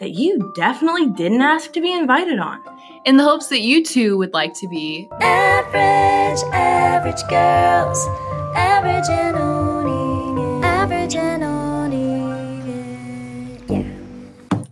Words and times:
that 0.00 0.10
you 0.12 0.52
definitely 0.56 1.06
didn't 1.08 1.42
ask 1.42 1.72
to 1.72 1.80
be 1.80 1.92
invited 1.92 2.38
on. 2.38 2.58
In 3.04 3.16
the 3.18 3.22
hopes 3.24 3.48
that 3.48 3.60
you 3.60 3.84
too 3.84 4.16
would 4.18 4.32
like 4.32 4.54
to 4.54 4.66
be 4.68 5.08
Average, 5.20 6.42
average 6.54 7.22
girls. 7.28 8.06
Average 8.56 9.08
and 9.10 9.36
owning. 9.36 10.64
Average 10.64 11.14
and 11.16 11.44
owning. 11.44 12.80
Yeah. 13.68 13.84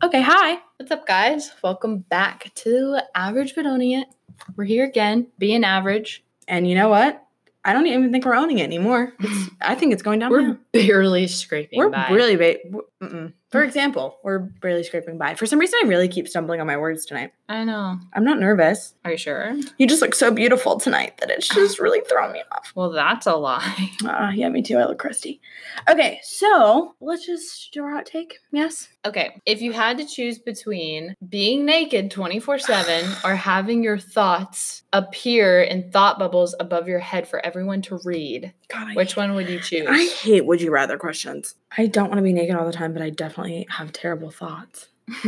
Okay, 0.07 0.23
hi. 0.23 0.59
What's 0.79 0.91
up, 0.91 1.07
guys? 1.07 1.53
Welcome 1.63 1.99
back 1.99 2.53
to 2.57 2.99
Average 3.15 3.55
But 3.55 3.67
Owning 3.67 3.93
It. 3.93 4.09
We're 4.57 4.65
here 4.65 4.85
again, 4.85 5.27
being 5.39 5.63
average. 5.65 6.25
And 6.47 6.67
you 6.69 6.75
know 6.75 6.89
what? 6.89 7.23
I 7.65 7.75
don't 7.75 7.87
even 7.87 8.11
think 8.13 8.25
we're 8.25 8.35
owning 8.35 8.61
it 8.61 8.65
anymore. 8.65 9.13
It's, 9.21 9.51
I 9.61 9.75
think 9.75 9.93
it's 9.93 10.03
going 10.03 10.21
down. 10.21 10.31
We're 10.31 10.57
barely 10.73 11.27
scraping 11.27 11.79
We're 11.79 11.91
by. 11.91 12.09
really 12.11 12.37
ba- 12.37 12.57
w- 12.65 12.87
mm-mm. 13.03 13.33
For 13.51 13.63
example, 13.65 14.19
we're 14.23 14.41
barely 14.41 14.85
scraping 14.85 15.17
by. 15.17 15.35
For 15.35 15.47
some 15.47 15.59
reason, 15.59 15.79
I 15.83 15.89
really 15.89 16.09
keep 16.09 16.29
stumbling 16.29 16.61
on 16.61 16.67
my 16.67 16.77
words 16.77 17.07
tonight. 17.07 17.33
I 17.49 17.65
know. 17.65 17.99
I'm 18.13 18.25
not 18.25 18.39
nervous. 18.39 18.95
Are 19.07 19.13
you 19.13 19.17
sure? 19.17 19.57
You 19.79 19.87
just 19.87 20.03
look 20.03 20.15
so 20.15 20.31
beautiful 20.31 20.79
tonight 20.79 21.17
that 21.19 21.31
it's 21.31 21.49
just 21.49 21.79
really 21.81 22.01
throwing 22.11 22.33
me 22.33 22.43
off. 22.53 22.73
Well, 22.75 22.91
that's 22.91 23.27
a 23.27 23.37
lie. 23.37 23.91
Uh, 24.05 24.33
yeah, 24.35 24.51
me 24.51 24.61
too. 24.61 24.77
I 24.77 24.85
look 24.85 24.99
crusty. 24.99 25.41
Okay, 25.89 26.21
so 26.23 26.95
let's 27.01 27.25
just 27.25 27.73
do 27.73 27.83
our 27.83 27.91
hot 27.95 28.05
take. 28.05 28.39
Yes. 28.53 28.89
Okay, 29.09 29.41
if 29.47 29.63
you 29.63 29.73
had 29.73 29.97
to 29.97 30.05
choose 30.05 30.39
between 30.39 31.15
being 31.27 31.65
naked 31.65 32.11
24 32.11 32.59
7 32.59 33.11
or 33.25 33.35
having 33.35 33.83
your 33.83 33.99
thoughts 33.99 34.83
appear 34.93 35.63
in 35.63 35.91
thought 35.91 36.19
bubbles 36.19 36.55
above 36.61 36.89
your 36.89 36.99
head 36.99 37.27
for 37.27 37.45
everyone 37.45 37.81
to 37.83 37.99
read, 38.05 38.53
God, 38.69 38.89
I 38.89 38.93
which 38.93 39.17
one 39.17 39.35
would 39.35 39.49
you 39.49 39.61
choose? 39.61 39.87
I 39.89 40.15
hate 40.21 40.45
would 40.45 40.61
you 40.61 40.71
rather 40.71 40.99
questions. 40.99 41.55
I 41.79 41.87
don't 41.87 42.09
want 42.09 42.19
to 42.19 42.23
be 42.23 42.35
naked 42.35 42.55
all 42.55 42.67
the 42.67 42.73
time, 42.73 42.93
but 42.93 43.01
I 43.01 43.09
definitely 43.09 43.67
have 43.71 43.93
terrible 43.93 44.31
thoughts. 44.31 44.89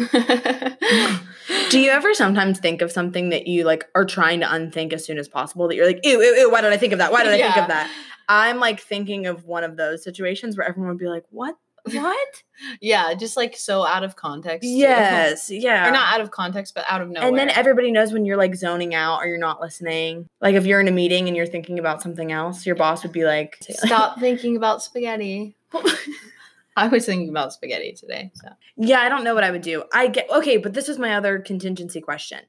Do 1.71 1.81
you 1.81 1.91
ever 1.91 2.13
sometimes 2.13 2.59
think 2.59 2.83
of 2.83 2.93
something 2.93 3.31
that 3.31 3.47
you 3.47 3.65
like 3.65 3.87
are 3.95 4.05
trying 4.05 4.41
to 4.41 4.53
unthink 4.53 4.93
as 4.93 5.07
soon 5.07 5.17
as 5.17 5.27
possible 5.27 5.69
that 5.69 5.75
you're 5.75 5.87
like, 5.87 6.01
ew, 6.05 6.21
ew, 6.21 6.35
ew, 6.35 6.51
why 6.51 6.61
did 6.61 6.71
I 6.71 6.77
think 6.77 6.93
of 6.93 6.99
that? 6.99 7.13
Why 7.13 7.23
did 7.23 7.33
I 7.33 7.39
think 7.39 7.57
of 7.57 7.69
that? 7.69 7.91
I'm 8.29 8.59
like 8.59 8.81
thinking 8.81 9.27
of 9.27 9.47
one 9.47 9.65
of 9.65 9.77
those 9.77 10.05
situations 10.05 10.57
where 10.57 10.69
everyone 10.69 10.91
would 10.91 10.99
be 10.99 11.09
like, 11.09 11.25
what? 11.31 11.57
What? 11.85 12.43
yeah, 12.81 13.15
just 13.15 13.37
like 13.37 13.57
so 13.57 13.87
out 13.87 14.05
of 14.05 14.17
context. 14.17 14.63
too. 14.63 14.69
yes. 14.69 15.51
Yeah. 15.51 15.89
Or 15.89 15.93
not 15.93 16.15
out 16.15 16.21
of 16.21 16.31
context, 16.31 16.75
but 16.75 16.85
out 16.89 17.01
of 17.01 17.09
nowhere. 17.09 17.29
And 17.29 17.39
then 17.39 17.51
everybody 17.51 17.91
knows 17.91 18.13
when 18.13 18.25
you're 18.25 18.37
like 18.37 18.55
zoning 18.55 18.95
out 18.95 19.19
or 19.19 19.27
you're 19.27 19.39
not 19.39 19.61
listening. 19.61 20.29
Like 20.41 20.55
if 20.55 20.67
you're 20.67 20.81
in 20.81 20.89
a 20.89 20.93
meeting 20.93 21.29
and 21.29 21.37
you're 21.37 21.47
thinking 21.47 21.79
about 21.79 22.03
something 22.03 22.33
else, 22.33 22.67
your 22.67 22.77
boss 22.77 23.03
would 23.03 23.13
be 23.13 23.25
like, 23.25 23.59
Stop 23.71 24.21
thinking 24.21 24.57
about 24.57 24.83
spaghetti. 24.83 25.57
I 26.77 26.89
was 26.89 27.05
thinking 27.05 27.29
about 27.29 27.53
spaghetti 27.53 27.93
today. 27.93 28.31
So 28.35 28.49
Yeah, 28.77 29.01
I 29.01 29.09
don't 29.09 29.25
know 29.25 29.35
what 29.35 29.45
I 29.45 29.51
would 29.51 29.63
do. 29.63 29.85
I 29.93 30.09
get 30.09 30.31
okay, 30.31 30.57
but 30.57 30.75
this 30.75 30.89
is 30.89 30.99
my 30.99 31.15
other 31.15 31.39
contingency 31.39 32.01
question. 32.01 32.41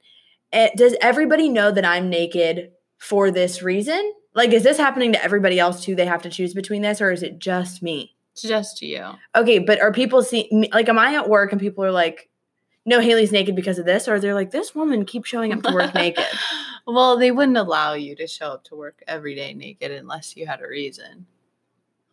Eh, 0.54 0.70
does 0.76 0.96
everybody 1.02 1.50
know 1.50 1.72
that 1.72 1.86
I'm 1.86 2.10
naked 2.10 2.72
for 2.98 3.32
this 3.32 3.62
reason? 3.62 4.14
Like, 4.34 4.52
is 4.52 4.64
this 4.64 4.78
happening 4.78 5.14
to 5.14 5.24
everybody 5.24 5.60
else 5.60 5.84
too? 5.84 5.96
They 5.96 6.06
have 6.06 6.22
to 6.22 6.30
choose 6.30 6.54
between 6.54 6.82
this, 6.82 7.02
or 7.02 7.12
is 7.12 7.24
it 7.24 7.40
just 7.40 7.82
me? 7.82 8.16
Just 8.36 8.78
to 8.78 8.86
you. 8.86 9.06
Okay, 9.36 9.60
but 9.60 9.82
are 9.82 9.92
people 9.92 10.24
see 10.24 10.48
me, 10.52 10.70
like? 10.74 10.90
Am 10.90 11.00
I 11.00 11.16
at 11.16 11.30
work 11.30 11.52
and 11.52 11.62
people 11.62 11.84
are 11.84 11.92
like, 11.92 12.30
"No, 12.86 13.00
Haley's 13.00 13.32
naked 13.32 13.56
because 13.56 13.80
of 13.80 13.86
this," 13.86 14.08
or 14.08 14.20
they're 14.20 14.34
like, 14.34 14.52
"This 14.52 14.76
woman 14.76 15.06
keeps 15.06 15.30
showing 15.30 15.54
up 15.54 15.64
to 15.64 15.74
work 15.74 15.94
naked"? 15.94 16.26
well, 16.88 17.18
they 17.18 17.32
wouldn't 17.32 17.58
allow 17.58 17.94
you 17.94 18.16
to 18.16 18.28
show 18.28 18.48
up 18.48 18.64
to 18.66 18.76
work 18.76 19.04
every 19.08 19.36
day 19.36 19.54
naked 19.54 19.92
unless 19.92 20.36
you 20.36 20.48
had 20.48 20.62
a 20.62 20.68
reason. 20.68 21.26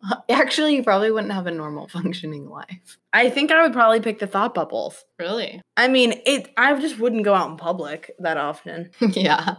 Actually, 0.28 0.76
you 0.76 0.82
probably 0.82 1.10
wouldn't 1.10 1.32
have 1.32 1.46
a 1.46 1.50
normal 1.50 1.88
functioning 1.88 2.48
life. 2.48 2.98
I 3.12 3.30
think 3.30 3.50
I 3.50 3.62
would 3.62 3.72
probably 3.72 4.00
pick 4.00 4.18
the 4.18 4.26
thought 4.26 4.54
bubbles. 4.54 5.04
Really? 5.18 5.60
I 5.76 5.88
mean, 5.88 6.20
it. 6.26 6.52
I 6.56 6.78
just 6.80 6.98
wouldn't 6.98 7.24
go 7.24 7.34
out 7.34 7.50
in 7.50 7.56
public 7.56 8.10
that 8.18 8.36
often. 8.36 8.90
yeah. 9.00 9.56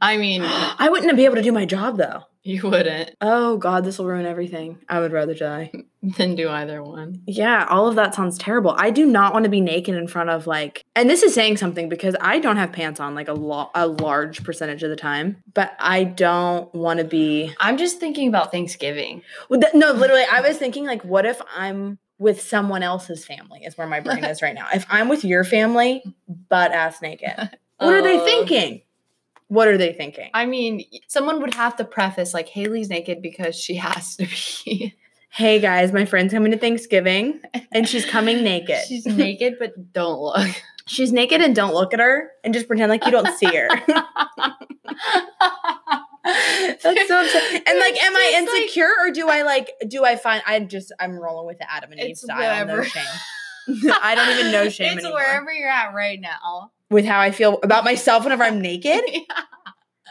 I 0.00 0.16
mean, 0.16 0.42
I 0.44 0.88
wouldn't 0.90 1.16
be 1.16 1.24
able 1.24 1.36
to 1.36 1.42
do 1.42 1.52
my 1.52 1.64
job 1.64 1.96
though. 1.96 2.24
you 2.42 2.62
wouldn't 2.62 3.10
Oh 3.20 3.56
God, 3.58 3.84
this 3.84 3.98
will 3.98 4.06
ruin 4.06 4.26
everything. 4.26 4.78
I 4.88 5.00
would 5.00 5.12
rather 5.12 5.34
die. 5.34 5.70
than 6.02 6.34
do 6.34 6.48
either 6.48 6.82
one. 6.82 7.22
Yeah, 7.26 7.66
all 7.68 7.86
of 7.86 7.94
that 7.96 8.14
sounds 8.14 8.38
terrible. 8.38 8.74
I 8.78 8.90
do 8.90 9.04
not 9.04 9.34
want 9.34 9.44
to 9.44 9.50
be 9.50 9.60
naked 9.60 9.94
in 9.94 10.08
front 10.08 10.30
of 10.30 10.46
like, 10.46 10.82
and 10.96 11.10
this 11.10 11.22
is 11.22 11.34
saying 11.34 11.58
something 11.58 11.90
because 11.90 12.16
I 12.22 12.38
don't 12.38 12.56
have 12.56 12.72
pants 12.72 13.00
on 13.00 13.14
like 13.14 13.28
a 13.28 13.34
lot 13.34 13.70
a 13.74 13.86
large 13.86 14.42
percentage 14.42 14.82
of 14.82 14.88
the 14.88 14.96
time, 14.96 15.42
but 15.52 15.72
I 15.78 16.04
don't 16.04 16.74
want 16.74 16.98
to 17.00 17.04
be. 17.04 17.54
I'm 17.60 17.76
just 17.76 17.98
thinking 18.00 18.28
about 18.28 18.50
Thanksgiving. 18.50 19.20
Well, 19.50 19.60
th- 19.60 19.74
No, 19.74 19.92
literally, 19.92 20.24
I 20.30 20.40
was 20.40 20.56
thinking 20.56 20.86
like, 20.86 21.04
what 21.04 21.26
if 21.26 21.40
I'm 21.54 21.98
with 22.18 22.40
someone 22.40 22.82
else's 22.82 23.24
family? 23.26 23.60
Is 23.64 23.76
where 23.76 23.86
my 23.86 24.00
brain 24.00 24.24
is 24.32 24.40
right 24.40 24.54
now. 24.54 24.68
If 24.72 24.86
I'm 24.88 25.08
with 25.10 25.22
your 25.24 25.44
family, 25.44 26.02
butt 26.48 26.72
ass 26.72 27.02
naked, 27.02 27.34
what 27.76 27.92
are 27.94 28.02
they 28.02 28.18
Oh. 28.18 28.24
thinking? 28.24 28.80
What 29.50 29.66
are 29.66 29.76
they 29.76 29.92
thinking? 29.92 30.30
I 30.32 30.46
mean, 30.46 30.84
someone 31.08 31.40
would 31.42 31.54
have 31.54 31.74
to 31.78 31.84
preface 31.84 32.32
like 32.32 32.46
Haley's 32.48 32.88
naked 32.88 33.20
because 33.20 33.56
she 33.56 33.74
has 33.86 34.14
to 34.16 34.26
be. 34.26 34.94
Hey 35.32 35.58
guys, 35.58 35.92
my 35.92 36.04
friend's 36.04 36.32
coming 36.32 36.52
to 36.52 36.58
Thanksgiving, 36.58 37.40
and 37.72 37.88
she's 37.88 38.04
coming 38.06 38.42
naked. 38.44 38.84
She's 38.86 39.06
naked, 39.06 39.56
but 39.58 39.92
don't 39.92 40.20
look. 40.20 40.48
She's 40.86 41.12
naked 41.12 41.40
and 41.40 41.54
don't 41.54 41.72
look 41.72 41.94
at 41.94 42.00
her 42.00 42.32
and 42.42 42.52
just 42.52 42.66
pretend 42.66 42.90
like 42.90 43.04
you 43.04 43.12
don't 43.12 43.28
see 43.38 43.46
her. 43.46 43.68
That's 46.24 46.82
so 46.82 46.90
upsetting. 46.90 47.62
And 47.66 47.78
like, 47.78 48.02
am 48.02 48.16
I 48.16 48.30
just, 48.32 48.52
like- 48.52 48.62
insecure 48.62 48.90
or 49.00 49.12
do 49.12 49.28
I 49.28 49.42
like, 49.42 49.70
do 49.86 50.04
I 50.04 50.16
find, 50.16 50.42
I'm 50.46 50.66
just, 50.66 50.92
I'm 50.98 51.12
rolling 51.12 51.46
with 51.46 51.58
the 51.58 51.72
Adam 51.72 51.92
and 51.92 52.00
Eve 52.00 52.16
style. 52.16 52.66
No 52.66 52.82
shame. 52.82 53.04
I 54.02 54.14
don't 54.14 54.38
even 54.38 54.52
know 54.52 54.68
shame 54.68 54.96
it's 54.96 55.04
anymore. 55.04 55.20
wherever 55.20 55.52
you're 55.52 55.68
at 55.70 55.94
right 55.94 56.20
now. 56.20 56.70
With 56.90 57.04
how 57.04 57.20
I 57.20 57.30
feel 57.30 57.58
about 57.62 57.84
myself 57.84 58.24
whenever 58.24 58.44
I'm 58.44 58.60
naked. 58.60 59.02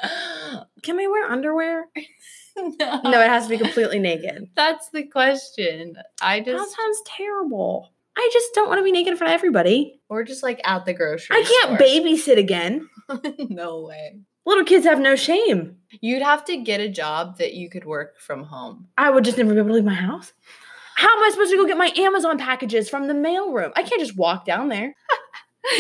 Yeah. 0.01 0.61
Can 0.81 0.97
I 0.97 1.07
wear 1.07 1.29
underwear? 1.29 1.87
no. 2.55 3.01
No, 3.03 3.21
it 3.21 3.27
has 3.27 3.43
to 3.43 3.49
be 3.49 3.57
completely 3.57 3.99
naked. 3.99 4.49
That's 4.55 4.89
the 4.91 5.03
question. 5.03 5.95
I 6.21 6.39
just 6.39 6.57
That 6.69 6.75
sounds 6.77 7.01
terrible. 7.05 7.91
I 8.17 8.29
just 8.31 8.53
don't 8.53 8.69
want 8.69 8.79
to 8.79 8.83
be 8.83 8.91
naked 8.93 9.11
in 9.11 9.17
front 9.17 9.33
of 9.33 9.37
everybody. 9.37 9.99
or 10.09 10.23
just 10.23 10.41
like 10.41 10.61
at 10.63 10.85
the 10.85 10.93
grocery. 10.93 11.35
I 11.35 11.41
can't 11.43 11.77
store. 11.77 11.87
babysit 11.87 12.37
again. 12.37 12.87
no 13.49 13.81
way. 13.81 14.19
Little 14.45 14.63
kids 14.63 14.85
have 14.85 14.99
no 14.99 15.15
shame. 15.17 15.77
You'd 16.01 16.21
have 16.23 16.45
to 16.45 16.57
get 16.57 16.79
a 16.79 16.89
job 16.89 17.37
that 17.39 17.53
you 17.53 17.69
could 17.69 17.83
work 17.85 18.19
from 18.19 18.43
home. 18.43 18.87
I 18.97 19.09
would 19.09 19.23
just 19.25 19.37
never 19.37 19.53
be 19.53 19.59
able 19.59 19.69
to 19.69 19.73
leave 19.75 19.83
my 19.85 19.93
house. 19.93 20.31
How 20.99 21.07
am 21.15 21.23
I 21.23 21.29
supposed 21.31 21.51
to 21.51 21.55
go 21.55 21.65
get 21.65 21.77
my 21.77 21.93
Amazon 21.95 22.37
packages 22.37 22.89
from 22.89 23.07
the 23.07 23.13
mailroom? 23.13 23.71
I 23.73 23.83
can't 23.83 24.01
just 24.01 24.17
walk 24.17 24.43
down 24.43 24.67
there. 24.67 24.93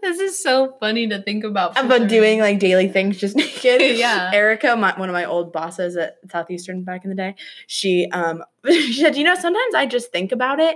this 0.00 0.18
is 0.18 0.42
so 0.42 0.78
funny 0.80 1.06
to 1.08 1.20
think 1.20 1.44
about. 1.44 1.76
I've 1.76 1.88
been 1.88 2.08
sure. 2.08 2.08
doing 2.08 2.40
like 2.40 2.58
daily 2.58 2.88
things 2.88 3.18
just 3.18 3.36
naked. 3.36 3.82
Yeah. 3.98 4.30
Erica, 4.32 4.74
my, 4.74 4.98
one 4.98 5.10
of 5.10 5.12
my 5.12 5.26
old 5.26 5.52
bosses 5.52 5.94
at 5.98 6.14
Southeastern 6.30 6.84
back 6.84 7.04
in 7.04 7.10
the 7.10 7.16
day, 7.16 7.34
she 7.66 8.08
um 8.12 8.42
she 8.66 8.94
said, 8.94 9.14
you 9.14 9.24
know, 9.24 9.34
sometimes 9.34 9.74
I 9.74 9.84
just 9.84 10.10
think 10.10 10.32
about 10.32 10.58
it. 10.58 10.74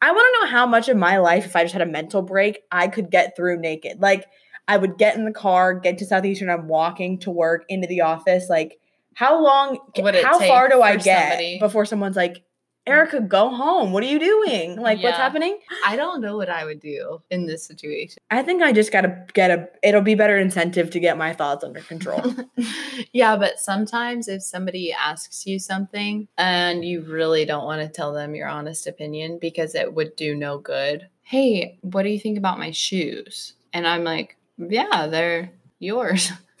I 0.00 0.12
want 0.12 0.32
to 0.32 0.40
know 0.40 0.50
how 0.52 0.66
much 0.66 0.88
of 0.88 0.96
my 0.96 1.16
life, 1.18 1.44
if 1.44 1.56
I 1.56 1.64
just 1.64 1.72
had 1.72 1.82
a 1.82 1.86
mental 1.86 2.22
break, 2.22 2.60
I 2.70 2.86
could 2.86 3.10
get 3.10 3.34
through 3.34 3.58
naked. 3.58 4.00
Like 4.00 4.26
I 4.68 4.76
would 4.76 4.96
get 4.96 5.16
in 5.16 5.24
the 5.24 5.32
car, 5.32 5.74
get 5.74 5.98
to 5.98 6.06
Southeastern, 6.06 6.50
I'm 6.50 6.68
walking 6.68 7.18
to 7.20 7.32
work 7.32 7.64
into 7.68 7.88
the 7.88 8.02
office. 8.02 8.46
Like, 8.48 8.78
how 9.14 9.42
long 9.42 9.80
Would 9.98 10.14
it 10.14 10.24
how 10.24 10.38
far 10.38 10.68
do 10.68 10.82
I 10.82 10.96
get 10.98 11.30
somebody- 11.30 11.58
before 11.58 11.84
someone's 11.84 12.16
like, 12.16 12.43
Erica, 12.86 13.20
go 13.20 13.48
home. 13.48 13.92
What 13.92 14.02
are 14.02 14.06
you 14.06 14.18
doing? 14.18 14.76
Like, 14.76 15.02
what's 15.02 15.16
happening? 15.16 15.58
I 15.86 15.96
don't 15.96 16.20
know 16.20 16.36
what 16.36 16.50
I 16.50 16.66
would 16.66 16.80
do 16.80 17.22
in 17.30 17.46
this 17.46 17.64
situation. 17.64 18.18
I 18.30 18.42
think 18.42 18.62
I 18.62 18.72
just 18.72 18.92
gotta 18.92 19.24
get 19.32 19.50
a 19.50 19.68
it'll 19.82 20.02
be 20.02 20.14
better 20.14 20.36
incentive 20.36 20.90
to 20.90 21.00
get 21.00 21.16
my 21.16 21.32
thoughts 21.32 21.64
under 21.64 21.80
control. 21.80 22.34
yeah, 23.12 23.36
but 23.36 23.58
sometimes 23.58 24.28
if 24.28 24.42
somebody 24.42 24.92
asks 24.92 25.46
you 25.46 25.58
something 25.58 26.28
and 26.36 26.84
you 26.84 27.00
really 27.02 27.46
don't 27.46 27.64
want 27.64 27.80
to 27.80 27.88
tell 27.88 28.12
them 28.12 28.34
your 28.34 28.48
honest 28.48 28.86
opinion 28.86 29.38
because 29.40 29.74
it 29.74 29.94
would 29.94 30.14
do 30.16 30.34
no 30.34 30.58
good. 30.58 31.08
Hey, 31.22 31.78
what 31.80 32.02
do 32.02 32.10
you 32.10 32.20
think 32.20 32.36
about 32.36 32.58
my 32.58 32.70
shoes? 32.70 33.54
And 33.72 33.86
I'm 33.86 34.04
like, 34.04 34.36
yeah, 34.58 35.06
they're 35.06 35.50
yours. 35.78 36.30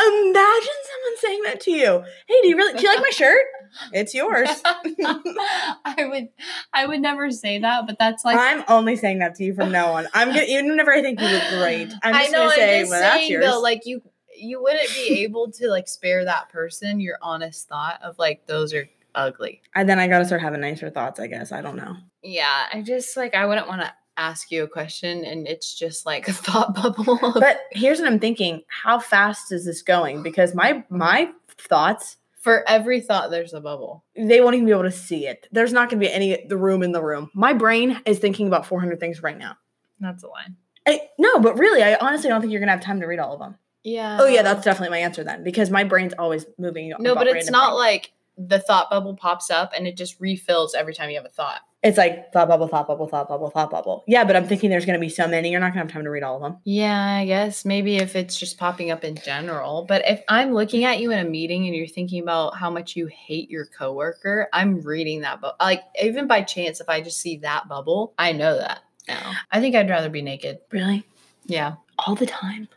Imagine 0.00 0.78
someone 0.88 1.16
saying 1.18 1.42
that 1.44 1.60
to 1.62 1.70
you. 1.70 2.02
Hey, 2.26 2.40
do 2.42 2.48
you 2.48 2.56
really 2.56 2.74
do 2.78 2.82
you 2.82 2.88
like 2.88 3.02
my 3.02 3.10
shirt? 3.10 3.44
It's 3.92 4.14
yours. 4.14 4.48
I 4.64 6.06
would 6.10 6.28
I 6.72 6.86
would 6.86 7.00
never 7.00 7.30
say 7.30 7.58
that, 7.58 7.86
but 7.86 7.98
that's 7.98 8.24
like 8.24 8.36
I'm 8.38 8.64
only 8.68 8.96
saying 8.96 9.18
that 9.18 9.34
to 9.36 9.44
you 9.44 9.54
from 9.54 9.70
now 9.70 9.92
on. 9.92 10.06
I'm 10.14 10.28
gonna 10.28 10.42
even 10.42 10.68
whenever 10.70 10.92
I 10.92 11.02
think 11.02 11.20
you 11.20 11.26
look 11.26 11.42
great. 11.50 11.92
I'm 12.02 12.14
I 12.14 12.20
just 12.22 12.32
know 12.32 12.38
gonna 12.40 12.50
I'm 12.52 12.56
say, 12.58 12.80
just 12.80 12.90
well, 12.90 13.00
that's 13.00 13.16
saying 13.16 13.30
yours. 13.30 13.44
though, 13.44 13.60
like 13.60 13.82
you 13.84 14.02
you 14.36 14.62
wouldn't 14.62 14.88
be 14.94 15.22
able 15.22 15.50
to 15.52 15.68
like 15.68 15.86
spare 15.86 16.24
that 16.24 16.48
person 16.48 16.98
your 17.00 17.18
honest 17.20 17.68
thought 17.68 18.00
of 18.02 18.18
like 18.18 18.46
those 18.46 18.72
are 18.72 18.88
ugly. 19.14 19.60
And 19.74 19.88
then 19.88 19.98
I 19.98 20.08
gotta 20.08 20.24
start 20.24 20.40
having 20.40 20.60
nicer 20.62 20.88
thoughts, 20.88 21.20
I 21.20 21.26
guess. 21.26 21.52
I 21.52 21.60
don't 21.60 21.76
know. 21.76 21.96
Yeah, 22.22 22.66
I 22.72 22.80
just 22.80 23.16
like 23.16 23.34
I 23.34 23.44
wouldn't 23.46 23.68
want 23.68 23.82
to 23.82 23.92
ask 24.20 24.50
you 24.50 24.62
a 24.62 24.68
question 24.68 25.24
and 25.24 25.48
it's 25.48 25.74
just 25.74 26.04
like 26.06 26.28
a 26.28 26.32
thought 26.32 26.74
bubble. 26.74 27.18
But 27.34 27.60
here's 27.72 27.98
what 27.98 28.08
I'm 28.08 28.20
thinking. 28.20 28.62
How 28.68 28.98
fast 28.98 29.50
is 29.52 29.64
this 29.64 29.82
going? 29.82 30.22
Because 30.22 30.54
my 30.54 30.84
my 30.90 31.30
thoughts, 31.48 32.16
for 32.34 32.68
every 32.68 33.00
thought, 33.00 33.30
there's 33.30 33.54
a 33.54 33.60
bubble. 33.60 34.04
they 34.16 34.40
won't 34.40 34.54
even 34.54 34.66
be 34.66 34.72
able 34.72 34.82
to 34.82 34.90
see 34.90 35.26
it. 35.26 35.48
There's 35.52 35.72
not 35.72 35.88
gonna 35.90 36.00
be 36.00 36.12
any 36.12 36.44
the 36.46 36.56
room 36.56 36.82
in 36.82 36.92
the 36.92 37.02
room. 37.02 37.30
My 37.34 37.52
brain 37.52 38.00
is 38.06 38.18
thinking 38.18 38.46
about 38.46 38.66
400 38.66 39.00
things 39.00 39.22
right 39.22 39.38
now. 39.38 39.56
That's 39.98 40.22
a 40.22 40.28
lie. 40.28 40.46
I, 40.86 41.08
no, 41.18 41.38
but 41.40 41.58
really, 41.58 41.82
I 41.82 41.96
honestly 41.96 42.28
don't 42.28 42.40
think 42.40 42.52
you're 42.52 42.60
gonna 42.60 42.72
have 42.72 42.80
time 42.80 43.00
to 43.00 43.06
read 43.06 43.18
all 43.18 43.34
of 43.34 43.40
them. 43.40 43.56
Yeah. 43.82 44.18
Oh 44.20 44.26
yeah, 44.26 44.42
that's 44.42 44.64
definitely 44.64 44.90
my 44.90 44.98
answer 44.98 45.24
then, 45.24 45.42
because 45.42 45.70
my 45.70 45.84
brain's 45.84 46.12
always 46.14 46.46
moving. 46.58 46.92
no, 46.98 47.14
but 47.14 47.26
it's 47.26 47.50
not 47.50 47.70
things. 47.70 47.78
like 47.78 48.12
the 48.36 48.58
thought 48.58 48.90
bubble 48.90 49.14
pops 49.14 49.50
up 49.50 49.72
and 49.76 49.86
it 49.86 49.96
just 49.96 50.18
refills 50.20 50.74
every 50.74 50.94
time 50.94 51.10
you 51.10 51.16
have 51.16 51.26
a 51.26 51.30
thought. 51.30 51.60
It's 51.82 51.96
like 51.96 52.32
thought 52.32 52.46
bubble, 52.48 52.68
thought 52.68 52.86
bubble, 52.86 53.06
thought 53.08 53.28
bubble, 53.28 53.48
thought 53.50 53.70
bubble. 53.70 54.04
Yeah, 54.06 54.24
but 54.24 54.36
I'm 54.36 54.46
thinking 54.46 54.68
there's 54.68 54.84
gonna 54.84 54.98
be 54.98 55.08
so 55.08 55.26
many. 55.26 55.50
You're 55.50 55.60
not 55.60 55.68
gonna 55.72 55.80
have 55.84 55.92
time 55.92 56.04
to 56.04 56.10
read 56.10 56.22
all 56.22 56.36
of 56.36 56.42
them. 56.42 56.58
Yeah, 56.64 57.00
I 57.16 57.24
guess 57.24 57.64
maybe 57.64 57.96
if 57.96 58.14
it's 58.16 58.38
just 58.38 58.58
popping 58.58 58.90
up 58.90 59.02
in 59.04 59.16
general. 59.16 59.86
But 59.88 60.02
if 60.06 60.22
I'm 60.28 60.52
looking 60.52 60.84
at 60.84 61.00
you 61.00 61.10
in 61.10 61.18
a 61.18 61.28
meeting 61.28 61.66
and 61.66 61.74
you're 61.74 61.86
thinking 61.86 62.22
about 62.22 62.56
how 62.56 62.68
much 62.70 62.96
you 62.96 63.06
hate 63.06 63.50
your 63.50 63.64
coworker, 63.66 64.48
I'm 64.52 64.80
reading 64.82 65.22
that 65.22 65.40
bubble. 65.40 65.56
Like 65.60 65.82
even 66.02 66.26
by 66.26 66.42
chance, 66.42 66.80
if 66.80 66.88
I 66.88 67.00
just 67.00 67.18
see 67.20 67.38
that 67.38 67.68
bubble, 67.68 68.12
I 68.18 68.32
know 68.32 68.58
that 68.58 68.80
now. 69.08 69.32
I 69.50 69.60
think 69.60 69.74
I'd 69.74 69.88
rather 69.88 70.10
be 70.10 70.20
naked. 70.22 70.58
Really, 70.70 71.04
Yeah, 71.46 71.76
all 71.98 72.14
the 72.14 72.26
time. 72.26 72.68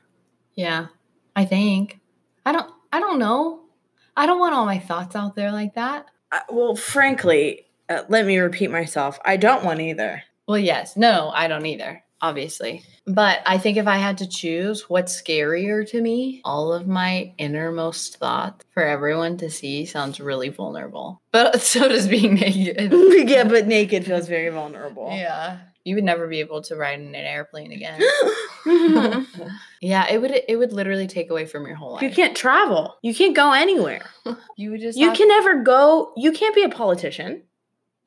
yeah. 0.56 0.88
I 1.36 1.46
think. 1.46 2.00
I 2.46 2.52
don't. 2.52 2.72
I 2.92 3.00
don't 3.00 3.18
know. 3.18 3.62
I 4.16 4.28
don't 4.28 4.40
want 4.40 4.54
all 4.54 4.66
my 4.68 4.78
thoughts 4.78 5.16
out 5.16 5.36
there 5.36 5.52
like 5.52 5.74
that. 5.76 6.06
Uh, 6.32 6.40
well, 6.52 6.76
frankly, 6.76 7.66
uh, 7.90 8.04
let 8.10 8.26
me 8.26 8.38
repeat 8.38 8.72
myself. 8.72 9.20
I 9.26 9.38
don't 9.38 9.64
want 9.64 9.80
either. 9.82 10.24
Well, 10.48 10.58
yes. 10.60 10.96
No, 10.98 11.32
I 11.34 11.48
don't 11.48 11.66
either, 11.66 12.04
obviously. 12.22 12.84
But 13.06 13.40
I 13.46 13.58
think 13.58 13.78
if 13.78 13.86
I 13.88 13.98
had 13.98 14.18
to 14.20 14.28
choose 14.28 14.90
what's 14.90 15.22
scarier 15.22 15.86
to 15.90 16.02
me, 16.02 16.42
all 16.46 16.72
of 16.74 16.88
my 16.88 17.34
innermost 17.38 18.18
thoughts 18.18 18.64
for 18.74 18.84
everyone 18.84 19.38
to 19.38 19.50
see 19.50 19.86
sounds 19.86 20.20
really 20.22 20.48
vulnerable. 20.50 21.22
But 21.32 21.62
so 21.62 21.88
does 21.90 22.08
being 22.08 22.36
naked. 22.36 22.94
yeah, 23.30 23.44
but 23.44 23.68
naked 23.68 24.06
feels 24.06 24.28
very 24.28 24.50
vulnerable. 24.50 25.10
yeah. 25.12 25.60
You 25.86 25.96
would 25.96 26.06
never 26.06 26.28
be 26.30 26.40
able 26.40 26.62
to 26.62 26.78
ride 26.78 27.02
in 27.02 27.08
an 27.08 27.16
airplane 27.16 27.74
again. 27.74 28.00
yeah, 29.82 30.08
it 30.10 30.22
would 30.22 30.32
it 30.48 30.56
would 30.58 30.72
literally 30.72 31.08
take 31.08 31.30
away 31.30 31.46
from 31.46 31.68
your 31.68 31.76
whole 31.76 31.94
life. 31.94 32.02
You 32.04 32.10
can't 32.10 32.38
travel. 32.38 32.96
You 33.02 33.14
can't 33.14 33.36
go 33.36 33.52
anywhere. 33.52 34.06
you 34.56 34.72
would 34.72 34.80
just 34.82 34.98
You 34.98 35.10
have- 35.10 35.18
can 35.18 35.28
never 35.28 35.62
go. 35.62 36.14
You 36.16 36.32
can't 36.32 36.56
be 36.56 36.64
a 36.64 36.70
politician. 36.70 37.44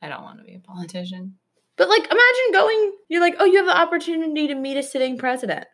I 0.06 0.08
don't 0.08 0.22
want 0.22 0.38
to 0.38 0.44
be 0.44 0.54
a 0.54 0.60
politician. 0.60 1.36
But 1.76 1.88
like, 1.88 2.04
imagine 2.04 2.52
going. 2.52 2.92
You're 3.08 3.20
like, 3.20 3.34
oh, 3.38 3.44
you 3.44 3.56
have 3.58 3.66
the 3.66 3.76
opportunity 3.76 4.46
to 4.46 4.54
meet 4.54 4.76
a 4.76 4.82
sitting 4.82 5.18
president. 5.18 5.66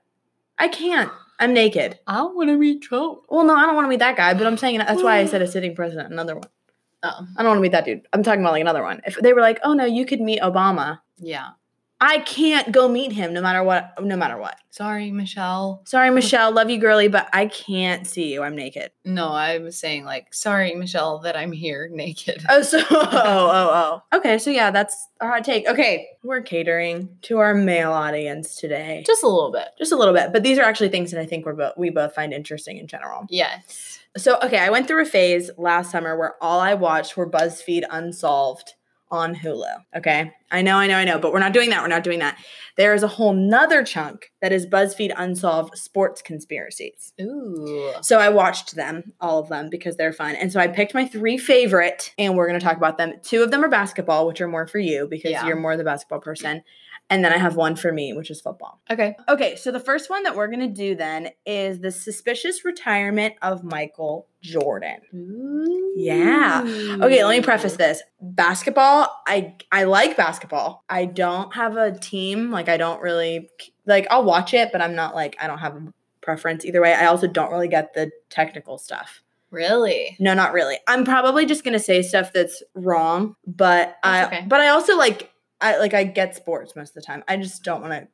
I 0.59 0.69
can't. 0.69 1.11
I'm 1.39 1.53
naked. 1.53 1.99
I 2.07 2.23
want 2.23 2.49
to 2.49 2.57
meet 2.57 2.83
Trump. 2.83 3.21
Well, 3.29 3.45
no, 3.45 3.55
I 3.55 3.67
don't 3.67 3.75
want 3.75 3.85
to 3.85 3.89
meet 3.89 3.99
that 4.01 4.17
guy. 4.17 4.35
But 4.35 4.47
I'm 4.47 4.57
saying 4.57 4.79
that's 4.79 5.03
why 5.03 5.19
I 5.19 5.27
said 5.27 5.43
a 5.43 5.47
sitting 5.57 5.75
president. 5.75 6.13
Another 6.13 6.35
one. 6.35 6.49
Oh, 7.03 7.27
I 7.37 7.43
don't 7.43 7.51
want 7.51 7.59
to 7.59 7.63
meet 7.63 7.73
that 7.73 7.85
dude. 7.85 8.07
I'm 8.13 8.23
talking 8.23 8.41
about 8.41 8.53
like 8.53 8.61
another 8.61 8.83
one. 8.83 9.01
If 9.07 9.17
they 9.17 9.33
were 9.33 9.41
like, 9.41 9.61
oh 9.65 9.75
no, 9.75 9.85
you 9.85 10.07
could 10.07 10.21
meet 10.21 10.41
Obama. 10.41 11.01
yeah. 11.19 11.51
I 12.05 12.19
can't 12.19 12.73
go 12.73 12.89
meet 12.89 13.13
him 13.13 13.33
no 13.33 13.41
matter 13.41 13.63
what. 13.63 13.95
No 14.03 14.17
matter 14.17 14.37
what. 14.37 14.57
Sorry, 14.71 15.13
Michelle. 15.13 15.83
Sorry, 15.87 16.11
Michelle. 16.11 16.51
Love 16.51 16.69
you, 16.69 16.79
girly, 16.79 17.07
but 17.07 17.29
I 17.33 17.47
can't 17.47 18.09
see 18.09 18.33
you. 18.33 18.43
I'm 18.43 18.57
naked. 18.57 18.91
No, 19.05 19.29
I 19.29 19.59
was 19.59 19.79
saying 19.79 20.05
like, 20.05 20.35
sorry, 20.35 20.75
Michelle, 20.75 21.21
that 21.21 21.37
I'm 21.37 21.53
here 21.53 21.89
naked. 21.93 22.43
Oh, 22.51 22.63
so 22.63 22.79
oh 22.91 22.91
oh 22.91 24.03
oh. 24.13 24.17
Okay, 24.19 24.39
so 24.39 24.51
yeah, 24.51 24.73
that's 24.73 25.07
our 25.21 25.31
hot 25.31 25.45
take. 25.45 25.69
Okay, 25.69 26.09
we're 26.25 26.41
catering 26.41 27.09
to 27.23 27.39
our 27.39 27.55
male 27.55 27.93
audience 27.93 28.57
today, 28.57 29.05
Just 29.07 29.23
a 29.23 29.29
little 29.29 29.53
bit. 29.53 29.69
just 29.79 29.93
a 29.93 29.97
little 29.97 30.15
bit, 30.15 30.33
but 30.33 30.43
these 30.43 30.59
are 30.59 30.63
actually 30.65 30.89
things 30.89 31.13
that 31.13 31.21
I 31.21 31.27
think 31.27 31.47
we're 31.47 31.55
both 31.55 31.75
we 31.77 31.91
both 31.91 32.17
find 32.17 32.33
interesting 32.33 32.79
in 32.79 32.89
general. 32.89 33.27
Yes. 33.31 34.01
So 34.17 34.39
okay, 34.43 34.59
I 34.59 34.71
went 34.71 34.89
through 34.89 35.03
a 35.03 35.07
phase 35.07 35.53
last 35.57 35.93
summer 35.93 36.19
where 36.19 36.35
all 36.43 36.59
I 36.59 36.75
watched 36.75 37.17
were 37.17 37.31
BuzzFeed 37.31 37.85
Unsolved 37.91 38.75
on 39.13 39.35
Hulu. 39.37 39.71
Okay, 39.95 40.33
I 40.51 40.63
know, 40.63 40.77
I 40.77 40.87
know, 40.89 40.97
I 40.97 41.05
know, 41.05 41.19
but 41.19 41.33
we're 41.33 41.39
not 41.39 41.53
doing 41.53 41.71
that. 41.71 41.83
We're 41.83 41.89
not 41.89 42.03
doing 42.03 42.19
that. 42.21 42.37
There 42.79 42.95
is 42.95 43.03
a 43.03 43.09
whole 43.09 43.35
nother 43.35 43.85
chunk 43.85 44.33
that 44.41 44.51
is 44.51 44.67
BuzzFeed 44.67 45.13
Unsolved 45.17 45.77
sports 45.77 46.23
conspiracies. 46.23 47.13
Ooh. 47.21 47.93
So 48.01 48.19
I 48.19 48.31
watched 48.31 48.75
them, 48.75 49.13
all 49.21 49.39
of 49.39 49.51
them, 49.51 49.69
because 49.71 49.97
they're 49.97 50.13
fun. 50.15 50.35
And 50.35 50.51
so 50.51 50.59
I 50.59 50.69
picked 50.69 50.95
my 50.95 51.07
three 51.07 51.37
favorite, 51.37 52.15
and 52.19 52.35
we're 52.37 52.49
going 52.49 52.59
to 52.59 52.65
talk 52.65 52.79
about 52.79 52.97
them. 52.97 53.13
Two 53.23 53.43
of 53.43 53.51
them 53.51 53.63
are 53.63 53.69
basketball, 53.69 54.27
which 54.27 54.41
are 54.41 54.49
more 54.49 54.67
for 54.67 54.79
you 54.79 55.07
because 55.09 55.33
Yeah. 55.33 55.47
you're 55.47 55.57
more 55.57 55.77
the 55.77 55.85
basketball 55.85 56.21
person. 56.21 56.63
And 57.11 57.23
then 57.23 57.33
I 57.33 57.37
have 57.37 57.57
one 57.57 57.77
for 57.77 57.93
me, 57.93 58.15
which 58.15 58.31
is 58.31 58.41
football. 58.41 58.81
Okay. 58.91 59.15
Okay, 59.29 59.57
so 59.57 59.71
the 59.71 59.81
first 59.81 60.09
one 60.09 60.23
that 60.23 60.35
we're 60.35 60.47
going 60.47 60.61
to 60.61 60.67
do 60.69 60.95
then 60.95 61.29
is 61.45 61.81
the 61.81 61.91
suspicious 61.91 62.65
retirement 62.65 63.35
of 63.43 63.63
Michael 63.63 64.29
Jordan. 64.41 64.97
Yeah. 65.95 66.63
Okay, 66.65 67.23
let 67.23 67.37
me 67.37 67.43
preface 67.43 67.77
this. 67.77 68.03
Basketball, 68.21 69.11
I 69.27 69.57
I 69.71 69.85
like 69.85 70.17
basketball. 70.17 70.85
I 70.89 71.05
don't 71.05 71.55
have 71.55 71.77
a 71.77 71.97
team, 71.99 72.51
like 72.51 72.69
I 72.69 72.79
don't 72.79 73.03
really 73.03 73.51
like 73.87 74.07
I'll 74.11 74.25
watch 74.25 74.55
it, 74.55 74.71
but 74.73 74.81
I'm 74.81 74.95
not 74.95 75.15
like 75.15 75.37
I 75.41 75.47
don't 75.47 75.59
have 75.59 75.77
a 75.77 75.93
preference 76.23 76.65
either 76.65 76.81
way. 76.81 76.95
I 76.95 77.07
also 77.07 77.27
don't 77.27 77.51
really 77.51 77.69
get 77.69 77.95
the 77.95 78.11
technical 78.31 78.79
stuff. 78.79 79.23
Really? 79.51 80.17
No, 80.19 80.33
not 80.33 80.55
really. 80.55 80.79
I'm 80.89 81.05
probably 81.05 81.45
just 81.45 81.63
going 81.63 81.75
to 81.75 81.79
say 81.79 82.01
stuff 82.01 82.33
that's 82.33 82.63
wrong, 82.75 83.37
but 83.47 83.99
I 84.03 84.25
okay. 84.25 84.45
but 84.49 84.61
I 84.61 84.69
also 84.69 84.97
like 84.97 85.31
I 85.63 85.79
like 85.79 85.95
I 85.95 86.05
get 86.05 86.37
sports 86.37 86.77
most 86.77 86.91
of 86.91 86.95
the 86.97 87.03
time. 87.03 87.23
I 87.29 87.37
just 87.39 87.63
don't 87.63 87.81
want 87.81 87.93
to 87.95 88.09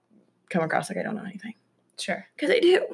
come 0.51 0.63
across 0.63 0.89
like 0.91 0.99
I 0.99 1.03
don't 1.03 1.17
know 1.17 1.25
anything 1.25 1.55
Sure. 1.99 2.25
because 2.37 2.51
I 2.55 2.61
do. 2.61 2.85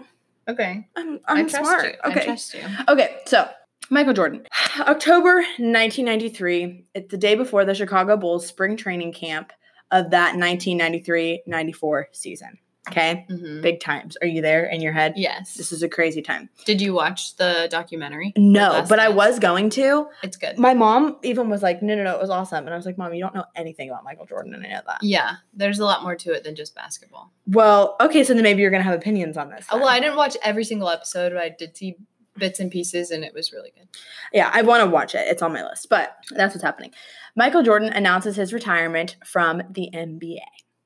Okay. 0.48 0.88
I'm 0.96 1.20
I'm 1.26 1.48
smart. 1.48 1.84
you. 1.84 2.10
Okay. 2.10 2.20
I 2.20 2.24
trust 2.24 2.54
you. 2.54 2.60
Okay, 2.88 3.16
so 3.26 3.48
Michael 3.90 4.12
Jordan. 4.14 4.46
October 4.80 5.34
1993. 5.58 6.86
It's 6.94 7.10
the 7.10 7.16
day 7.18 7.34
before 7.34 7.64
the 7.64 7.74
Chicago 7.74 8.16
Bulls 8.16 8.46
spring 8.46 8.76
training 8.76 9.12
camp 9.12 9.52
of 9.90 10.10
that 10.10 10.34
1993-94 10.36 12.04
season. 12.12 12.58
Okay? 12.90 13.26
Mhm. 13.30 13.62
Big 13.62 13.80
times. 13.80 14.16
Are 14.20 14.26
you 14.26 14.42
there 14.42 14.66
in 14.66 14.80
your 14.80 14.92
head? 14.92 15.14
Yes. 15.16 15.54
This 15.54 15.72
is 15.72 15.82
a 15.82 15.88
crazy 15.88 16.20
time. 16.20 16.50
Did 16.66 16.80
you 16.82 16.92
watch 16.92 17.36
the 17.36 17.66
documentary? 17.70 18.32
No, 18.36 18.84
but 18.88 18.98
I 18.98 19.08
was 19.08 19.38
going 19.38 19.70
to. 19.70 20.08
It's 20.22 20.36
good. 20.36 20.58
My 20.58 20.74
mom 20.74 21.16
even 21.22 21.48
was 21.48 21.62
like, 21.62 21.82
"No, 21.82 21.94
no, 21.94 22.02
no, 22.02 22.14
it 22.14 22.20
was 22.20 22.30
awesome." 22.30 22.64
And 22.66 22.74
I 22.74 22.76
was 22.76 22.84
like, 22.86 22.98
"Mom, 22.98 23.14
you 23.14 23.20
don't 23.20 23.34
know 23.34 23.44
anything 23.56 23.88
about 23.88 24.04
Michael 24.04 24.26
Jordan 24.26 24.54
and 24.54 24.64
any 24.64 24.74
of 24.74 24.84
that." 24.86 24.98
yeah, 25.02 25.36
there's 25.54 25.78
a 25.78 25.84
lot 25.84 26.02
more 26.02 26.14
to 26.16 26.32
it 26.32 26.44
than 26.44 26.54
just 26.56 26.74
basketball. 26.74 27.32
Well, 27.46 27.96
okay, 28.00 28.22
so 28.24 28.34
then 28.34 28.42
maybe 28.42 28.60
you're 28.62 28.70
going 28.70 28.82
to 28.82 28.88
have 28.88 28.98
opinions 28.98 29.36
on 29.36 29.48
this. 29.50 29.66
Uh, 29.70 29.78
Well. 29.78 29.88
I 29.88 30.00
didn't 30.00 30.16
watch 30.16 30.36
every 30.42 30.64
single 30.64 30.88
episode, 30.88 31.32
but 31.32 31.42
I 31.42 31.48
did 31.48 31.76
see 31.76 31.96
bits 32.36 32.58
and 32.60 32.70
pieces, 32.70 33.10
and 33.10 33.24
it 33.24 33.32
was 33.32 33.52
really 33.52 33.70
good. 33.76 33.86
Yeah, 34.32 34.50
I 34.52 34.62
want 34.62 34.82
to 34.82 34.90
watch 34.90 35.14
it. 35.14 35.26
It's 35.28 35.40
on 35.40 35.52
my 35.52 35.64
list, 35.64 35.88
but 35.88 36.16
that's 36.30 36.54
what's 36.54 36.64
happening. 36.64 36.90
Michael 37.36 37.62
Jordan 37.62 37.90
announces 37.92 38.36
his 38.36 38.52
retirement 38.52 39.16
from 39.24 39.62
the 39.70 39.88
NBA. 39.94 40.40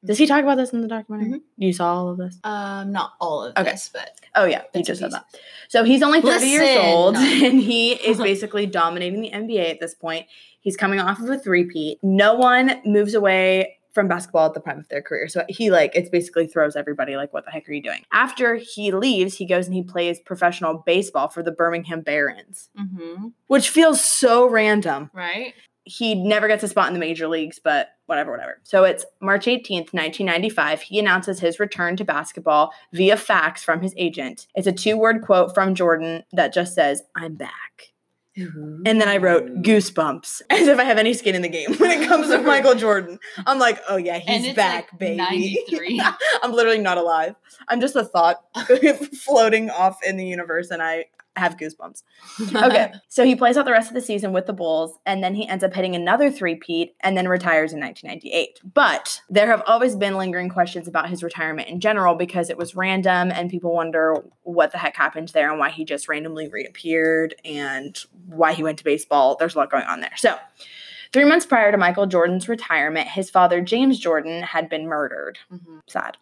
Does 0.09 0.19
he 0.19 0.27
talk 0.27 0.43
about 0.43 0.57
this 0.57 0.73
in 0.73 0.81
the 0.81 0.89
documentary? 0.89 1.43
You 1.59 1.73
saw 1.73 1.95
all 1.95 2.09
of 2.09 2.17
this? 2.19 2.39
Um, 2.43 2.91
not 2.93 3.13
all 3.21 3.45
of 3.45 3.57
Okay. 3.59 3.71
this, 3.73 3.91
but 3.93 4.11
Oh 4.35 4.47
yeah, 4.47 4.63
he 4.73 4.83
just 4.83 5.01
said 5.01 5.13
that. 5.13 5.27
So 5.69 5.85
he's 5.85 6.03
only 6.03 6.21
30 6.23 6.47
years 6.47 6.63
Listen. 6.63 6.85
old 6.87 7.17
and 7.19 7.61
he 7.61 7.93
is 7.93 8.17
basically 8.19 8.67
dominating 8.67 9.21
the 9.21 9.31
NBA 9.31 9.71
at 9.71 9.81
this 9.81 9.95
point. 9.95 10.27
He's 10.61 10.77
coming 10.77 10.99
off 10.99 11.21
of 11.21 11.29
a 11.29 11.39
three-peat. 11.39 11.99
No 12.03 12.35
one 12.35 12.81
moves 12.85 13.15
away 13.15 13.77
from 13.95 14.07
basketball 14.07 14.47
at 14.47 14.55
the 14.55 14.61
prime 14.61 14.79
of 14.79 14.89
their 14.89 15.03
career. 15.03 15.29
So 15.29 15.45
he 15.49 15.71
like 15.71 15.93
it's 15.95 16.09
basically 16.09 16.47
throws 16.47 16.77
everybody 16.77 17.17
like 17.17 17.33
what 17.33 17.45
the 17.45 17.51
heck 17.51 17.69
are 17.69 17.73
you 17.73 17.83
doing? 17.83 18.05
After 18.13 18.55
he 18.57 18.93
leaves, 18.93 19.35
he 19.35 19.45
goes 19.45 19.67
and 19.67 19.75
he 19.75 19.83
plays 19.83 20.21
professional 20.21 20.83
baseball 20.87 21.29
for 21.29 21.43
the 21.43 21.51
Birmingham 21.51 22.03
Barons, 22.03 22.69
mm-hmm. 22.79 23.29
which 23.49 23.71
feels 23.71 24.03
so 24.03 24.49
random. 24.49 25.11
right? 25.13 25.53
He 25.89 26.15
never 26.15 26.49
gets 26.49 26.63
a 26.63 26.69
spot 26.69 26.89
in 26.89 26.93
the 26.93 27.01
major 27.01 27.29
leagues, 27.29 27.59
but 27.59 27.89
whatever, 28.07 28.31
whatever. 28.31 28.61
So 28.63 28.85
it's 28.85 29.07
March 29.21 29.47
18th, 29.47 29.95
1995. 29.95 30.83
He 30.83 30.99
announces 30.99 31.41
his 31.41 31.59
return 31.59 31.97
to 31.97 32.05
basketball 32.05 32.73
via 32.93 33.17
fax 33.17 33.63
from 33.63 33.81
his 33.81 33.95
agent. 33.97 34.47
It's 34.55 34.67
a 34.67 34.73
two 34.73 34.99
word 34.99 35.23
quote 35.23 35.55
from 35.55 35.75
Jordan 35.75 36.25
that 36.33 36.53
just 36.53 36.75
says, 36.75 37.03
I'm 37.17 37.37
back. 37.37 37.95
And 38.37 39.01
then 39.01 39.09
I 39.09 39.17
wrote 39.17 39.63
goosebumps 39.63 40.43
as 40.51 40.69
if 40.69 40.79
I 40.79 40.85
have 40.85 40.99
any 40.99 41.13
skin 41.13 41.35
in 41.35 41.43
the 41.43 41.49
game 41.49 41.75
when 41.75 41.91
it 41.91 42.07
comes 42.07 42.29
to 42.29 42.39
Michael 42.43 42.75
Jordan. 42.75 43.19
I'm 43.47 43.59
like, 43.59 43.81
oh 43.89 43.97
yeah, 43.97 44.19
he's 44.19 44.55
back, 44.55 44.93
like 44.93 45.01
baby. 45.01 45.17
93. 45.17 46.03
I'm 46.43 46.53
literally 46.53 46.79
not 46.79 46.99
alive. 46.99 47.35
I'm 47.67 47.81
just 47.81 47.97
a 47.97 48.05
thought 48.05 48.45
floating 49.25 49.71
off 49.71 49.99
in 50.07 50.17
the 50.17 50.25
universe, 50.25 50.71
and 50.71 50.81
I 50.83 51.07
have 51.39 51.57
goosebumps. 51.57 52.03
Okay, 52.69 52.93
so 53.09 53.25
he 53.25 53.37
plays 53.37 53.57
out 53.57 53.65
the 53.65 53.73
rest 53.73 53.89
of 53.89 53.95
the 53.95 54.01
season 54.01 54.33
with 54.33 54.47
the 54.47 54.53
Bulls, 54.53 54.99
and 55.07 55.23
then 55.23 55.35
he 55.35 55.47
ends 55.47 55.63
up 55.63 55.73
hitting 55.73 55.95
another 55.95 56.31
three-peat 56.31 56.97
and 57.01 57.17
then 57.17 57.29
retires 57.29 57.73
in 57.73 57.81
1998. 57.81 58.61
But 58.75 59.21
there 59.31 59.47
have 59.47 59.63
always 59.67 59.97
been 59.97 60.17
lingering 60.17 60.49
questions 60.49 60.89
about 60.89 61.09
his 61.09 61.23
retirement 61.23 61.69
in 61.69 61.81
general 61.81 62.15
because 62.15 62.51
it 62.51 62.59
was 62.59 62.75
random, 62.75 63.31
and 63.31 63.51
people 63.51 63.73
wonder 63.73 64.25
what 64.43 64.73
the 64.73 64.79
heck 64.79 64.97
happened 64.97 65.29
there 65.29 65.51
and 65.51 65.59
why 65.59 65.71
he 65.71 65.85
just 65.85 66.09
randomly 66.09 66.49
reappeared 66.49 67.35
and 67.45 67.99
why 68.27 68.53
he 68.53 68.63
went 68.63 68.79
to 68.79 68.85
baseball. 68.85 69.37
There's 69.39 69.55
a 69.55 69.59
lot 69.59 69.71
going 69.71 69.85
on 69.85 70.01
there. 70.01 70.17
So, 70.17 70.37
three 71.13 71.25
months 71.25 71.47
prior 71.47 71.71
to 71.73 71.79
Michael 71.79 72.07
Jordan's 72.07 72.49
retirement, 72.49 73.09
his 73.09 73.31
father, 73.31 73.61
James 73.61 73.99
Jordan, 73.99 74.43
had 74.43 74.69
been 74.69 74.87
murdered. 74.87 75.39
Mhm. 75.53 75.81
Sad. 75.87 76.17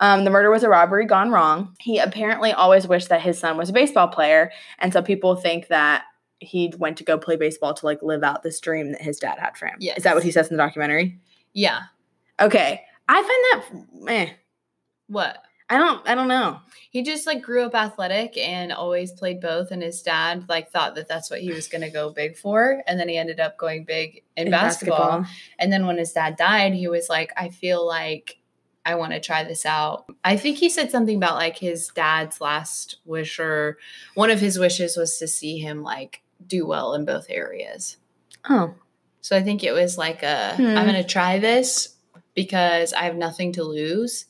Um, 0.00 0.24
the 0.24 0.30
murder 0.30 0.50
was 0.50 0.62
a 0.62 0.68
robbery 0.68 1.04
gone 1.06 1.30
wrong. 1.30 1.76
He 1.80 1.98
apparently 1.98 2.52
always 2.52 2.86
wished 2.88 3.08
that 3.10 3.20
his 3.20 3.38
son 3.38 3.56
was 3.56 3.68
a 3.68 3.72
baseball 3.74 4.08
player, 4.08 4.50
and 4.78 4.92
so 4.92 5.02
people 5.02 5.36
think 5.36 5.68
that 5.68 6.04
he 6.38 6.72
went 6.78 6.96
to 6.96 7.04
go 7.04 7.18
play 7.18 7.36
baseball 7.36 7.74
to 7.74 7.84
like 7.84 8.02
live 8.02 8.22
out 8.22 8.42
this 8.42 8.58
dream 8.60 8.92
that 8.92 9.02
his 9.02 9.18
dad 9.18 9.38
had 9.38 9.56
for 9.58 9.66
him. 9.66 9.76
Is 9.80 10.04
that 10.04 10.14
what 10.14 10.24
he 10.24 10.30
says 10.30 10.48
in 10.50 10.56
the 10.56 10.62
documentary? 10.62 11.18
Yeah. 11.52 11.80
Okay, 12.40 12.80
I 13.08 13.62
find 13.62 14.06
that 14.06 14.12
eh, 14.12 14.30
What? 15.08 15.42
I 15.70 15.78
don't 15.78 16.06
I 16.08 16.14
don't 16.14 16.28
know. 16.28 16.60
He 16.90 17.02
just 17.02 17.26
like 17.26 17.40
grew 17.42 17.62
up 17.62 17.74
athletic 17.76 18.36
and 18.36 18.72
always 18.72 19.12
played 19.12 19.40
both. 19.40 19.70
And 19.70 19.80
his 19.82 20.02
dad 20.02 20.46
like 20.48 20.70
thought 20.72 20.96
that 20.96 21.06
that's 21.06 21.30
what 21.30 21.40
he 21.40 21.52
was 21.52 21.68
going 21.68 21.82
to 21.82 21.90
go 21.90 22.10
big 22.10 22.36
for. 22.36 22.82
And 22.88 22.98
then 22.98 23.08
he 23.08 23.16
ended 23.16 23.38
up 23.38 23.56
going 23.56 23.84
big 23.84 24.24
in, 24.36 24.48
In 24.48 24.50
basketball. 24.50 25.24
And 25.60 25.72
then 25.72 25.86
when 25.86 25.96
his 25.98 26.12
dad 26.12 26.36
died, 26.36 26.74
he 26.74 26.88
was 26.88 27.08
like, 27.08 27.32
I 27.36 27.48
feel 27.50 27.86
like 27.86 28.38
I 28.84 28.96
want 28.96 29.12
to 29.12 29.20
try 29.20 29.44
this 29.44 29.64
out. 29.64 30.06
I 30.24 30.36
think 30.36 30.56
he 30.56 30.68
said 30.68 30.90
something 30.90 31.16
about 31.16 31.36
like 31.36 31.56
his 31.56 31.88
dad's 31.94 32.40
last 32.40 32.96
wish 33.04 33.38
or 33.38 33.78
one 34.14 34.30
of 34.30 34.40
his 34.40 34.58
wishes 34.58 34.96
was 34.96 35.18
to 35.18 35.28
see 35.28 35.58
him 35.58 35.82
like 35.82 36.22
do 36.44 36.66
well 36.66 36.94
in 36.94 37.04
both 37.04 37.26
areas. 37.28 37.98
Oh, 38.48 38.74
So 39.20 39.36
I 39.36 39.42
think 39.42 39.62
it 39.62 39.72
was 39.72 39.96
like 39.96 40.24
a 40.24 40.54
Hmm. 40.56 40.62
am 40.62 40.86
going 40.88 41.00
to 41.00 41.04
try 41.04 41.38
this 41.38 41.94
because 42.34 42.92
I 42.92 43.02
have 43.02 43.16
nothing 43.16 43.52
to 43.52 43.62
lose. 43.62 44.24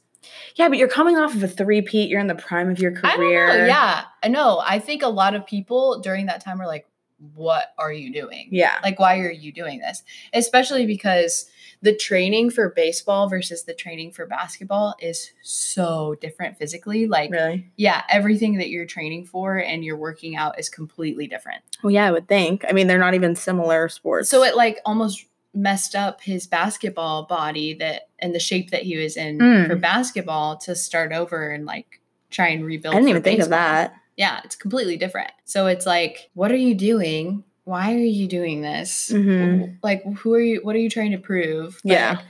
Yeah, 0.57 0.69
but 0.69 0.79
you're 0.79 0.89
coming 0.89 1.17
off 1.17 1.35
of 1.35 1.43
a 1.43 1.49
three-peat. 1.49 2.09
You're 2.11 2.21
in 2.21 2.27
the 2.27 2.35
prime 2.35 2.69
of 2.71 2.79
your 2.79 2.93
I 3.05 3.17
career. 3.17 3.47
don't 3.47 3.59
know. 3.59 3.67
Yeah, 3.67 4.03
I 4.23 4.29
know. 4.29 4.63
I 4.65 4.79
think 4.79 5.03
a 5.03 5.09
lot 5.09 5.35
of 5.35 5.47
people 5.47 6.01
during 6.01 6.27
that 6.27 6.43
time 6.45 6.59
were 6.59 6.67
like, 6.67 6.87
"What 7.35 7.73
are 7.79 7.93
you 7.93 8.13
doing? 8.13 8.49
Yeah. 8.51 8.79
Like, 8.83 8.99
why 8.99 9.19
are 9.21 9.31
you 9.31 9.53
doing 9.53 9.81
this?" 9.81 10.03
Especially 10.33 10.87
because 10.87 11.49
the 11.83 11.97
training 11.97 12.51
for 12.51 12.69
baseball 12.77 13.27
versus 13.27 13.65
the 13.65 13.73
training 13.73 14.13
for 14.13 14.27
basketball 14.27 14.95
is 15.01 15.31
so 15.43 16.15
different 16.21 16.59
physically. 16.59 17.07
Like, 17.07 17.31
Really? 17.31 17.71
yeah, 17.77 18.03
everything 18.11 18.59
that 18.59 18.69
you're 18.69 18.85
training 18.85 19.25
for 19.25 19.57
and 19.57 19.83
you're 19.83 19.97
working 19.97 20.37
out 20.37 20.59
is 20.59 20.69
completely 20.69 21.27
different. 21.27 21.63
Well, 21.83 21.91
yeah, 21.91 22.07
I 22.07 22.11
would 22.13 22.29
think. 22.29 22.67
I 22.69 22.73
mean, 22.73 22.87
they're 22.87 22.99
not 22.99 23.15
even 23.15 23.35
similar 23.35 23.89
sports. 23.89 24.29
So 24.29 24.43
it 24.45 24.57
like 24.57 24.79
almost 24.85 25.25
messed 25.55 25.95
up 25.97 26.21
his 26.21 26.47
basketball 26.47 27.25
body 27.25 27.73
that 27.75 28.10
and 28.23 28.35
the 28.35 28.41
shape 28.41 28.71
that 28.71 28.83
he 28.83 28.97
was 28.97 29.17
in 29.17 29.39
Mm. 29.39 29.67
for 29.69 29.77
basketball 29.77 30.57
to 30.59 30.75
start 30.77 31.13
over 31.13 31.51
and 31.51 31.67
like 31.67 32.01
try 32.31 32.49
and 32.49 32.65
rebuild. 32.65 32.95
I 32.95 32.99
didn't 32.99 33.11
even 33.11 33.23
think 33.23 33.41
of 33.41 33.49
that. 33.51 33.95
Yeah, 34.17 34.41
it's 34.45 34.57
completely 34.57 34.97
different. 34.97 35.31
So 35.45 35.67
it's 35.67 35.87
like, 35.87 36.31
what 36.35 36.53
are 36.53 36.57
you 36.57 36.75
doing? 36.75 37.45
Why 37.65 37.95
are 37.95 37.99
you 37.99 38.27
doing 38.27 38.63
this? 38.63 39.11
Mhm. 39.13 39.79
Like, 39.83 40.05
who 40.19 40.35
are 40.35 40.41
you? 40.41 40.61
What 40.63 40.75
are 40.77 40.81
you 40.81 40.91
trying 40.91 41.13
to 41.13 41.19
prove? 41.19 41.81
But 41.85 41.93
Yeah. 41.93 42.21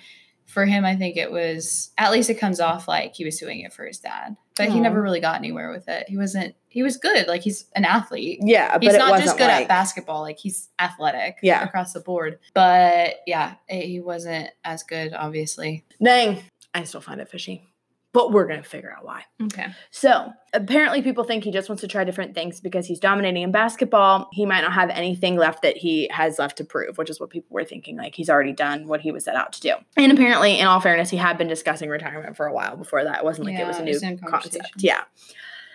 For 0.46 0.66
him, 0.66 0.84
I 0.84 0.96
think 0.96 1.16
it 1.16 1.30
was 1.30 1.90
at 1.96 2.10
least 2.10 2.28
it 2.28 2.34
comes 2.34 2.58
off 2.60 2.88
like 2.88 3.14
he 3.14 3.24
was 3.24 3.38
doing 3.38 3.60
it 3.60 3.72
for 3.72 3.86
his 3.86 3.98
dad, 3.98 4.36
but 4.56 4.68
he 4.68 4.80
never 4.80 5.00
really 5.00 5.20
got 5.20 5.36
anywhere 5.36 5.70
with 5.70 5.88
it. 5.88 6.08
He 6.08 6.16
wasn't. 6.16 6.54
He 6.70 6.82
was 6.84 6.96
good. 6.96 7.26
Like 7.26 7.42
he's 7.42 7.66
an 7.74 7.84
athlete. 7.84 8.38
Yeah, 8.42 8.72
but 8.74 8.82
He's 8.84 8.94
it 8.94 8.98
not 8.98 9.10
wasn't 9.10 9.26
just 9.26 9.38
good 9.38 9.48
like, 9.48 9.62
at 9.62 9.68
basketball. 9.68 10.22
Like 10.22 10.38
he's 10.38 10.68
athletic. 10.78 11.36
Yeah. 11.42 11.62
across 11.64 11.92
the 11.92 12.00
board. 12.00 12.38
But 12.54 13.16
yeah, 13.26 13.54
it- 13.68 13.86
he 13.86 14.00
wasn't 14.00 14.50
as 14.64 14.84
good, 14.84 15.12
obviously. 15.12 15.84
Dang, 16.02 16.42
I 16.72 16.84
still 16.84 17.00
find 17.00 17.20
it 17.20 17.28
fishy. 17.28 17.66
But 18.12 18.32
we're 18.32 18.46
gonna 18.48 18.64
figure 18.64 18.92
out 18.92 19.04
why. 19.04 19.22
Okay. 19.40 19.66
So 19.92 20.32
apparently, 20.52 21.00
people 21.00 21.22
think 21.22 21.44
he 21.44 21.52
just 21.52 21.68
wants 21.68 21.80
to 21.82 21.86
try 21.88 22.02
different 22.02 22.34
things 22.34 22.60
because 22.60 22.84
he's 22.86 22.98
dominating 22.98 23.42
in 23.42 23.52
basketball. 23.52 24.28
He 24.32 24.46
might 24.46 24.62
not 24.62 24.72
have 24.72 24.90
anything 24.90 25.36
left 25.36 25.62
that 25.62 25.76
he 25.76 26.08
has 26.12 26.36
left 26.38 26.56
to 26.58 26.64
prove, 26.64 26.98
which 26.98 27.08
is 27.08 27.20
what 27.20 27.30
people 27.30 27.54
were 27.54 27.64
thinking. 27.64 27.96
Like 27.96 28.16
he's 28.16 28.28
already 28.28 28.52
done 28.52 28.88
what 28.88 29.00
he 29.00 29.12
was 29.12 29.24
set 29.24 29.36
out 29.36 29.52
to 29.52 29.60
do. 29.60 29.74
And 29.96 30.10
apparently, 30.10 30.58
in 30.58 30.66
all 30.66 30.80
fairness, 30.80 31.08
he 31.10 31.16
had 31.18 31.38
been 31.38 31.46
discussing 31.46 31.88
retirement 31.88 32.36
for 32.36 32.46
a 32.46 32.52
while 32.52 32.76
before 32.76 33.04
that. 33.04 33.18
It 33.18 33.24
wasn't 33.24 33.46
like 33.46 33.58
it 33.60 33.66
was 33.66 33.78
a 33.78 33.84
new 33.84 33.92
concept. 33.98 34.26
conversation. 34.28 34.64
Yeah. 34.78 35.02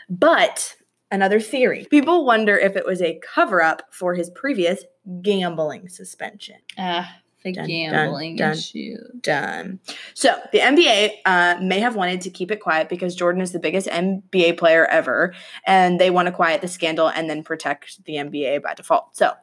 But 0.10 0.75
another 1.12 1.40
theory 1.40 1.86
people 1.90 2.26
wonder 2.26 2.58
if 2.58 2.76
it 2.76 2.86
was 2.86 3.02
a 3.02 3.20
cover 3.34 3.62
up 3.62 3.84
for 3.92 4.16
his 4.16 4.30
previous 4.30 4.84
gambling 5.22 5.88
suspension. 5.88 6.56
Ah, 6.78 7.18
the 7.44 7.52
Dun, 7.52 7.64
dun, 7.64 7.68
gambling 7.68 8.36
dun. 8.38 8.54
issue. 8.54 8.96
done. 9.22 9.80
So 10.16 10.36
the 10.52 10.58
NBA 10.60 11.12
uh, 11.26 11.58
may 11.62 11.80
have 11.80 11.96
wanted 11.96 12.22
to 12.22 12.32
keep 12.32 12.50
it 12.50 12.60
quiet 12.60 12.90
because 12.90 13.14
Jordan 13.14 13.40
is 13.42 13.52
the 13.52 13.60
biggest 13.60 13.88
NBA 13.88 14.58
player 14.58 14.86
ever, 14.88 15.34
and 15.68 16.00
they 16.02 16.10
want 16.10 16.26
to 16.28 16.32
quiet 16.32 16.62
the 16.62 16.68
scandal 16.68 17.08
and 17.08 17.30
then 17.30 17.44
protect 17.44 18.04
the 18.06 18.14
NBA 18.16 18.64
by 18.64 18.74
default. 18.74 19.16
So 19.16 19.34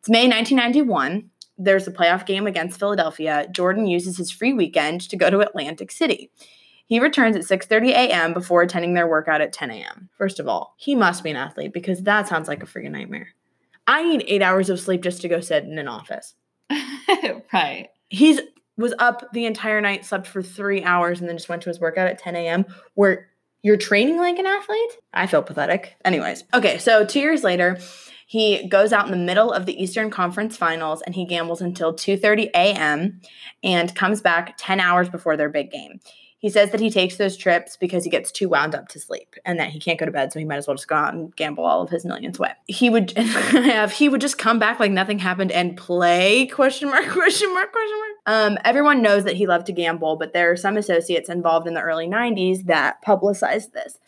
it's 0.00 0.08
May 0.08 0.26
1991. 0.26 1.30
There's 1.56 1.86
a 1.86 1.92
playoff 1.92 2.26
game 2.26 2.48
against 2.48 2.80
Philadelphia. 2.80 3.46
Jordan 3.52 3.86
uses 3.86 4.16
his 4.16 4.30
free 4.32 4.52
weekend 4.52 5.02
to 5.08 5.16
go 5.16 5.30
to 5.30 5.38
Atlantic 5.38 5.92
City. 5.92 6.30
He 6.86 7.00
returns 7.00 7.36
at 7.36 7.42
6:30 7.42 7.90
a.m. 7.90 8.32
before 8.32 8.62
attending 8.62 8.94
their 8.94 9.08
workout 9.08 9.40
at 9.40 9.52
10 9.52 9.70
a.m. 9.70 10.08
First 10.16 10.38
of 10.40 10.48
all, 10.48 10.74
he 10.76 10.94
must 10.94 11.24
be 11.24 11.30
an 11.30 11.36
athlete 11.36 11.72
because 11.72 12.02
that 12.04 12.28
sounds 12.28 12.48
like 12.48 12.62
a 12.62 12.66
freaking 12.66 12.92
nightmare. 12.92 13.28
I 13.86 14.02
need 14.02 14.24
eight 14.26 14.42
hours 14.42 14.70
of 14.70 14.80
sleep 14.80 15.02
just 15.02 15.20
to 15.22 15.28
go 15.28 15.40
sit 15.40 15.64
in 15.64 15.78
an 15.78 15.88
office 15.88 16.34
right. 17.52 17.88
he's 18.08 18.40
was 18.76 18.94
up 18.98 19.32
the 19.32 19.46
entire 19.46 19.80
night, 19.80 20.04
slept 20.04 20.26
for 20.26 20.42
three 20.42 20.82
hours, 20.82 21.20
and 21.20 21.28
then 21.28 21.36
just 21.36 21.48
went 21.48 21.62
to 21.62 21.70
his 21.70 21.80
workout 21.80 22.08
at 22.08 22.18
10 22.18 22.36
a.m. 22.36 22.66
Where 22.94 23.28
you're 23.62 23.76
training 23.76 24.18
like 24.18 24.38
an 24.38 24.46
athlete? 24.46 24.98
I 25.14 25.26
feel 25.26 25.42
pathetic. 25.42 25.96
Anyways, 26.04 26.44
okay, 26.52 26.78
so 26.78 27.04
two 27.04 27.20
years 27.20 27.42
later, 27.42 27.78
he 28.26 28.68
goes 28.68 28.92
out 28.92 29.06
in 29.06 29.12
the 29.12 29.24
middle 29.24 29.52
of 29.52 29.66
the 29.66 29.82
Eastern 29.82 30.10
Conference 30.10 30.56
Finals 30.56 31.00
and 31.02 31.14
he 31.14 31.24
gambles 31.24 31.60
until 31.60 31.94
2:30 31.94 32.50
a.m. 32.54 33.20
and 33.62 33.94
comes 33.94 34.20
back 34.20 34.54
10 34.58 34.78
hours 34.78 35.08
before 35.08 35.36
their 35.36 35.48
big 35.48 35.70
game. 35.70 36.00
He 36.38 36.50
says 36.50 36.70
that 36.70 36.80
he 36.80 36.90
takes 36.90 37.16
those 37.16 37.36
trips 37.36 37.76
because 37.76 38.04
he 38.04 38.10
gets 38.10 38.30
too 38.30 38.48
wound 38.48 38.74
up 38.74 38.88
to 38.88 39.00
sleep 39.00 39.36
and 39.44 39.58
that 39.58 39.70
he 39.70 39.80
can't 39.80 39.98
go 39.98 40.04
to 40.04 40.12
bed, 40.12 40.32
so 40.32 40.38
he 40.38 40.44
might 40.44 40.56
as 40.56 40.66
well 40.66 40.76
just 40.76 40.88
go 40.88 40.94
out 40.94 41.14
and 41.14 41.34
gamble 41.34 41.64
all 41.64 41.82
of 41.82 41.88
his 41.88 42.04
millions 42.04 42.38
away. 42.38 42.52
He 42.66 42.90
would 42.90 43.12
have 43.16 43.92
he 43.92 44.08
would 44.08 44.20
just 44.20 44.36
come 44.36 44.58
back 44.58 44.78
like 44.78 44.92
nothing 44.92 45.18
happened 45.18 45.50
and 45.50 45.76
play 45.76 46.46
question 46.46 46.90
mark 46.90 47.08
question 47.10 47.52
mark 47.54 47.72
question 47.72 47.98
mark. 47.98 48.12
Um, 48.26 48.58
everyone 48.64 49.02
knows 49.02 49.24
that 49.24 49.36
he 49.36 49.46
loved 49.46 49.66
to 49.66 49.72
gamble, 49.72 50.16
but 50.16 50.32
there 50.32 50.50
are 50.50 50.56
some 50.56 50.76
associates 50.76 51.28
involved 51.28 51.66
in 51.66 51.74
the 51.74 51.80
early 51.80 52.06
'90s 52.06 52.66
that 52.66 53.00
publicized 53.02 53.72
this. 53.72 53.98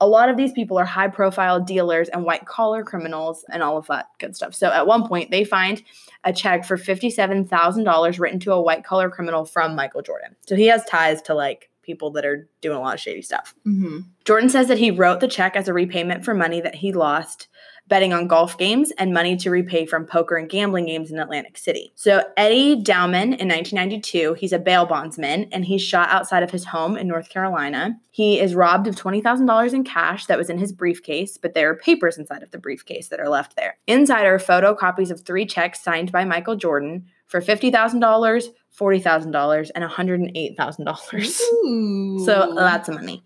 A 0.00 0.06
lot 0.06 0.28
of 0.28 0.36
these 0.36 0.52
people 0.52 0.78
are 0.78 0.84
high 0.84 1.08
profile 1.08 1.58
dealers 1.58 2.08
and 2.08 2.24
white 2.24 2.44
collar 2.46 2.84
criminals 2.84 3.44
and 3.50 3.62
all 3.62 3.78
of 3.78 3.86
that 3.86 4.06
good 4.18 4.36
stuff. 4.36 4.54
So 4.54 4.70
at 4.70 4.86
one 4.86 5.08
point, 5.08 5.30
they 5.30 5.44
find 5.44 5.82
a 6.22 6.32
check 6.32 6.64
for 6.64 6.76
$57,000 6.76 8.20
written 8.20 8.40
to 8.40 8.52
a 8.52 8.60
white 8.60 8.84
collar 8.84 9.08
criminal 9.08 9.44
from 9.44 9.74
Michael 9.74 10.02
Jordan. 10.02 10.36
So 10.46 10.56
he 10.56 10.66
has 10.66 10.84
ties 10.84 11.22
to 11.22 11.34
like 11.34 11.70
people 11.86 12.10
that 12.10 12.26
are 12.26 12.48
doing 12.60 12.76
a 12.76 12.80
lot 12.80 12.94
of 12.94 13.00
shady 13.00 13.22
stuff. 13.22 13.54
Mm-hmm. 13.66 14.00
Jordan 14.24 14.50
says 14.50 14.68
that 14.68 14.78
he 14.78 14.90
wrote 14.90 15.20
the 15.20 15.28
check 15.28 15.56
as 15.56 15.68
a 15.68 15.72
repayment 15.72 16.24
for 16.24 16.34
money 16.34 16.60
that 16.60 16.74
he 16.74 16.92
lost 16.92 17.48
betting 17.88 18.12
on 18.12 18.26
golf 18.26 18.58
games 18.58 18.90
and 18.98 19.12
money 19.12 19.36
to 19.36 19.50
repay 19.50 19.86
from 19.86 20.06
poker 20.06 20.36
and 20.36 20.48
gambling 20.48 20.86
games 20.86 21.10
in 21.10 21.18
Atlantic 21.18 21.56
City. 21.56 21.92
So 21.94 22.24
Eddie 22.36 22.82
Dowman 22.82 23.34
in 23.34 23.48
1992, 23.48 24.34
he's 24.34 24.52
a 24.52 24.58
bail 24.58 24.86
bondsman 24.86 25.48
and 25.52 25.64
he's 25.64 25.82
shot 25.82 26.08
outside 26.10 26.42
of 26.42 26.50
his 26.50 26.64
home 26.64 26.96
in 26.96 27.06
North 27.06 27.28
Carolina. 27.28 27.98
He 28.10 28.40
is 28.40 28.54
robbed 28.54 28.86
of 28.86 28.96
$20,000 28.96 29.72
in 29.72 29.84
cash 29.84 30.26
that 30.26 30.38
was 30.38 30.50
in 30.50 30.58
his 30.58 30.72
briefcase, 30.72 31.38
but 31.38 31.54
there 31.54 31.70
are 31.70 31.76
papers 31.76 32.18
inside 32.18 32.42
of 32.42 32.50
the 32.50 32.58
briefcase 32.58 33.08
that 33.08 33.20
are 33.20 33.28
left 33.28 33.56
there. 33.56 33.76
Inside 33.86 34.26
are 34.26 34.38
photocopies 34.38 35.10
of 35.10 35.20
three 35.20 35.46
checks 35.46 35.82
signed 35.82 36.10
by 36.10 36.24
Michael 36.24 36.56
Jordan 36.56 37.06
for 37.26 37.40
$50,000, 37.40 38.48
$40,000, 38.78 39.70
and 39.74 39.84
$108,000. 39.84 41.40
Ooh. 41.64 42.24
So 42.24 42.48
lots 42.50 42.88
of 42.88 42.94
money. 42.94 43.24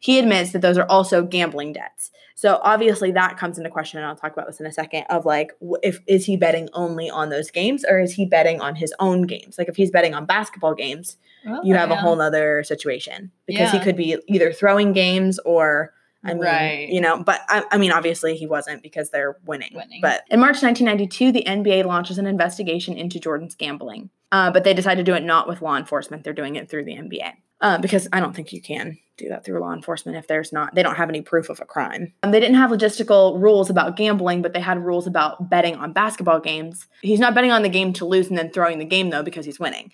He 0.00 0.18
admits 0.18 0.50
that 0.52 0.62
those 0.62 0.76
are 0.78 0.86
also 0.88 1.22
gambling 1.22 1.72
debts. 1.74 2.10
So 2.34 2.58
obviously 2.62 3.12
that 3.12 3.36
comes 3.36 3.58
into 3.58 3.68
question, 3.70 3.98
and 3.98 4.06
I'll 4.08 4.16
talk 4.16 4.32
about 4.32 4.46
this 4.46 4.58
in 4.60 4.66
a 4.66 4.72
second. 4.72 5.04
Of 5.10 5.26
like, 5.26 5.52
if 5.82 6.00
is 6.06 6.24
he 6.24 6.36
betting 6.38 6.68
only 6.72 7.08
on 7.10 7.28
those 7.28 7.50
games, 7.50 7.84
or 7.88 8.00
is 8.00 8.14
he 8.14 8.24
betting 8.24 8.60
on 8.62 8.74
his 8.76 8.92
own 8.98 9.22
games? 9.22 9.58
Like 9.58 9.68
if 9.68 9.76
he's 9.76 9.90
betting 9.90 10.14
on 10.14 10.24
basketball 10.26 10.74
games, 10.74 11.16
Oh, 11.46 11.60
you 11.62 11.74
have 11.74 11.90
a 11.90 11.96
whole 11.96 12.16
nother 12.16 12.62
situation 12.64 13.30
because 13.46 13.70
he 13.72 13.78
could 13.78 13.96
be 13.96 14.16
either 14.26 14.52
throwing 14.52 14.92
games 14.92 15.38
or. 15.44 15.92
I 16.22 16.34
mean, 16.34 16.42
Right. 16.42 16.88
you 16.90 17.00
know, 17.00 17.22
but 17.22 17.40
I, 17.48 17.64
I 17.72 17.78
mean, 17.78 17.92
obviously 17.92 18.36
he 18.36 18.46
wasn't 18.46 18.82
because 18.82 19.08
they're 19.08 19.38
winning. 19.46 19.72
Winning. 19.74 20.00
But 20.02 20.24
in 20.30 20.38
March 20.38 20.62
1992, 20.62 21.32
the 21.32 21.44
NBA 21.46 21.86
launches 21.86 22.18
an 22.18 22.26
investigation 22.26 22.94
into 22.98 23.18
Jordan's 23.18 23.54
gambling. 23.54 24.10
Uh, 24.30 24.50
but 24.50 24.64
they 24.64 24.74
decide 24.74 24.96
to 24.96 25.02
do 25.02 25.14
it 25.14 25.22
not 25.22 25.48
with 25.48 25.62
law 25.62 25.78
enforcement; 25.78 26.22
they're 26.24 26.34
doing 26.34 26.56
it 26.56 26.68
through 26.68 26.84
the 26.84 26.92
NBA. 26.94 27.32
uh, 27.62 27.78
because 27.78 28.06
I 28.12 28.20
don't 28.20 28.36
think 28.36 28.52
you 28.52 28.60
can 28.60 28.98
do 29.20 29.28
that 29.28 29.44
through 29.44 29.60
law 29.60 29.72
enforcement 29.72 30.18
if 30.18 30.26
there's 30.26 30.52
not 30.52 30.74
they 30.74 30.82
don't 30.82 30.96
have 30.96 31.08
any 31.08 31.22
proof 31.22 31.48
of 31.48 31.60
a 31.60 31.64
crime. 31.64 32.12
Um, 32.22 32.30
they 32.30 32.40
didn't 32.40 32.56
have 32.56 32.70
logistical 32.70 33.40
rules 33.40 33.70
about 33.70 33.96
gambling, 33.96 34.42
but 34.42 34.52
they 34.52 34.60
had 34.60 34.84
rules 34.84 35.06
about 35.06 35.48
betting 35.48 35.76
on 35.76 35.92
basketball 35.92 36.40
games. 36.40 36.86
He's 37.02 37.20
not 37.20 37.34
betting 37.34 37.52
on 37.52 37.62
the 37.62 37.68
game 37.68 37.92
to 37.94 38.04
lose 38.04 38.28
and 38.28 38.38
then 38.38 38.50
throwing 38.50 38.78
the 38.78 38.84
game 38.84 39.10
though 39.10 39.22
because 39.22 39.46
he's 39.46 39.60
winning. 39.60 39.92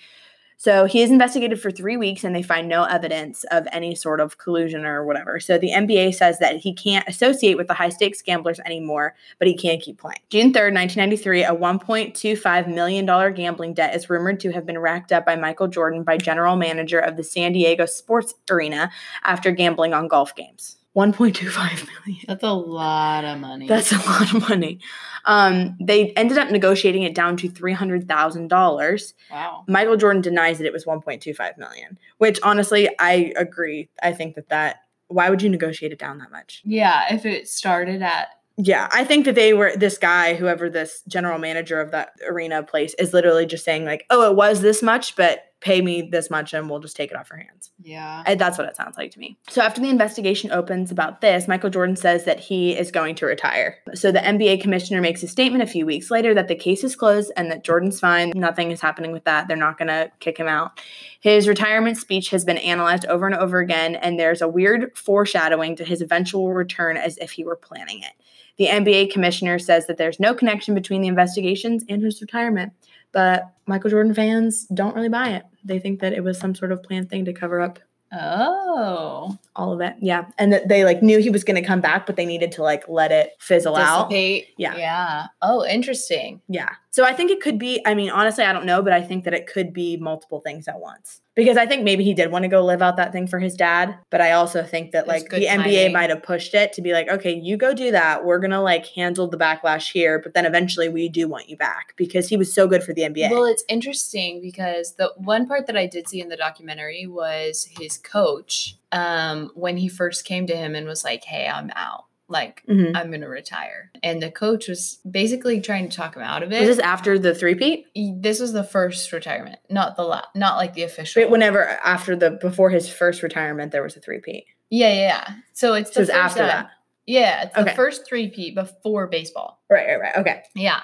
So 0.58 0.86
he 0.86 1.02
is 1.02 1.10
investigated 1.10 1.60
for 1.60 1.70
three 1.70 1.96
weeks 1.96 2.24
and 2.24 2.34
they 2.34 2.42
find 2.42 2.66
no 2.68 2.84
evidence 2.84 3.44
of 3.50 3.68
any 3.72 3.94
sort 3.94 4.20
of 4.20 4.38
collusion 4.38 4.86
or 4.86 5.04
whatever. 5.04 5.38
So 5.38 5.58
the 5.58 5.70
NBA 5.70 6.14
says 6.14 6.38
that 6.38 6.56
he 6.56 6.72
can't 6.72 7.06
associate 7.06 7.56
with 7.56 7.68
the 7.68 7.74
high 7.74 7.90
stakes 7.90 8.22
gamblers 8.22 8.58
anymore, 8.60 9.14
but 9.38 9.48
he 9.48 9.54
can 9.54 9.78
keep 9.78 9.98
playing. 9.98 10.20
June 10.30 10.52
3rd, 10.52 10.72
1993, 10.74 11.44
a 11.44 11.54
$1.25 11.54 12.74
million 12.74 13.34
gambling 13.34 13.74
debt 13.74 13.94
is 13.94 14.08
rumored 14.08 14.40
to 14.40 14.52
have 14.52 14.64
been 14.64 14.78
racked 14.78 15.12
up 15.12 15.26
by 15.26 15.36
Michael 15.36 15.68
Jordan 15.68 16.02
by 16.02 16.16
general 16.16 16.56
manager 16.56 16.98
of 16.98 17.16
the 17.16 17.24
San 17.24 17.52
Diego 17.52 17.84
Sports 17.84 18.34
Arena 18.50 18.90
after 19.24 19.50
gambling 19.50 19.92
on 19.92 20.08
golf 20.08 20.34
games. 20.34 20.76
1.25 20.96 21.88
million. 22.06 22.24
That's 22.26 22.42
a 22.42 22.52
lot 22.52 23.24
of 23.24 23.38
money. 23.38 23.68
That's 23.68 23.92
a 23.92 23.98
lot 23.98 24.32
of 24.34 24.48
money. 24.48 24.80
Um, 25.26 25.76
they 25.80 26.12
ended 26.12 26.38
up 26.38 26.50
negotiating 26.50 27.02
it 27.02 27.14
down 27.14 27.36
to 27.38 27.48
three 27.48 27.72
hundred 27.72 28.08
thousand 28.08 28.48
dollars. 28.48 29.14
wow. 29.30 29.64
Michael 29.68 29.96
Jordan 29.96 30.22
denies 30.22 30.58
that 30.58 30.66
it 30.66 30.72
was 30.72 30.86
one 30.86 31.00
point 31.00 31.20
two 31.22 31.34
five 31.34 31.58
million. 31.58 31.98
Which 32.18 32.38
honestly, 32.42 32.88
I 32.98 33.32
agree. 33.36 33.88
I 34.02 34.12
think 34.12 34.36
that 34.36 34.48
that 34.48 34.76
why 35.08 35.28
would 35.30 35.42
you 35.42 35.50
negotiate 35.50 35.92
it 35.92 35.98
down 35.98 36.18
that 36.18 36.30
much? 36.30 36.62
Yeah, 36.64 37.12
if 37.12 37.26
it 37.26 37.46
started 37.48 38.02
at 38.02 38.28
Yeah, 38.56 38.88
I 38.90 39.04
think 39.04 39.24
that 39.26 39.34
they 39.34 39.52
were 39.52 39.76
this 39.76 39.98
guy, 39.98 40.34
whoever 40.34 40.70
this 40.70 41.02
general 41.06 41.38
manager 41.38 41.80
of 41.80 41.90
that 41.90 42.12
arena 42.26 42.62
place, 42.62 42.94
is 42.94 43.12
literally 43.12 43.46
just 43.46 43.64
saying 43.64 43.84
like, 43.84 44.06
"Oh, 44.10 44.30
it 44.30 44.36
was 44.36 44.62
this 44.62 44.82
much, 44.82 45.14
but 45.16 45.44
pay 45.60 45.80
me 45.80 46.02
this 46.02 46.30
much, 46.30 46.52
and 46.54 46.68
we'll 46.68 46.80
just 46.80 46.96
take 46.96 47.10
it 47.10 47.16
off 47.16 47.30
your 47.30 47.38
hands." 47.38 47.70
yeah. 47.82 48.22
And 48.26 48.40
that's 48.40 48.58
what 48.58 48.66
it 48.66 48.76
sounds 48.76 48.96
like 48.96 49.10
to 49.12 49.18
me. 49.18 49.38
So 49.48 49.62
after 49.62 49.80
the 49.80 49.88
investigation 49.88 50.50
opens 50.50 50.90
about 50.90 51.20
this, 51.20 51.46
Michael 51.46 51.70
Jordan 51.70 51.96
says 51.96 52.24
that 52.24 52.40
he 52.40 52.76
is 52.76 52.90
going 52.90 53.14
to 53.16 53.26
retire. 53.26 53.78
So 53.94 54.10
the 54.10 54.18
NBA 54.18 54.60
commissioner 54.60 55.00
makes 55.00 55.22
a 55.22 55.28
statement 55.28 55.62
a 55.62 55.66
few 55.66 55.86
weeks 55.86 56.10
later 56.10 56.34
that 56.34 56.48
the 56.48 56.54
case 56.54 56.84
is 56.84 56.96
closed 56.96 57.32
and 57.36 57.50
that 57.50 57.64
Jordan's 57.64 58.00
fine. 58.00 58.32
Nothing 58.34 58.70
is 58.70 58.80
happening 58.80 59.12
with 59.12 59.24
that. 59.24 59.48
They're 59.48 59.56
not 59.56 59.78
going 59.78 59.88
to 59.88 60.10
kick 60.20 60.38
him 60.38 60.48
out. 60.48 60.80
His 61.20 61.48
retirement 61.48 61.96
speech 61.96 62.30
has 62.30 62.44
been 62.44 62.58
analyzed 62.58 63.06
over 63.06 63.26
and 63.26 63.34
over 63.34 63.58
again, 63.58 63.96
and 63.96 64.18
there's 64.18 64.42
a 64.42 64.48
weird 64.48 64.96
foreshadowing 64.96 65.76
to 65.76 65.84
his 65.84 66.00
eventual 66.00 66.52
return 66.52 66.96
as 66.96 67.18
if 67.18 67.32
he 67.32 67.44
were 67.44 67.56
planning 67.56 68.00
it. 68.00 68.12
The 68.58 68.66
NBA 68.66 69.12
commissioner 69.12 69.58
says 69.58 69.86
that 69.86 69.98
there's 69.98 70.18
no 70.18 70.34
connection 70.34 70.74
between 70.74 71.02
the 71.02 71.08
investigations 71.08 71.84
and 71.88 72.02
his 72.02 72.20
retirement, 72.20 72.72
but 73.12 73.50
Michael 73.66 73.90
Jordan 73.90 74.14
fans 74.14 74.66
don't 74.74 74.94
really 74.94 75.08
buy 75.08 75.30
it. 75.30 75.42
They 75.64 75.78
think 75.78 76.00
that 76.00 76.12
it 76.12 76.22
was 76.22 76.38
some 76.38 76.54
sort 76.54 76.72
of 76.72 76.82
planned 76.82 77.10
thing 77.10 77.24
to 77.24 77.32
cover 77.32 77.60
up 77.60 77.78
Oh. 78.12 79.36
all 79.56 79.72
of 79.72 79.80
it. 79.80 79.94
Yeah. 80.00 80.26
And 80.38 80.52
that 80.52 80.68
they 80.68 80.84
like 80.84 81.02
knew 81.02 81.18
he 81.18 81.28
was 81.30 81.44
going 81.44 81.60
to 81.60 81.66
come 81.66 81.80
back, 81.80 82.06
but 82.06 82.16
they 82.16 82.24
needed 82.24 82.52
to 82.52 82.62
like 82.62 82.88
let 82.88 83.10
it 83.10 83.32
fizzle 83.40 83.74
out. 83.76 84.08
Dissipate. 84.08 84.48
Yeah. 84.56 84.76
Yeah. 84.76 85.26
Oh, 85.42 85.66
interesting. 85.66 86.40
Yeah. 86.48 86.70
So 86.96 87.04
I 87.04 87.12
think 87.12 87.30
it 87.30 87.42
could 87.42 87.58
be, 87.58 87.82
I 87.84 87.94
mean, 87.94 88.08
honestly, 88.08 88.42
I 88.42 88.54
don't 88.54 88.64
know, 88.64 88.80
but 88.80 88.94
I 88.94 89.02
think 89.02 89.24
that 89.24 89.34
it 89.34 89.46
could 89.46 89.74
be 89.74 89.98
multiple 89.98 90.40
things 90.40 90.66
at 90.66 90.80
once. 90.80 91.20
Because 91.34 91.58
I 91.58 91.66
think 91.66 91.84
maybe 91.84 92.02
he 92.04 92.14
did 92.14 92.30
want 92.30 92.44
to 92.44 92.48
go 92.48 92.64
live 92.64 92.80
out 92.80 92.96
that 92.96 93.12
thing 93.12 93.26
for 93.26 93.38
his 93.38 93.54
dad, 93.54 93.98
but 94.08 94.22
I 94.22 94.32
also 94.32 94.62
think 94.62 94.92
that 94.92 95.06
like 95.06 95.28
the 95.28 95.44
NBA 95.44 95.92
might 95.92 96.08
have 96.08 96.22
pushed 96.22 96.54
it 96.54 96.72
to 96.72 96.80
be 96.80 96.94
like, 96.94 97.10
okay, 97.10 97.34
you 97.34 97.58
go 97.58 97.74
do 97.74 97.90
that. 97.90 98.24
We're 98.24 98.38
going 98.38 98.52
to 98.52 98.62
like 98.62 98.86
handle 98.86 99.28
the 99.28 99.36
backlash 99.36 99.92
here, 99.92 100.18
but 100.18 100.32
then 100.32 100.46
eventually 100.46 100.88
we 100.88 101.10
do 101.10 101.28
want 101.28 101.50
you 101.50 101.58
back 101.58 101.92
because 101.98 102.30
he 102.30 102.38
was 102.38 102.54
so 102.54 102.66
good 102.66 102.82
for 102.82 102.94
the 102.94 103.02
NBA. 103.02 103.30
Well, 103.30 103.44
it's 103.44 103.64
interesting 103.68 104.40
because 104.40 104.94
the 104.94 105.12
one 105.16 105.46
part 105.46 105.66
that 105.66 105.76
I 105.76 105.84
did 105.84 106.08
see 106.08 106.22
in 106.22 106.30
the 106.30 106.36
documentary 106.38 107.06
was 107.06 107.68
his 107.78 107.98
coach 107.98 108.78
um, 108.90 109.50
when 109.54 109.76
he 109.76 109.88
first 109.88 110.24
came 110.24 110.46
to 110.46 110.56
him 110.56 110.74
and 110.74 110.86
was 110.86 111.04
like, 111.04 111.24
"Hey, 111.24 111.46
I'm 111.46 111.70
out. 111.76 112.06
Like, 112.28 112.62
Mhm. 112.68 112.96
I'm 112.96 113.10
gonna 113.10 113.28
retire." 113.28 113.90
And 114.02 114.20
the 114.22 114.30
coach 114.30 114.68
was 114.68 114.98
basically 115.08 115.60
trying 115.60 115.88
to 115.88 115.96
talk 115.96 116.16
him 116.16 116.22
out 116.22 116.42
of 116.42 116.52
it. 116.52 116.60
Was 116.60 116.76
this 116.76 116.78
after 116.84 117.18
the 117.18 117.34
three-peat? 117.34 117.86
this 118.20 118.40
was 118.40 118.52
the 118.52 118.64
first 118.64 119.12
retirement, 119.12 119.58
not 119.70 119.96
the 119.96 120.02
la- 120.02 120.26
not 120.34 120.56
like 120.56 120.74
the 120.74 120.82
official. 120.82 121.22
But 121.22 121.30
whenever 121.30 121.62
after 121.64 122.16
the 122.16 122.30
before 122.32 122.70
his 122.70 122.88
first 122.88 123.22
retirement, 123.22 123.72
there 123.72 123.82
was 123.82 123.96
a 123.96 124.00
three-peat. 124.00 124.44
yeah, 124.70 124.88
yeah, 124.88 124.94
yeah. 124.94 125.34
So 125.52 125.74
it's 125.74 125.92
So 125.94 126.00
it's 126.02 126.10
after 126.10 126.40
time. 126.40 126.48
that. 126.48 126.70
Yeah, 127.06 127.44
it's 127.44 127.54
the 127.54 127.70
first 127.70 128.04
three-peat 128.08 128.56
before 128.56 129.06
baseball. 129.06 129.62
Right, 129.70 129.86
right, 129.86 130.00
right. 130.00 130.16
Okay. 130.16 130.42
Yeah. 130.56 130.80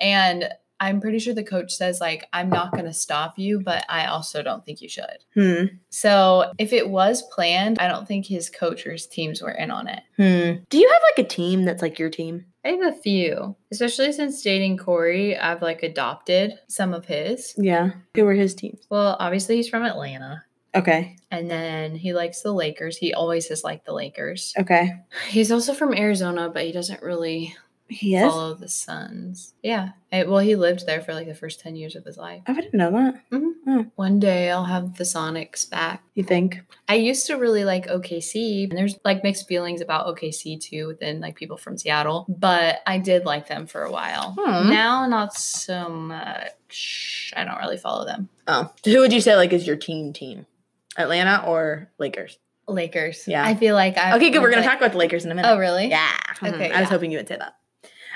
And 0.00 0.48
I'm 0.80 1.00
pretty 1.00 1.18
sure 1.18 1.34
the 1.34 1.42
coach 1.42 1.74
says, 1.74 2.00
like, 2.00 2.26
I'm 2.32 2.50
not 2.50 2.72
going 2.72 2.84
to 2.84 2.92
stop 2.92 3.38
you, 3.38 3.60
but 3.60 3.84
I 3.88 4.06
also 4.06 4.42
don't 4.42 4.64
think 4.64 4.82
you 4.82 4.88
should. 4.88 5.24
Hmm. 5.34 5.76
So 5.90 6.52
if 6.58 6.72
it 6.72 6.88
was 6.88 7.22
planned, 7.32 7.78
I 7.78 7.88
don't 7.88 8.06
think 8.06 8.26
his 8.26 8.50
coach 8.50 8.86
or 8.86 8.92
his 8.92 9.06
teams 9.06 9.40
were 9.40 9.52
in 9.52 9.70
on 9.70 9.88
it. 9.88 10.02
Hmm. 10.16 10.62
Do 10.68 10.78
you 10.78 10.90
have 10.92 11.02
like 11.16 11.26
a 11.26 11.28
team 11.28 11.64
that's 11.64 11.82
like 11.82 11.98
your 11.98 12.10
team? 12.10 12.44
I 12.64 12.70
have 12.70 12.94
a 12.94 13.00
few, 13.00 13.56
especially 13.70 14.12
since 14.12 14.42
dating 14.42 14.78
Corey, 14.78 15.36
I've 15.36 15.62
like 15.62 15.82
adopted 15.82 16.58
some 16.68 16.92
of 16.92 17.06
his. 17.06 17.54
Yeah. 17.56 17.90
Who 18.14 18.24
were 18.24 18.34
his 18.34 18.54
teams? 18.54 18.86
Well, 18.90 19.16
obviously 19.20 19.56
he's 19.56 19.68
from 19.68 19.84
Atlanta. 19.84 20.42
Okay. 20.74 21.16
And 21.30 21.50
then 21.50 21.94
he 21.94 22.12
likes 22.12 22.42
the 22.42 22.52
Lakers. 22.52 22.98
He 22.98 23.14
always 23.14 23.48
has 23.48 23.64
liked 23.64 23.86
the 23.86 23.94
Lakers. 23.94 24.52
Okay. 24.58 24.92
He's 25.28 25.50
also 25.50 25.72
from 25.72 25.94
Arizona, 25.94 26.50
but 26.52 26.64
he 26.64 26.72
doesn't 26.72 27.02
really 27.02 27.56
He 27.88 28.16
is. 28.16 28.22
follow 28.22 28.54
the 28.54 28.68
Suns. 28.68 29.54
Yeah. 29.62 29.90
Eh, 30.10 30.24
well, 30.24 30.38
he 30.40 30.56
lived 30.56 30.86
there 30.86 31.00
for 31.00 31.14
like 31.14 31.28
the 31.28 31.34
first 31.34 31.60
10 31.60 31.76
years 31.76 31.94
of 31.94 32.04
his 32.04 32.16
life. 32.16 32.42
Oh, 32.48 32.52
I 32.52 32.60
didn't 32.60 32.74
know 32.78 32.90
that. 32.90 33.90
One 33.94 34.18
day 34.18 34.50
I'll 34.50 34.64
have 34.64 34.96
the 34.96 35.04
Sonics 35.04 35.68
back. 35.70 36.02
You 36.14 36.24
think? 36.24 36.60
I 36.88 36.94
used 36.94 37.26
to 37.26 37.34
really 37.36 37.64
like 37.64 37.86
OKC, 37.86 38.68
and 38.68 38.76
there's 38.76 38.96
like 39.04 39.22
mixed 39.22 39.46
feelings 39.46 39.80
about 39.80 40.06
OKC 40.06 40.60
too 40.60 40.88
within 40.88 41.20
like 41.20 41.36
people 41.36 41.56
from 41.56 41.78
Seattle, 41.78 42.26
but 42.28 42.78
I 42.86 42.98
did 42.98 43.24
like 43.24 43.46
them 43.48 43.66
for 43.66 43.82
a 43.84 43.90
while. 43.92 44.34
Hmm. 44.38 44.68
Now, 44.70 45.06
not 45.06 45.34
so 45.34 45.88
much. 45.88 47.32
I 47.36 47.44
don't 47.44 47.58
really 47.58 47.76
follow 47.78 48.04
them. 48.04 48.28
Oh. 48.48 48.72
Who 48.84 49.00
would 49.00 49.12
you 49.12 49.20
say 49.20 49.36
like 49.36 49.52
is 49.52 49.66
your 49.66 49.76
team 49.76 50.12
team? 50.12 50.46
Atlanta 50.96 51.44
or 51.46 51.90
Lakers? 51.98 52.38
Lakers. 52.68 53.28
Yeah. 53.28 53.44
I 53.44 53.54
feel 53.54 53.74
like 53.74 53.96
I. 53.96 54.16
Okay, 54.16 54.30
good. 54.30 54.42
We're 54.42 54.50
gonna 54.50 54.62
like- 54.62 54.70
talk 54.70 54.78
about 54.80 54.92
the 54.92 54.98
Lakers 54.98 55.24
in 55.24 55.30
a 55.30 55.34
minute. 55.34 55.48
Oh, 55.48 55.58
really? 55.58 55.88
Yeah. 55.88 56.10
Okay, 56.42 56.50
Mhm. 56.50 56.72
I 56.72 56.80
was 56.80 56.80
yeah. 56.80 56.84
hoping 56.84 57.10
you 57.12 57.18
would 57.18 57.28
say 57.28 57.36
that. 57.36 57.54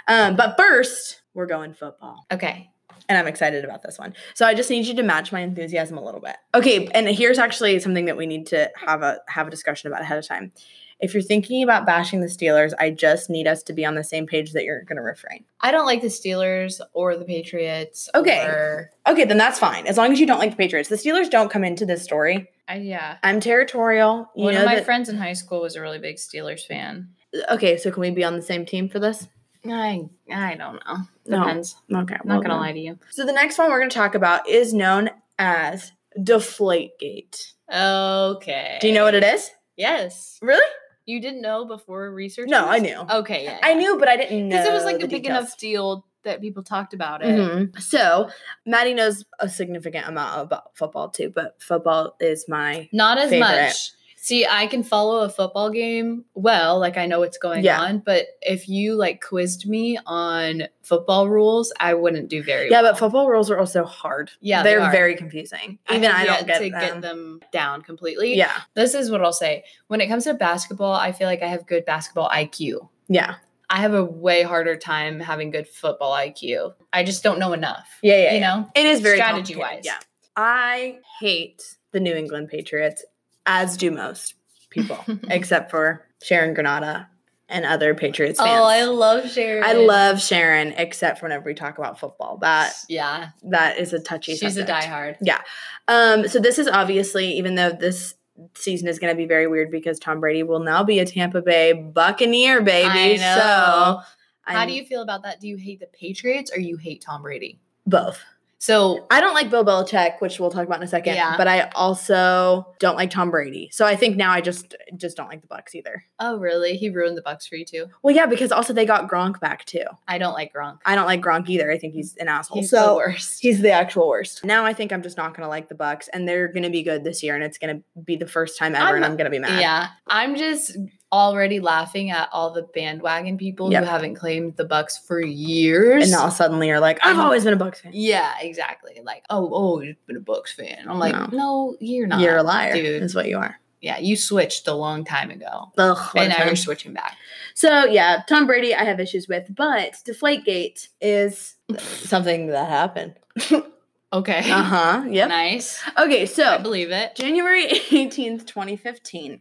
Um, 0.09 0.37
but 0.37 0.57
first, 0.57 1.21
we're 1.35 1.47
going 1.47 1.75
football. 1.75 2.25
Okay. 2.33 2.71
and 3.09 3.17
I'm 3.19 3.27
excited 3.27 3.65
about 3.65 3.83
this 3.83 3.99
one. 3.99 4.15
So 4.35 4.47
I 4.47 4.55
just 4.55 4.71
need 4.71 4.87
you 4.87 4.95
to 4.95 5.03
match 5.03 5.33
my 5.33 5.41
enthusiasm 5.41 5.97
a 5.99 6.05
little 6.05 6.21
bit. 6.21 6.37
Okay, 6.55 6.87
and 6.95 7.09
here's 7.09 7.39
actually 7.39 7.79
something 7.81 8.05
that 8.07 8.17
we 8.17 8.27
need 8.27 8.47
to 8.49 8.71
have 8.77 9.03
a 9.03 9.19
have 9.29 9.47
a 9.49 9.51
discussion 9.51 9.89
about 9.91 10.03
ahead 10.03 10.19
of 10.19 10.27
time. 10.27 10.53
If 11.01 11.15
you're 11.15 11.23
thinking 11.23 11.63
about 11.63 11.87
bashing 11.87 12.21
the 12.21 12.27
Steelers, 12.27 12.73
I 12.79 12.91
just 12.91 13.31
need 13.31 13.47
us 13.47 13.63
to 13.65 13.73
be 13.73 13.87
on 13.87 13.95
the 13.95 14.05
same 14.05 14.27
page 14.27 14.53
that 14.53 14.65
you're 14.65 14.83
going 14.83 14.99
to 14.99 15.03
refrain. 15.03 15.45
I 15.63 15.71
don't 15.71 15.87
like 15.87 16.03
the 16.03 16.09
Steelers 16.09 16.79
or 16.93 17.17
the 17.17 17.25
Patriots. 17.25 18.11
Okay. 18.15 18.43
Or, 18.45 18.91
Okay, 19.07 19.25
then 19.25 19.39
that's 19.39 19.59
fine. 19.59 19.87
As 19.87 19.97
long 19.97 20.13
as 20.13 20.21
you 20.21 20.27
don't 20.27 20.39
like 20.39 20.51
the 20.51 20.57
Patriots. 20.59 20.91
The 20.91 20.97
Steelers 20.97 21.31
don't 21.31 21.51
come 21.51 21.65
into 21.65 21.87
this 21.87 22.03
story. 22.05 22.51
I, 22.69 22.77
yeah. 22.81 23.17
I'm 23.23 23.41
territorial. 23.41 24.31
You 24.37 24.45
One 24.45 24.57
of 24.57 24.67
my 24.67 24.75
that- 24.75 24.85
friends 24.85 25.09
in 25.09 25.17
high 25.17 25.33
school 25.33 25.63
was 25.63 25.75
a 25.75 25.81
really 25.81 25.99
big 25.99 26.17
Steelers 26.17 26.67
fan. 26.67 27.09
Okay, 27.51 27.79
so 27.79 27.91
can 27.91 28.03
we 28.03 28.11
be 28.11 28.23
on 28.25 28.37
the 28.37 28.43
same 28.43 28.67
team 28.67 28.91
for 28.91 28.99
this? 28.99 29.27
I 29.67 30.09
I 30.33 30.55
don't 30.55 30.75
know. 30.87 30.97
No. 31.27 31.39
Depends. 31.41 31.77
Okay. 31.93 32.15
I'm 32.21 32.27
not 32.29 32.43
gonna 32.43 32.57
lie 32.57 32.73
to 32.73 32.79
you. 32.79 32.99
So 33.11 33.25
the 33.27 33.33
next 33.33 33.59
one 33.59 33.71
we're 33.71 33.79
going 33.79 33.91
to 33.91 33.95
talk 33.97 34.15
about 34.15 34.49
is 34.49 34.73
known 34.75 35.11
as 35.39 35.93
Deflategate. 36.19 37.53
Okay. 37.73 38.79
Do 38.81 38.89
you 38.89 38.95
know 38.95 39.05
what 39.05 39.15
it 39.15 39.25
is? 39.25 39.51
Yes. 39.77 40.39
Really? 40.43 40.67
You 41.07 41.21
didn't 41.21 41.43
know 41.43 41.65
before 41.65 42.11
research? 42.13 42.49
No, 42.49 42.67
I 42.67 42.79
knew. 42.79 42.97
Okay, 43.11 43.45
yeah. 43.45 43.59
I 43.63 43.75
knew, 43.75 43.99
but 43.99 44.09
I 44.09 44.17
didn't 44.17 44.49
know. 44.49 44.57
because 44.57 44.69
it 44.69 44.73
was 44.73 44.85
like 44.85 44.97
a 44.97 45.09
big 45.09 45.23
details. 45.23 45.39
enough 45.39 45.59
deal 45.59 46.07
that 46.23 46.41
people 46.41 46.63
talked 46.63 46.93
about 46.95 47.25
it. 47.25 47.29
Mhm. 47.39 47.81
So 47.81 48.29
Maddie 48.67 48.95
knows 48.95 49.25
a 49.39 49.49
significant 49.49 50.07
amount 50.07 50.41
about 50.43 50.77
football 50.77 51.09
too, 51.09 51.31
but 51.35 51.61
football 51.63 52.15
is 52.21 52.47
my 52.49 52.89
Not 52.93 53.19
as 53.19 53.31
Favorite. 53.31 53.49
much. 53.67 53.93
See, 54.23 54.45
I 54.45 54.67
can 54.67 54.83
follow 54.83 55.21
a 55.25 55.31
football 55.31 55.71
game 55.71 56.27
well, 56.35 56.79
like 56.79 56.99
I 56.99 57.07
know 57.07 57.21
what's 57.21 57.39
going 57.39 57.65
Yeah. 57.65 57.81
on, 57.81 58.01
but 58.01 58.27
if 58.43 58.69
you 58.69 58.95
like 58.95 59.23
quizzed 59.23 59.67
me 59.67 59.99
on 60.05 60.65
football 60.83 61.27
rules, 61.31 61.73
I 61.81 61.95
wouldn't 61.95 62.29
do 62.29 62.43
very 62.43 62.71
yeah. 62.71 62.83
well. 62.83 62.93
But 62.93 62.99
football 62.99 63.29
rules 63.29 63.51
are 63.51 63.59
also 63.59 63.83
hard. 63.85 64.31
Yeah, 64.43 64.63
they 64.63 64.71
they're 64.73 64.83
are. 64.83 64.93
very 64.93 65.17
confusing. 65.17 65.79
Even 65.91 66.03
have 66.03 66.15
I, 66.21 66.25
don't 66.27 66.47
get 66.47 66.59
to 66.63 66.71
them. 66.71 66.81
get 66.81 67.01
them 67.01 67.41
down 67.51 67.81
completely. 67.81 68.35
Yeah, 68.37 68.53
This 68.75 68.93
is 68.95 69.11
what 69.11 69.23
I'll 69.25 69.33
say. 69.33 69.65
When 69.87 70.03
it 70.03 70.09
comes 70.09 70.25
to 70.25 70.35
basketball, 70.35 70.93
I 70.93 71.13
feel 71.13 71.27
like 71.27 71.43
I 71.43 71.47
have 71.49 71.67
good 71.67 71.87
basketball 71.87 72.29
IQ. 72.29 72.89
yeah, 73.09 73.37
I 73.71 73.79
have 73.81 73.95
a 73.95 74.05
way 74.05 74.43
harder 74.43 74.77
time 74.77 75.19
having 75.19 75.51
good 75.51 75.67
football 75.67 76.13
IQ. 76.13 76.75
I 76.93 77.05
just 77.05 77.23
don't 77.23 77.39
know 77.39 77.55
enough. 77.55 77.89
yeah, 78.03 78.17
yeah. 78.17 78.33
You 78.35 78.41
yeah. 78.41 78.55
know? 78.55 78.71
it 78.75 78.85
is 78.85 79.01
very 79.01 79.17
strategy 79.17 79.57
wise. 79.57 79.83
Yeah, 79.85 79.99
I 80.37 80.99
hate 81.21 81.77
the 81.93 82.01
New 82.01 82.15
England 82.15 82.49
Patriots, 82.49 83.05
as 83.51 83.77
do 83.77 83.91
most 83.91 84.35
people, 84.71 85.05
except 85.29 85.71
for 85.73 86.07
Sharon 86.23 86.55
Granada 86.55 87.09
and 87.49 87.67
other 87.67 87.95
Patriots 87.97 88.39
fans. 88.39 88.49
Oh, 88.49 88.65
I 88.65 88.85
love 88.85 89.29
Sharon. 89.29 89.65
I 89.65 89.73
love 89.73 90.23
Sharon, 90.23 90.73
except 90.77 91.19
for 91.19 91.27
whenever 91.27 91.45
we 91.47 91.55
talk 91.55 91.79
about 91.79 91.99
football. 91.99 92.39
That 92.39 92.73
Yeah, 92.89 93.31
that 93.43 93.79
is 93.79 93.93
a 93.93 93.99
touchy. 93.99 94.37
she's 94.37 94.55
subject. 94.55 94.71
a 94.71 94.73
diehard. 94.73 95.17
Yeah. 95.21 95.41
Um, 95.89 96.29
so 96.29 96.39
this 96.39 96.61
is 96.61 96.69
obviously, 96.69 97.33
even 97.33 97.57
though 97.57 97.73
this 97.73 98.15
season 98.55 98.87
is 98.87 99.01
going 99.01 99.13
to 99.13 99.17
be 99.17 99.27
very 99.27 99.49
weird 99.49 99.71
because 99.73 99.99
Tom 99.99 100.21
Brady 100.21 100.45
will 100.45 100.61
now 100.61 100.85
be 100.85 101.01
a 101.01 101.05
Tampa 101.05 101.43
Bay 101.43 101.73
Buccaneer 101.73 102.63
baby. 102.63 102.89
I 102.89 103.17
know. 103.17 103.35
So 103.35 103.43
How 103.43 104.61
I'm 104.61 104.69
do 104.69 104.75
you 104.75 104.85
feel 104.85 105.03
about 105.03 105.25
that? 105.25 105.41
Do 105.41 105.49
you 105.49 105.57
hate 105.57 105.81
the 105.81 105.87
Patriots 105.89 106.53
or 106.55 106.61
you 106.61 106.77
hate 106.77 107.03
Tom 107.03 107.23
Brady? 107.23 107.59
both? 107.87 108.23
So 108.63 109.07
I 109.11 109.23
don't 109.23 109.33
like 109.33 109.49
Bill 109.49 109.65
Belichick, 109.65 110.21
which 110.21 110.39
we'll 110.39 110.51
talk 110.51 110.67
about 110.67 110.77
in 110.77 110.83
a 110.83 110.87
second. 110.87 111.15
Yeah. 111.15 111.35
But 111.39 111.49
I 111.49 111.71
also 111.75 112.67
don't 112.79 112.95
like 112.95 113.11
Tom 113.11 113.31
Brady. 113.31 113.71
So 113.73 113.87
I 113.87 113.97
think 113.97 114.17
now 114.19 114.31
I 114.33 114.43
just 114.43 114.77
just 114.97 115.17
don't 115.17 115.29
like 115.29 115.41
the 115.41 115.47
Bucks 115.47 115.75
either. 115.75 116.05
oh 116.19 116.39
really? 116.39 116.77
He 116.77 116.91
ruined 116.91 117.17
the 117.17 117.23
Bucks 117.23 117.47
for 117.47 117.57
you 117.57 117.65
too. 117.65 117.87
Well, 118.03 118.15
yeah, 118.15 118.27
because 118.27 118.53
also 118.53 118.75
they 118.75 118.85
got 118.85 119.09
Gronk 119.11 119.41
back 119.41 119.65
too. 119.65 119.85
I 120.07 120.19
don't 120.19 120.35
like 120.35 120.53
Gronk. 120.53 120.79
I 120.85 120.95
don't 120.95 121.07
like 121.07 121.23
Gronk 121.23 121.49
either. 121.49 121.71
I 121.73 121.79
think 121.79 121.95
he's 121.95 122.17
an 122.19 122.29
asshole. 122.29 122.59
He's 122.59 122.69
so 122.71 122.89
the 122.89 122.95
worst. 122.97 123.41
He's 123.41 123.63
the 123.63 123.71
actual 123.71 124.07
worst. 124.09 124.45
Now 124.45 124.67
I 124.67 124.75
think 124.75 124.93
I'm 124.93 125.03
just 125.03 125.17
not 125.17 125.35
gonna 125.35 125.49
like 125.49 125.71
the 125.71 125.75
Bucks, 125.75 126.09
and 126.13 126.29
they're 126.29 126.49
gonna 126.49 126.69
be 126.71 126.83
good 126.83 127.03
this 127.03 127.23
year, 127.23 127.35
and 127.35 127.43
it's 127.43 127.57
gonna 127.57 127.81
be 128.05 128.17
the 128.17 128.27
first 128.29 128.59
time 128.59 128.75
ever, 128.75 128.95
and 128.95 129.05
I'm- 129.05 129.13
I'm 129.13 129.17
gonna 129.17 129.31
be 129.31 129.39
mad. 129.39 129.59
Yeah, 129.61 129.89
I'm 130.07 130.37
just 130.37 130.77
already 131.13 131.59
laughing 131.61 132.11
at 132.11 132.29
all 132.33 132.51
the 132.53 132.63
bandwagon 132.63 133.37
people 133.39 133.71
Yep. 133.73 133.83
who 133.85 133.91
haven't 133.91 134.15
claimed 134.15 134.57
the 134.57 134.65
Bucks 134.65 134.97
for 134.99 135.21
years. 135.21 136.05
And 136.05 136.13
now 136.13 136.29
suddenly 136.29 136.69
you're 136.69 136.81
like, 136.81 136.99
I've 137.05 137.19
always 137.19 137.45
been 137.45 137.53
a 137.53 137.57
Bucks 137.57 137.81
fan. 137.81 137.93
yeah, 137.95 138.35
exactly. 138.41 139.01
Like, 139.03 139.25
oh, 139.31 139.51
oh, 139.53 139.81
you've 139.81 140.05
been 140.07 140.17
a 140.17 140.21
Bucks 140.21 140.53
fan. 140.53 140.87
I'm 140.89 140.99
like, 140.99 141.15
No. 141.15 141.27
no, 141.37 141.77
you're 141.81 142.07
not. 142.07 142.21
you're 142.21 142.37
a 142.37 142.43
liar, 142.43 142.75
dude. 142.75 143.03
is 143.03 143.15
what 143.15 143.27
you 143.29 143.39
are. 143.39 143.59
Yeah, 143.81 143.99
you 143.99 144.15
switched 144.15 144.69
a 144.69 144.75
long 144.75 145.05
time 145.05 145.31
ago, 145.31 145.73
Ugh, 145.79 146.11
and 146.15 146.29
now 146.29 146.37
time. 146.37 146.47
you're 146.49 146.57
switching 146.57 146.93
back. 146.93 147.17
So 147.55 147.87
yeah, 147.87 148.23
Tom 148.29 148.47
Brady 148.47 148.75
I 148.75 148.85
have 148.85 149.01
issues 149.01 149.27
with, 149.27 149.47
but 149.57 149.95
Deflategate 150.07 150.89
is 151.01 151.57
something 151.79 152.49
that 152.49 152.69
happened. 152.69 153.15
Okay. 154.13 154.39
Uh 154.51 154.63
huh. 154.65 155.05
Yep. 155.09 155.29
Nice. 155.29 155.81
Okay, 155.97 156.27
so 156.27 156.43
I 156.43 156.57
so 156.57 156.63
believe 156.65 156.91
it. 156.91 157.15
January 157.15 157.69
18th, 157.69 158.45
2015. 158.45 159.41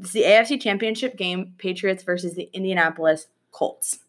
It's 0.00 0.12
the 0.12 0.22
AFC 0.22 0.60
Championship 0.60 1.16
game, 1.16 1.54
Patriots 1.58 2.02
versus 2.02 2.34
the 2.34 2.50
Indianapolis 2.52 3.26
Colts. 3.52 4.00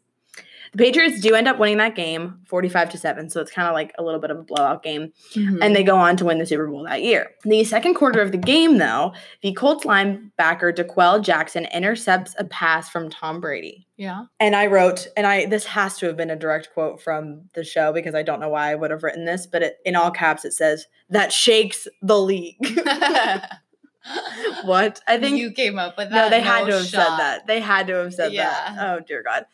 The 0.71 0.77
Patriots 0.77 1.19
do 1.19 1.33
end 1.33 1.47
up 1.47 1.57
winning 1.57 1.77
that 1.77 1.95
game 1.95 2.41
45 2.45 2.91
to 2.91 2.97
7, 2.97 3.29
so 3.29 3.41
it's 3.41 3.51
kind 3.51 3.67
of 3.67 3.73
like 3.73 3.91
a 3.97 4.03
little 4.03 4.19
bit 4.19 4.29
of 4.29 4.37
a 4.37 4.43
blowout 4.43 4.83
game. 4.83 5.11
Mm-hmm. 5.33 5.63
And 5.63 5.75
they 5.75 5.83
go 5.83 5.97
on 5.97 6.15
to 6.17 6.25
win 6.25 6.37
the 6.37 6.45
Super 6.45 6.67
Bowl 6.67 6.83
that 6.83 7.01
year. 7.01 7.31
The 7.43 7.63
second 7.63 7.95
quarter 7.95 8.21
of 8.21 8.31
the 8.31 8.37
game, 8.37 8.77
though, 8.77 9.13
the 9.41 9.53
Colts 9.53 9.85
linebacker 9.85 10.75
D'Qwell 10.75 11.23
Jackson 11.23 11.65
intercepts 11.65 12.35
a 12.37 12.43
pass 12.43 12.87
from 12.87 13.09
Tom 13.09 13.41
Brady. 13.41 13.87
yeah. 13.97 14.25
And 14.39 14.55
I 14.55 14.67
wrote, 14.67 15.07
and 15.17 15.25
I 15.25 15.47
this 15.47 15.65
has 15.65 15.97
to 15.97 16.05
have 16.05 16.17
been 16.17 16.29
a 16.29 16.35
direct 16.35 16.69
quote 16.73 17.01
from 17.01 17.49
the 17.53 17.63
show 17.63 17.91
because 17.91 18.13
I 18.13 18.21
don't 18.21 18.39
know 18.39 18.49
why 18.49 18.71
I 18.71 18.75
would 18.75 18.91
have 18.91 19.03
written 19.03 19.25
this, 19.25 19.47
but 19.47 19.63
it, 19.63 19.77
in 19.85 19.95
all 19.95 20.11
caps 20.11 20.45
it 20.45 20.53
says 20.53 20.85
that 21.09 21.33
shakes 21.33 21.87
the 22.01 22.19
league. 22.19 22.57
what 24.63 25.01
I 25.07 25.17
think 25.17 25.37
you 25.37 25.51
came 25.51 25.77
up 25.79 25.97
with 25.97 26.09
that. 26.09 26.25
no, 26.25 26.29
they 26.29 26.41
had 26.41 26.65
to 26.65 26.69
no 26.71 26.77
have 26.77 26.87
said 26.87 27.17
that. 27.17 27.47
They 27.47 27.59
had 27.59 27.87
to 27.87 27.93
have 27.95 28.13
said 28.13 28.33
that. 28.33 28.77
Oh 28.79 28.99
dear 28.99 29.23
God. 29.23 29.45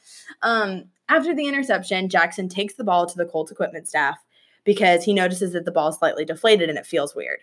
Um, 0.41 0.85
after 1.09 1.35
the 1.35 1.47
interception, 1.47 2.09
Jackson 2.09 2.49
takes 2.49 2.75
the 2.75 2.83
ball 2.83 3.05
to 3.05 3.17
the 3.17 3.25
Colts 3.25 3.51
equipment 3.51 3.87
staff 3.87 4.17
because 4.63 5.03
he 5.03 5.13
notices 5.13 5.53
that 5.53 5.65
the 5.65 5.71
ball 5.71 5.89
is 5.89 5.97
slightly 5.97 6.25
deflated 6.25 6.69
and 6.69 6.77
it 6.77 6.85
feels 6.85 7.15
weird. 7.15 7.39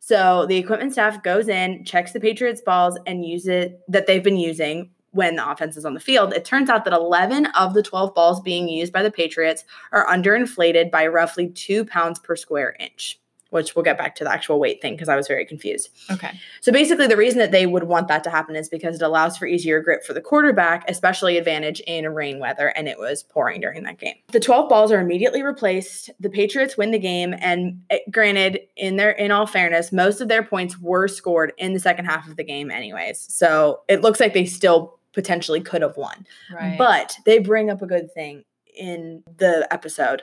So 0.00 0.44
the 0.46 0.56
equipment 0.56 0.92
staff 0.92 1.22
goes 1.22 1.48
in, 1.48 1.84
checks 1.84 2.12
the 2.12 2.20
Patriots 2.20 2.60
balls, 2.60 2.98
and 3.06 3.24
use 3.24 3.46
it 3.46 3.80
that 3.88 4.06
they've 4.06 4.22
been 4.22 4.36
using 4.36 4.90
when 5.12 5.36
the 5.36 5.48
offense 5.48 5.76
is 5.76 5.84
on 5.84 5.94
the 5.94 6.00
field. 6.00 6.34
It 6.34 6.44
turns 6.44 6.68
out 6.68 6.84
that 6.84 6.92
11 6.92 7.46
of 7.46 7.72
the 7.72 7.82
12 7.82 8.14
balls 8.14 8.40
being 8.40 8.68
used 8.68 8.92
by 8.92 9.02
the 9.02 9.10
Patriots 9.10 9.64
are 9.92 10.06
underinflated 10.06 10.90
by 10.90 11.06
roughly 11.06 11.48
two 11.48 11.84
pounds 11.84 12.18
per 12.18 12.36
square 12.36 12.76
inch, 12.80 13.20
which 13.54 13.76
we'll 13.76 13.84
get 13.84 13.96
back 13.96 14.16
to 14.16 14.24
the 14.24 14.32
actual 14.32 14.58
weight 14.58 14.82
thing 14.82 14.94
because 14.94 15.08
I 15.08 15.14
was 15.14 15.28
very 15.28 15.46
confused. 15.46 15.88
Okay. 16.10 16.32
So 16.60 16.72
basically, 16.72 17.06
the 17.06 17.16
reason 17.16 17.38
that 17.38 17.52
they 17.52 17.66
would 17.66 17.84
want 17.84 18.08
that 18.08 18.24
to 18.24 18.30
happen 18.30 18.56
is 18.56 18.68
because 18.68 18.96
it 18.96 19.02
allows 19.02 19.38
for 19.38 19.46
easier 19.46 19.80
grip 19.80 20.04
for 20.04 20.12
the 20.12 20.20
quarterback, 20.20 20.84
especially 20.90 21.38
advantage 21.38 21.80
in 21.86 22.08
rain 22.08 22.40
weather, 22.40 22.68
and 22.68 22.88
it 22.88 22.98
was 22.98 23.22
pouring 23.22 23.60
during 23.60 23.84
that 23.84 23.98
game. 23.98 24.16
The 24.32 24.40
12 24.40 24.68
balls 24.68 24.90
are 24.90 25.00
immediately 25.00 25.44
replaced. 25.44 26.10
The 26.18 26.28
Patriots 26.28 26.76
win 26.76 26.90
the 26.90 26.98
game, 26.98 27.34
and 27.38 27.80
eh, 27.90 27.98
granted, 28.10 28.60
in 28.76 28.96
their 28.96 29.12
in 29.12 29.30
all 29.30 29.46
fairness, 29.46 29.92
most 29.92 30.20
of 30.20 30.26
their 30.26 30.42
points 30.42 30.78
were 30.78 31.06
scored 31.06 31.52
in 31.56 31.72
the 31.72 31.80
second 31.80 32.06
half 32.06 32.28
of 32.28 32.36
the 32.36 32.44
game, 32.44 32.72
anyways. 32.72 33.24
So 33.32 33.82
it 33.88 34.02
looks 34.02 34.18
like 34.18 34.34
they 34.34 34.46
still 34.46 34.98
potentially 35.12 35.60
could 35.60 35.82
have 35.82 35.96
won. 35.96 36.26
Right. 36.52 36.76
But 36.76 37.14
they 37.24 37.38
bring 37.38 37.70
up 37.70 37.82
a 37.82 37.86
good 37.86 38.12
thing 38.12 38.44
in 38.76 39.22
the 39.38 39.66
episode. 39.70 40.22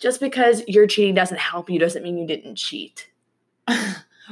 Just 0.00 0.20
because 0.20 0.62
your 0.66 0.86
cheating 0.86 1.14
doesn't 1.14 1.38
help 1.38 1.68
you 1.70 1.78
doesn't 1.78 2.02
mean 2.02 2.18
you 2.18 2.26
didn't 2.26 2.56
cheat. 2.56 3.08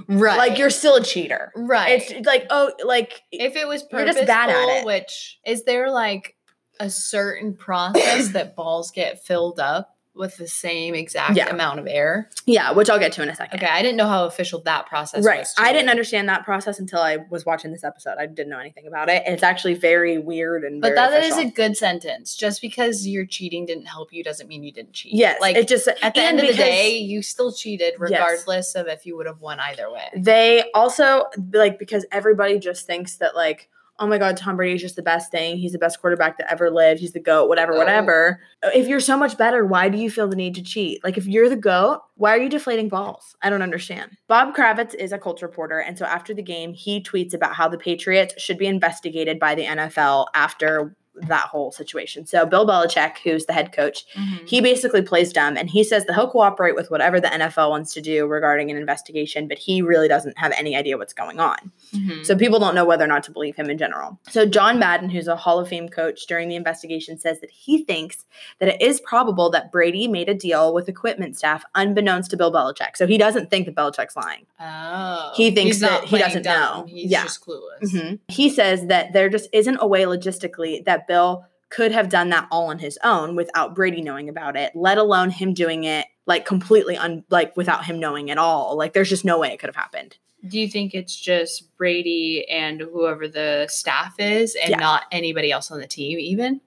right. 0.08 0.38
Like 0.38 0.58
you're 0.58 0.70
still 0.70 0.96
a 0.96 1.02
cheater. 1.02 1.52
right. 1.54 2.02
It's 2.10 2.26
like 2.26 2.46
oh, 2.50 2.72
like 2.84 3.22
if 3.30 3.54
it 3.56 3.68
was 3.68 3.82
You're 3.82 4.00
purposeful, 4.00 4.22
just 4.22 4.26
bad 4.26 4.50
at 4.50 4.80
it. 4.80 4.86
which 4.86 5.38
is 5.44 5.64
there 5.64 5.90
like 5.90 6.36
a 6.80 6.88
certain 6.88 7.54
process 7.54 8.28
that 8.32 8.56
balls 8.56 8.90
get 8.90 9.22
filled 9.24 9.60
up 9.60 9.97
with 10.18 10.36
the 10.36 10.48
same 10.48 10.94
exact 10.94 11.36
Yeah. 11.36 11.48
amount 11.48 11.78
of 11.80 11.86
air? 11.86 12.28
yeah, 12.46 12.72
which 12.72 12.90
I'll 12.90 12.98
get 12.98 13.12
to 13.12 13.22
in 13.22 13.28
a 13.28 13.34
second. 13.34 13.58
Okay, 13.62 13.70
I 13.70 13.80
didn't 13.82 13.96
know 13.96 14.06
how 14.08 14.24
official 14.26 14.60
that 14.62 14.86
process 14.86 15.24
Right. 15.24 15.40
was. 15.40 15.54
I 15.58 15.72
didn't 15.72 15.90
understand 15.90 16.28
that 16.28 16.44
process 16.44 16.78
until 16.78 17.00
I 17.00 17.18
was 17.30 17.46
watching 17.46 17.70
this 17.72 17.84
episode. 17.84 18.16
I 18.18 18.26
didn't 18.26 18.48
know 18.50 18.58
anything 18.58 18.86
about 18.86 19.08
it. 19.08 19.22
It's 19.26 19.42
actually 19.42 19.74
very 19.74 20.18
weird 20.18 20.64
and 20.64 20.80
But 20.82 20.94
that 20.96 21.12
is 21.22 21.32
official. 21.34 21.48
a 21.50 21.52
good 21.52 21.76
sentence. 21.76 22.34
Just 22.36 22.60
because 22.60 23.06
your 23.06 23.24
cheating 23.26 23.66
didn't 23.66 23.86
help 23.86 24.12
you 24.12 24.24
doesn't 24.24 24.48
mean 24.48 24.62
you 24.62 24.72
didn't 24.72 24.92
cheat. 24.92 25.14
yes. 25.14 25.40
like 25.40 25.56
it 25.56 25.68
just 25.68 25.86
at 25.88 25.96
the 26.14 26.20
and 26.20 26.38
end 26.38 26.40
of 26.40 26.46
the 26.48 26.54
day, 26.54 26.96
you 26.98 27.22
still 27.22 27.52
cheated 27.52 27.94
regardless 27.98 28.74
of 28.74 28.88
if 28.88 29.06
you 29.06 29.16
would 29.16 29.26
have 29.26 29.40
won 29.40 29.60
either 29.60 29.90
way. 29.90 30.08
they 30.16 30.64
also 30.74 31.24
like 31.52 31.78
because 31.78 32.04
everybody 32.10 32.58
just 32.58 32.86
thinks 32.86 33.16
that 33.16 33.36
like 33.36 33.68
oh 33.98 34.06
my 34.06 34.18
god 34.18 34.36
tom 34.36 34.56
brady 34.56 34.74
is 34.74 34.80
just 34.80 34.96
the 34.96 35.02
best 35.02 35.30
thing. 35.30 35.56
He's 35.56 35.72
the 35.72 35.78
best 35.78 36.00
quarterback 36.00 36.38
that 36.38 36.50
ever 36.50 36.70
lived. 36.70 37.00
He's 37.00 37.12
the 37.12 37.20
goat 37.20 37.48
whatever 37.48 37.72
goat. 37.72 37.78
whatever. 37.78 38.40
If 38.74 38.88
you're 38.88 39.00
so 39.00 39.16
much 39.16 39.36
better 39.36 39.64
why 39.64 39.88
do 39.88 39.98
you 39.98 40.10
feel 40.10 40.28
the 40.28 40.36
need 40.36 40.54
to 40.56 40.62
cheat? 40.62 41.02
Like 41.04 41.18
if 41.18 41.26
you're 41.26 41.48
the 41.48 41.56
goat 41.56 42.02
why 42.16 42.34
are 42.34 42.40
you 42.40 42.48
deflating 42.48 42.88
balls? 42.88 43.36
I 43.42 43.50
don't 43.50 43.62
understand. 43.62 44.16
Bob 44.26 44.54
kravitz 44.54 44.94
is 44.94 45.12
a 45.12 45.18
culture 45.18 45.46
reporter 45.46 45.78
and 45.78 45.98
so 45.98 46.04
after 46.04 46.34
the 46.34 46.42
game 46.42 46.72
he 46.72 47.02
tweets 47.02 47.34
about 47.34 47.54
how 47.54 47.68
the 47.68 47.78
patriots 47.78 48.40
should 48.40 48.58
be 48.58 48.66
investigated 48.66 49.38
by 49.38 49.54
the 49.54 49.64
nfl 49.64 50.26
after 50.34 50.96
that 51.26 51.46
whole 51.48 51.70
situation 51.72 52.24
so 52.26 52.44
bill 52.46 52.66
belichick 52.66 53.18
who's 53.24 53.46
the 53.46 53.52
head 53.52 53.72
coach 53.72 54.04
Mm-hmm. 54.14 54.46
he 54.46 54.60
basically 54.60 55.02
plays 55.02 55.32
dumb 55.32 55.56
and 55.56 55.68
he 55.70 55.82
says 55.84 56.04
that 56.06 56.14
he'll 56.14 56.30
cooperate 56.30 56.74
with 56.74 56.90
whatever 56.90 57.20
the 57.20 57.28
NFL 57.28 57.70
wants 57.70 57.92
to 57.94 58.00
do 58.00 58.26
regarding 58.26 58.70
an 58.70 58.76
investigation, 58.76 59.48
but 59.48 59.58
he 59.58 59.82
really 59.82 60.08
doesn't 60.08 60.36
have 60.38 60.52
any 60.52 60.76
idea 60.76 60.96
what's 60.96 61.12
going 61.12 61.40
on. 61.40 61.56
Mhm. 61.94 62.24
So 62.24 62.36
people 62.36 62.58
don't 62.58 62.74
know 62.74 62.84
whether 62.84 63.04
or 63.04 63.08
not 63.08 63.22
to 63.24 63.30
believe 63.30 63.56
him 63.56 63.68
in 63.70 63.76
general. 63.78 64.18
So 64.30 64.46
John 64.46 64.78
Madden, 64.78 65.10
who's 65.10 65.28
a 65.28 65.36
Hall 65.36 65.58
of 65.58 65.68
Fame 65.68 65.88
coach 65.88 66.26
during 66.26 66.48
the 66.48 66.54
investigation, 66.56 67.18
says 67.18 67.40
that 67.40 67.50
he 67.50 67.84
thinks 67.84 68.24
that 68.60 68.68
it 68.68 68.80
is 68.80 69.00
probable 69.00 69.50
that 69.50 69.70
Brady 69.72 70.06
made 70.08 70.28
a 70.28 70.34
deal 70.34 70.72
with 70.72 70.88
equipment 70.88 71.36
staff 71.36 71.64
unbeknownst 71.74 72.30
to 72.30 72.36
Bill 72.36 72.52
Belichick. 72.52 72.96
So 72.96 73.06
he 73.06 73.18
doesn't 73.18 73.50
think 73.50 73.66
that 73.66 73.74
Belichick's 73.74 74.16
lying. 74.16 74.46
Oh, 74.60 75.32
He 75.34 75.50
thinks 75.50 75.80
that 75.80 76.04
he 76.04 76.18
doesn't 76.18 76.42
dumb. 76.42 76.80
know. 76.80 76.86
He's 76.88 77.10
Yeah. 77.10 77.24
just 77.24 77.44
clueless. 77.44 77.82
Mhm. 77.92 78.18
He 78.28 78.48
says 78.48 78.86
that 78.86 79.12
there 79.12 79.28
just 79.28 79.48
isn't 79.52 79.78
a 79.80 79.86
way 79.86 80.02
logistically 80.02 80.84
that 80.84 81.07
Bill 81.08 81.44
could 81.70 81.92
have 81.92 82.08
done 82.08 82.28
that 82.30 82.46
all 82.50 82.68
on 82.68 82.78
his 82.78 82.98
own 83.02 83.34
without 83.36 83.74
Brady 83.74 84.00
knowing 84.00 84.28
about 84.28 84.56
it, 84.56 84.72
let 84.74 84.96
alone 84.98 85.30
him 85.30 85.52
doing 85.52 85.84
it 85.84 86.06
like 86.26 86.46
completely 86.46 86.96
un 86.96 87.24
like 87.30 87.56
without 87.56 87.84
him 87.86 87.98
knowing 87.98 88.30
at 88.30 88.38
all. 88.38 88.76
Like 88.76 88.92
there's 88.92 89.08
just 89.08 89.24
no 89.24 89.38
way 89.38 89.48
it 89.52 89.58
could 89.58 89.68
have 89.68 89.76
happened. 89.76 90.16
Do 90.46 90.60
you 90.60 90.68
think 90.68 90.94
it's 90.94 91.16
just 91.18 91.76
Brady 91.76 92.46
and 92.48 92.80
whoever 92.80 93.26
the 93.26 93.66
staff 93.68 94.14
is, 94.20 94.54
and 94.54 94.70
Yeah. 94.70 94.76
not 94.78 95.02
anybody 95.10 95.50
else 95.50 95.70
on 95.72 95.80
the 95.80 95.86
team, 95.88 96.18
even? 96.20 96.60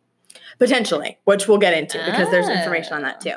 Potentially, 0.60 1.18
which 1.24 1.48
we'll 1.48 1.58
get 1.58 1.74
into 1.74 1.98
because 2.06 2.30
there's 2.30 2.50
information 2.50 2.94
on 2.94 3.02
that 3.04 3.18
Ah. 3.20 3.24
too. 3.24 3.36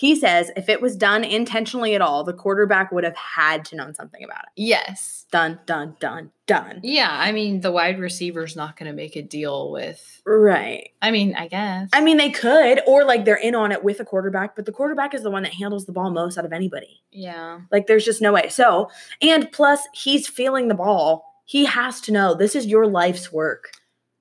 He 0.00 0.16
says 0.16 0.50
if 0.56 0.70
it 0.70 0.80
was 0.80 0.96
done 0.96 1.24
intentionally 1.24 1.94
at 1.94 2.00
all, 2.00 2.24
the 2.24 2.32
quarterback 2.32 2.90
would 2.90 3.04
have 3.04 3.14
had 3.16 3.66
to 3.66 3.76
know 3.76 3.92
something 3.92 4.24
about 4.24 4.44
it. 4.44 4.48
Yes. 4.56 5.26
Done, 5.30 5.60
done, 5.66 5.94
done, 6.00 6.30
done. 6.46 6.80
Yeah, 6.82 7.10
I 7.12 7.32
mean, 7.32 7.60
the 7.60 7.70
wide 7.70 8.00
receiver's 8.00 8.56
not 8.56 8.78
going 8.78 8.90
to 8.90 8.96
make 8.96 9.14
a 9.14 9.20
deal 9.20 9.70
with. 9.70 10.22
Right. 10.24 10.88
I 11.02 11.10
mean, 11.10 11.34
I 11.34 11.48
guess. 11.48 11.90
I 11.92 12.00
mean, 12.00 12.16
they 12.16 12.30
could, 12.30 12.80
or 12.86 13.04
like 13.04 13.26
they're 13.26 13.36
in 13.36 13.54
on 13.54 13.72
it 13.72 13.84
with 13.84 14.00
a 14.00 14.06
quarterback, 14.06 14.56
but 14.56 14.64
the 14.64 14.72
quarterback 14.72 15.12
is 15.12 15.22
the 15.22 15.30
one 15.30 15.42
that 15.42 15.52
handles 15.52 15.84
the 15.84 15.92
ball 15.92 16.10
most 16.10 16.38
out 16.38 16.46
of 16.46 16.52
anybody. 16.54 17.02
yeah. 17.12 17.60
Like 17.70 17.86
there's 17.86 18.06
just 18.06 18.22
no 18.22 18.32
way. 18.32 18.48
So, 18.48 18.88
and 19.20 19.52
plus 19.52 19.86
he's 19.92 20.26
feeling 20.26 20.68
the 20.68 20.74
ball. 20.74 21.26
He 21.44 21.66
has 21.66 22.00
to 22.02 22.12
know 22.12 22.32
this 22.34 22.56
is 22.56 22.64
your 22.64 22.86
life's 22.86 23.30
work. 23.30 23.72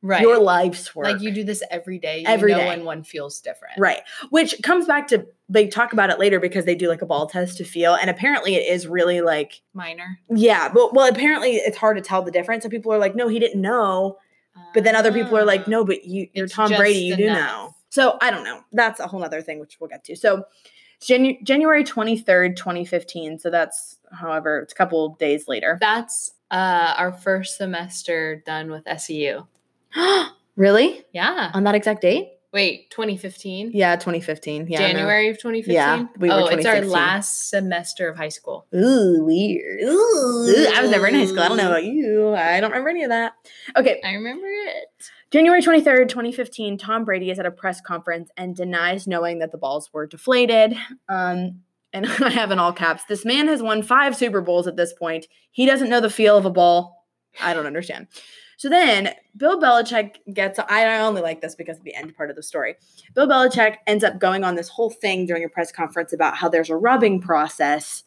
Right. 0.01 0.21
Your 0.21 0.39
life's 0.39 0.93
work. 0.93 1.05
like 1.05 1.21
you 1.21 1.31
do 1.31 1.45
this 1.45 1.63
every 1.71 1.99
day. 1.99 2.25
Every 2.27 2.53
day. 2.53 2.67
when 2.67 2.83
one 2.83 3.03
feels 3.03 3.39
different. 3.39 3.75
right. 3.79 4.01
Which 4.29 4.55
comes 4.61 4.85
back 4.85 5.07
to 5.07 5.25
they 5.51 5.67
talk 5.67 5.93
about 5.93 6.09
it 6.11 6.19
later 6.19 6.39
because 6.39 6.65
they 6.65 6.75
do 6.75 6.87
like 6.87 7.01
a 7.01 7.05
ball 7.05 7.27
test 7.27 7.57
to 7.57 7.63
feel 7.63 7.95
and 7.95 8.09
apparently 8.09 8.55
it 8.55 8.71
is 8.71 8.85
really 8.87 9.21
like 9.21 9.61
Minor. 9.73 10.19
yeah, 10.29 10.69
but 10.71 10.93
well 10.93 11.09
apparently 11.09 11.53
it's 11.55 11.77
hard 11.77 11.97
to 11.97 12.03
tell 12.03 12.21
the 12.21 12.31
difference. 12.31 12.63
So 12.63 12.69
people 12.69 12.93
are 12.93 12.97
like 12.99 13.15
no, 13.15 13.27
he 13.27 13.39
didn't 13.39 13.61
know. 13.61 14.17
But 14.73 14.83
then 14.83 14.95
other 14.95 15.11
people 15.11 15.37
are 15.37 15.45
like 15.45 15.61
Ah. 15.61 15.69
no, 15.69 15.85
but 15.85 16.05
you 16.05 16.27
you're 16.33 16.45
It's 16.45 16.53
Tom 16.53 16.71
Brady, 16.73 16.99
you 16.99 17.15
do 17.15 17.27
know. 17.27 17.73
So, 17.91 18.17
I 18.21 18.29
don't 18.29 18.43
know. 18.43 18.61
That's 18.71 18.99
a 18.99 19.07
whole 19.07 19.23
other 19.23 19.41
thing 19.41 19.59
which 19.59 19.77
we'll 19.79 19.89
get 19.89 20.03
to. 20.03 20.15
So, 20.15 20.43
Janu- 21.01 21.41
January 21.43 21.83
23rd, 21.83 22.55
2015. 22.55 23.39
So 23.39 23.49
that's 23.49 23.97
however, 24.11 24.59
it's 24.59 24.73
a 24.73 24.75
couple 24.75 25.15
days 25.15 25.47
later. 25.47 25.77
That's 25.81 26.33
Uh, 26.51 26.93
our 26.97 27.11
first 27.11 27.57
semester 27.57 28.43
done 28.45 28.69
with 28.69 28.83
SEU. 28.99 29.47
really? 30.55 31.05
Yeah. 31.13 31.51
On 31.53 31.63
that 31.63 31.75
exact 31.75 32.01
date? 32.01 32.33
Wait, 32.51 32.89
2015? 32.89 33.71
Yeah, 33.73 33.95
2015. 33.95 34.67
Yeah. 34.67 34.79
January 34.79 35.29
of 35.29 35.37
2015? 35.37 35.73
Yeah, 35.73 36.05
we 36.17 36.29
were 36.29 36.35
oh, 36.35 36.47
it's 36.47 36.65
our 36.65 36.81
last 36.81 37.49
semester 37.49 38.09
of 38.09 38.17
high 38.17 38.29
school. 38.29 38.65
Ooh, 38.73 39.23
weird. 39.23 39.81
Ooh, 39.83 40.67
I 40.75 40.81
was 40.81 40.89
never 40.89 41.07
in 41.07 41.13
high 41.13 41.25
school. 41.25 41.41
I 41.41 41.47
don't 41.47 41.57
know 41.57 41.67
about 41.67 41.83
you. 41.83 42.33
I 42.33 42.59
don't 42.59 42.71
remember 42.71 42.89
any 42.89 43.03
of 43.03 43.09
that. 43.09 43.33
Okay, 43.77 44.01
I 44.03 44.13
remember 44.13 44.47
it. 44.47 44.87
January 45.29 45.61
23rd, 45.61 46.09
2015, 46.09 46.79
Tom 46.79 47.05
Brady 47.05 47.29
is 47.29 47.37
at 47.37 47.45
a 47.45 47.51
press 47.51 47.81
conference 47.81 48.31
and 48.35 48.55
denies 48.55 49.05
knowing 49.05 49.39
that 49.39 49.51
the 49.51 49.59
balls 49.59 49.93
were 49.93 50.07
deflated. 50.07 50.75
Um, 51.07 51.61
and 51.93 52.07
I 52.23 52.29
have 52.29 52.49
in 52.49 52.57
all 52.57 52.73
caps, 52.73 53.03
this 53.05 53.25
man 53.25 53.47
has 53.47 53.61
won 53.61 53.83
five 53.83 54.15
Super 54.15 54.41
Bowls 54.41 54.65
at 54.65 54.75
this 54.75 54.91
point. 54.93 55.27
He 55.51 55.67
doesn't 55.67 55.89
know 55.89 56.01
the 56.01 56.09
feel 56.09 56.35
of 56.35 56.45
a 56.45 56.49
ball. 56.49 57.05
I 57.39 57.53
don't 57.53 57.67
understand. 57.67 58.07
So 58.59 58.67
then 58.67 59.13
Bill 59.37 59.57
Belichick 59.57 60.15
gets, 60.33 60.59
I 60.59 60.99
only 60.99 61.21
like 61.21 61.39
this 61.39 61.55
because 61.55 61.77
of 61.77 61.85
the 61.85 61.95
end 61.95 62.13
part 62.17 62.29
of 62.29 62.35
the 62.35 62.43
story. 62.43 62.75
Bill 63.15 63.25
Belichick 63.25 63.77
ends 63.87 64.03
up 64.03 64.19
going 64.19 64.43
on 64.43 64.55
this 64.55 64.67
whole 64.67 64.89
thing 64.89 65.25
during 65.25 65.45
a 65.45 65.49
press 65.49 65.71
conference 65.71 66.11
about 66.11 66.35
how 66.35 66.49
there's 66.49 66.69
a 66.69 66.75
rubbing 66.75 67.21
process 67.21 68.03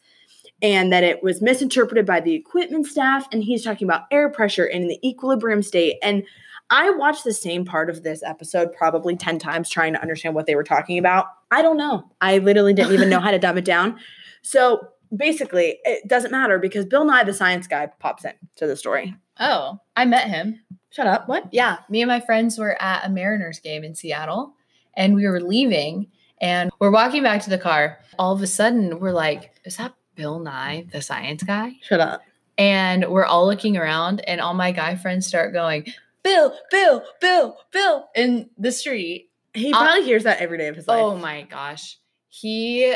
and 0.61 0.93
that 0.93 1.03
it 1.03 1.23
was 1.23 1.41
misinterpreted 1.41 2.05
by 2.05 2.19
the 2.19 2.35
equipment 2.35 2.85
staff. 2.85 3.27
And 3.31 3.43
he's 3.43 3.63
talking 3.63 3.87
about 3.87 4.03
air 4.11 4.29
pressure 4.29 4.63
in 4.63 4.87
the 4.87 4.99
equilibrium 5.03 5.63
state. 5.63 5.97
And 6.03 6.21
I 6.69 6.91
watched 6.91 7.23
the 7.23 7.33
same 7.33 7.65
part 7.65 7.89
of 7.89 8.03
this 8.03 8.21
episode 8.21 8.73
probably 8.73 9.15
10 9.15 9.39
times 9.39 9.71
trying 9.71 9.93
to 9.93 10.01
understand 10.03 10.35
what 10.35 10.45
they 10.45 10.53
were 10.53 10.63
talking 10.63 10.99
about. 10.99 11.25
I 11.49 11.63
don't 11.63 11.77
know. 11.77 12.11
I 12.21 12.37
literally 12.37 12.75
didn't 12.75 12.93
even 12.93 13.09
know 13.09 13.19
how 13.19 13.31
to 13.31 13.39
dumb 13.39 13.57
it 13.57 13.65
down. 13.65 13.97
So 14.43 14.87
basically, 15.15 15.79
it 15.83 16.07
doesn't 16.07 16.29
matter 16.29 16.59
because 16.59 16.85
Bill 16.85 17.05
Nye, 17.05 17.23
the 17.23 17.33
science 17.33 17.65
guy, 17.65 17.87
pops 17.97 18.23
in 18.23 18.33
to 18.57 18.67
the 18.67 18.75
story. 18.75 19.15
Oh, 19.39 19.79
I 19.95 20.05
met 20.05 20.29
him. 20.29 20.59
Shut 20.91 21.07
up. 21.07 21.27
What? 21.27 21.49
Yeah, 21.51 21.77
me 21.89 22.01
and 22.01 22.09
my 22.09 22.19
friends 22.19 22.57
were 22.59 22.79
at 22.81 23.05
a 23.05 23.09
Mariners 23.09 23.59
game 23.59 23.83
in 23.83 23.95
Seattle 23.95 24.53
and 24.95 25.15
we 25.15 25.27
were 25.27 25.41
leaving 25.41 26.07
and 26.39 26.69
we're 26.79 26.91
walking 26.91 27.23
back 27.23 27.41
to 27.43 27.49
the 27.49 27.57
car. 27.57 27.99
All 28.19 28.33
of 28.33 28.41
a 28.41 28.47
sudden, 28.47 28.99
we're 28.99 29.11
like, 29.11 29.55
is 29.65 29.77
that 29.77 29.93
Bill 30.15 30.39
Nye, 30.39 30.85
the 30.91 31.01
science 31.01 31.41
guy? 31.43 31.73
Shut 31.81 31.99
up. 31.99 32.21
And 32.59 33.05
we're 33.09 33.25
all 33.25 33.47
looking 33.47 33.75
around 33.77 34.19
and 34.21 34.39
all 34.39 34.53
my 34.53 34.71
guy 34.71 34.95
friends 34.95 35.25
start 35.25 35.53
going, 35.53 35.91
Bill, 36.23 36.55
Bill, 36.69 37.03
Bill, 37.19 37.57
Bill 37.71 38.07
in 38.15 38.49
the 38.57 38.71
street. 38.71 39.31
He 39.55 39.73
Uh, 39.73 39.79
probably 39.81 40.03
hears 40.03 40.23
that 40.25 40.39
every 40.39 40.57
day 40.59 40.67
of 40.67 40.75
his 40.75 40.87
life. 40.87 40.99
Oh 41.01 41.15
my 41.15 41.41
gosh. 41.43 41.97
He 42.29 42.95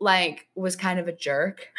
like 0.00 0.48
was 0.54 0.76
kind 0.76 0.98
of 0.98 1.08
a 1.08 1.12
jerk. 1.12 1.66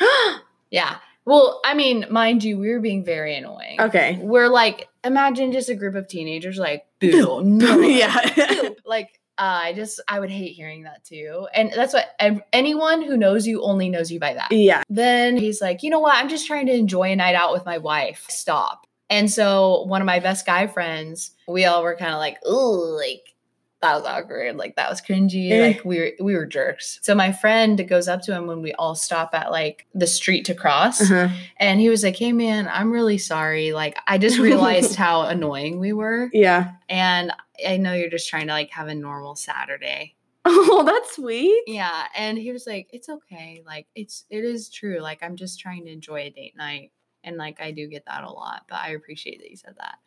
Yeah. 0.72 0.98
Well, 1.26 1.62
I 1.64 1.74
mean, 1.76 2.06
mind 2.10 2.44
you, 2.44 2.58
we 2.58 2.70
were 2.72 2.80
being 2.80 3.04
very 3.04 3.36
annoying. 3.36 3.80
okay. 3.80 4.18
We're 4.22 4.48
like, 4.48 4.88
imagine 5.04 5.52
just 5.52 5.70
a 5.70 5.76
group 5.76 5.96
of 5.96 6.08
teenagers 6.08 6.58
like, 6.58 6.86
Bill, 7.00 7.42
no. 7.42 7.80
yeah. 7.82 8.70
Like, 8.86 9.20
uh, 9.38 9.62
I 9.64 9.74
just, 9.74 10.02
I 10.08 10.20
would 10.20 10.32
hate 10.32 10.54
hearing 10.54 10.84
that 10.84 11.06
too. 11.06 11.48
And 11.54 11.72
that's 11.72 11.94
what 11.94 12.08
ev- 12.20 12.42
anyone 12.52 13.04
who 13.04 13.16
knows 13.16 13.46
you 13.48 13.62
only 13.62 13.88
knows 13.90 14.12
you 14.12 14.20
by 14.20 14.34
that. 14.34 14.52
yeah. 14.52 14.82
Then 14.90 15.38
he's 15.38 15.62
like, 15.62 15.84
you 15.84 15.90
know 15.92 16.00
what? 16.00 16.16
I'm 16.16 16.28
just 16.28 16.48
trying 16.48 16.66
to 16.66 16.74
enjoy 16.74 17.12
a 17.12 17.16
night 17.16 17.36
out 17.36 17.54
with 17.54 17.66
my 17.66 17.78
wife. 17.78 18.26
Stop. 18.30 18.86
And 19.12 19.32
so 19.32 19.84
one 19.84 20.02
of 20.02 20.06
my 20.08 20.20
best 20.20 20.46
guy 20.46 20.68
friends, 20.68 21.32
we 21.48 21.66
all 21.66 21.84
were 21.84 21.96
kind 21.96 22.12
of 22.14 22.18
like, 22.20 22.38
ooh, 22.48 22.98
like 22.98 23.34
that 23.82 23.96
was 23.96 24.04
awkward. 24.04 24.58
Like 24.58 24.76
that 24.76 24.90
was 24.90 25.02
cringy. 25.02 25.52
Eh. 25.52 25.68
Like 25.68 25.86
we 25.86 26.00
were 26.00 26.12
we 26.20 26.36
were 26.36 26.46
jerks. 26.46 27.00
So 27.02 27.16
my 27.16 27.32
friend 27.32 27.88
goes 27.88 28.08
up 28.08 28.22
to 28.24 28.36
him 28.36 28.46
when 28.46 28.62
we 28.62 28.74
all 28.74 28.96
stop 28.96 29.34
at 29.34 29.52
like 29.52 29.88
the 29.94 30.08
street 30.08 30.46
to 30.46 30.54
cross. 30.54 31.02
Uh-huh. 31.02 31.30
And 31.58 31.80
he 31.80 31.90
was 31.90 32.04
like, 32.04 32.18
Hey 32.18 32.34
man, 32.34 32.70
I'm 32.72 32.92
really 32.92 33.18
sorry. 33.18 33.72
Like 33.72 33.98
I 34.08 34.18
just 34.18 34.38
realized 34.38 34.96
how 34.98 35.22
annoying 35.22 35.80
we 35.80 35.94
were. 35.94 36.30
Yeah. 36.34 36.72
And 36.90 37.32
I 37.66 37.78
know 37.78 37.94
you're 37.94 38.10
just 38.10 38.30
trying 38.30 38.48
to 38.48 38.54
like 38.54 38.72
have 38.72 38.88
a 38.88 38.96
normal 38.96 39.36
Saturday. 39.36 40.16
Oh, 40.52 40.84
that's 40.84 41.16
sweet. 41.16 41.64
Yeah. 41.68 42.06
And 42.16 42.38
he 42.38 42.52
was 42.52 42.66
like, 42.66 42.90
It's 42.92 43.08
okay. 43.08 43.62
Like 43.66 43.88
it's 43.94 44.26
it 44.30 44.44
is 44.44 44.70
true. 44.70 45.00
Like 45.00 45.20
I'm 45.22 45.36
just 45.36 45.60
trying 45.60 45.86
to 45.86 45.92
enjoy 45.92 46.22
a 46.22 46.30
date 46.30 46.56
night. 46.58 46.92
And 47.24 47.38
like 47.38 47.62
I 47.62 47.72
do 47.72 47.88
get 47.88 48.06
that 48.06 48.24
a 48.24 48.32
lot, 48.32 48.64
but 48.68 48.80
I 48.80 48.92
appreciate 48.92 49.42
that 49.42 49.50
you 49.50 49.58
said 49.58 49.76
that. 49.78 49.98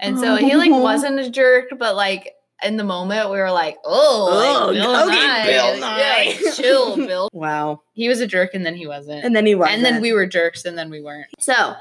And 0.00 0.18
so 0.18 0.36
he 0.36 0.54
like 0.56 0.70
wasn't 0.72 1.18
a 1.18 1.30
jerk, 1.30 1.70
but 1.78 1.96
like 1.96 2.34
in 2.64 2.76
the 2.76 2.84
moment 2.84 3.30
we 3.30 3.38
were 3.38 3.50
like, 3.52 3.76
oh, 3.84 4.28
like, 4.32 4.56
Oh, 4.56 4.72
Bill 4.72 5.08
okay, 5.08 5.26
Nye. 5.26 5.46
Bill 5.46 5.74
Yeah, 5.74 5.80
Nye. 5.80 6.38
like, 6.44 6.54
chill, 6.54 6.96
Bill. 7.06 7.28
Wow. 7.32 7.82
He 7.92 8.08
was 8.08 8.20
a 8.20 8.26
jerk 8.26 8.54
and 8.54 8.64
then 8.66 8.74
he 8.74 8.86
wasn't. 8.86 9.24
And 9.24 9.34
then 9.36 9.46
he 9.46 9.54
was. 9.54 9.68
and 9.70 9.84
then 9.84 10.00
we 10.00 10.12
were 10.12 10.26
jerks 10.26 10.64
and 10.64 10.76
then 10.76 10.90
we 10.90 11.00
weren't. 11.00 11.26
So 11.38 11.74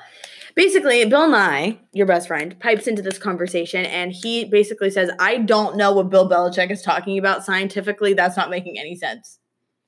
basically, 0.56 1.04
Bill 1.06 1.28
Nye, 1.28 1.78
your 1.94 2.06
best 2.06 2.28
friend, 2.28 2.58
pipes 2.60 2.88
into 2.88 3.02
this 3.02 3.18
conversation 3.18 3.86
and 3.86 4.12
he 4.12 4.46
basically 4.46 4.90
says, 4.92 5.10
I 5.20 5.38
don't 5.38 5.78
know 5.78 5.94
what 5.94 6.10
Bill 6.10 6.30
Belichick 6.30 6.72
is 6.72 6.82
talking 6.82 7.18
about 7.18 7.44
scientifically. 7.46 8.14
That's 8.14 8.38
not 8.38 8.50
making 8.50 8.78
any 8.80 8.96
sense. 8.96 9.40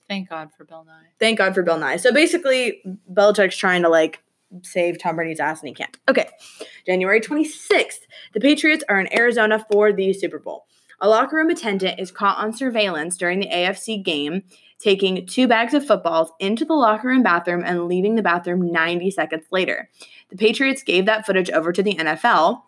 Thank 0.08 0.30
God 0.30 0.50
for 0.58 0.66
Bill 0.66 0.84
Nye. 0.86 0.94
Thank 1.20 1.38
God 1.38 1.54
for 1.54 1.62
Bill 1.62 1.78
Nye. 1.78 1.98
So 1.98 2.12
basically, 2.12 2.82
Belichick's 3.14 3.56
trying 3.58 3.84
to 3.84 3.90
like 3.90 4.24
save 4.64 5.00
Tom 5.00 5.16
Brady's 5.16 5.40
ass 5.40 5.60
and 5.62 5.68
he 5.68 5.76
can't. 5.76 5.96
Okay. 6.10 6.28
January 6.88 7.22
26th, 7.22 8.00
the 8.34 8.40
Patriots 8.40 8.84
are 8.90 9.00
in 9.00 9.08
Arizona 9.14 9.64
for 9.72 9.94
the 9.94 10.12
Super 10.14 10.40
Bowl. 10.40 10.66
A 11.02 11.10
locker 11.10 11.38
room 11.38 11.50
attendant 11.50 12.00
is 12.00 12.12
caught 12.12 12.38
on 12.38 12.54
surveillance 12.54 13.18
during 13.18 13.40
the 13.40 13.50
AFC 13.50 14.04
game, 14.04 14.44
taking 14.80 15.26
two 15.26 15.48
bags 15.48 15.74
of 15.74 15.86
footballs 15.86 16.32
into 16.40 16.66
the 16.66 16.74
locker 16.74 17.08
room 17.08 17.24
bathroom 17.24 17.64
and 17.66 17.88
leaving 17.88 18.16
the 18.16 18.22
bathroom 18.22 18.72
90 18.72 19.12
seconds 19.12 19.46
later. 19.52 19.90
The 20.30 20.38
Patriots 20.38 20.84
gave 20.84 21.06
that 21.06 21.26
footage 21.26 21.50
over 21.50 21.72
to 21.72 21.84
the 21.84 21.96
NFL. 21.96 22.64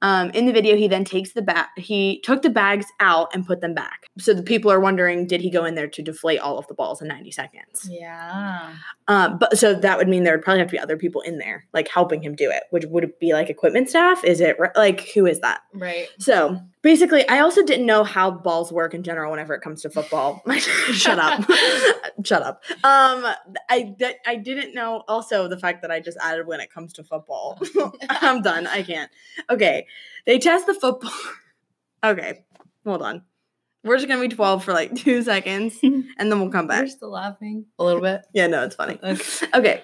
Um, 0.00 0.30
in 0.30 0.46
the 0.46 0.52
video, 0.52 0.76
he 0.76 0.86
then 0.86 1.04
takes 1.04 1.32
the 1.32 1.42
bag. 1.42 1.66
He 1.76 2.20
took 2.20 2.42
the 2.42 2.50
bags 2.50 2.86
out 3.00 3.34
and 3.34 3.46
put 3.46 3.60
them 3.60 3.74
back. 3.74 4.06
So 4.18 4.32
the 4.32 4.42
people 4.42 4.70
are 4.70 4.78
wondering, 4.78 5.26
did 5.26 5.40
he 5.40 5.50
go 5.50 5.64
in 5.64 5.74
there 5.74 5.88
to 5.88 6.02
deflate 6.02 6.38
all 6.38 6.56
of 6.56 6.68
the 6.68 6.74
balls 6.74 7.02
in 7.02 7.08
90 7.08 7.32
seconds? 7.32 7.88
Yeah. 7.90 8.74
Um, 9.08 9.38
but 9.38 9.58
so 9.58 9.74
that 9.74 9.98
would 9.98 10.08
mean 10.08 10.22
there 10.22 10.34
would 10.34 10.44
probably 10.44 10.60
have 10.60 10.68
to 10.68 10.72
be 10.72 10.78
other 10.78 10.96
people 10.96 11.20
in 11.22 11.38
there, 11.38 11.66
like 11.72 11.88
helping 11.88 12.22
him 12.22 12.36
do 12.36 12.48
it. 12.48 12.64
Which 12.70 12.84
would 12.86 13.04
it 13.04 13.18
be 13.18 13.32
like 13.32 13.50
equipment 13.50 13.88
staff? 13.88 14.22
Is 14.22 14.40
it 14.40 14.56
re- 14.60 14.70
like 14.76 15.08
who 15.14 15.26
is 15.26 15.40
that? 15.40 15.62
Right. 15.74 16.08
So 16.20 16.60
basically, 16.88 17.28
I 17.28 17.40
also 17.40 17.62
didn't 17.62 17.84
know 17.84 18.02
how 18.02 18.30
balls 18.30 18.72
work 18.72 18.94
in 18.94 19.02
general 19.02 19.30
whenever 19.30 19.52
it 19.52 19.60
comes 19.60 19.82
to 19.82 19.90
football. 19.90 20.42
Shut 20.92 21.18
up, 21.18 21.44
shut 22.24 22.42
up. 22.42 22.62
Um, 22.82 23.26
I 23.68 23.94
I 24.26 24.36
didn't 24.36 24.74
know 24.74 25.04
also 25.06 25.48
the 25.48 25.58
fact 25.58 25.82
that 25.82 25.90
I 25.90 26.00
just 26.00 26.16
added 26.22 26.46
when 26.46 26.60
it 26.60 26.72
comes 26.72 26.94
to 26.94 27.04
football. 27.04 27.60
I'm 28.08 28.40
done. 28.40 28.66
I 28.66 28.82
can't. 28.82 29.10
Okay, 29.50 29.86
they 30.24 30.38
test 30.38 30.66
the 30.66 30.72
football. 30.72 31.12
okay, 32.02 32.46
hold 32.86 33.02
on. 33.02 33.22
We're 33.84 33.96
just 33.96 34.08
gonna 34.08 34.20
be 34.20 34.28
12 34.28 34.64
for 34.64 34.72
like 34.72 34.94
two 34.96 35.22
seconds, 35.22 35.78
and 35.82 36.04
then 36.18 36.40
we'll 36.40 36.50
come 36.50 36.66
back. 36.66 36.80
We're 36.82 36.88
still 36.88 37.12
laughing 37.12 37.66
a 37.78 37.84
little 37.84 38.02
bit. 38.02 38.22
Yeah, 38.34 38.46
no, 38.48 38.64
it's 38.64 38.74
funny. 38.74 38.98
Okay. 39.02 39.46
Okay. 39.58 39.82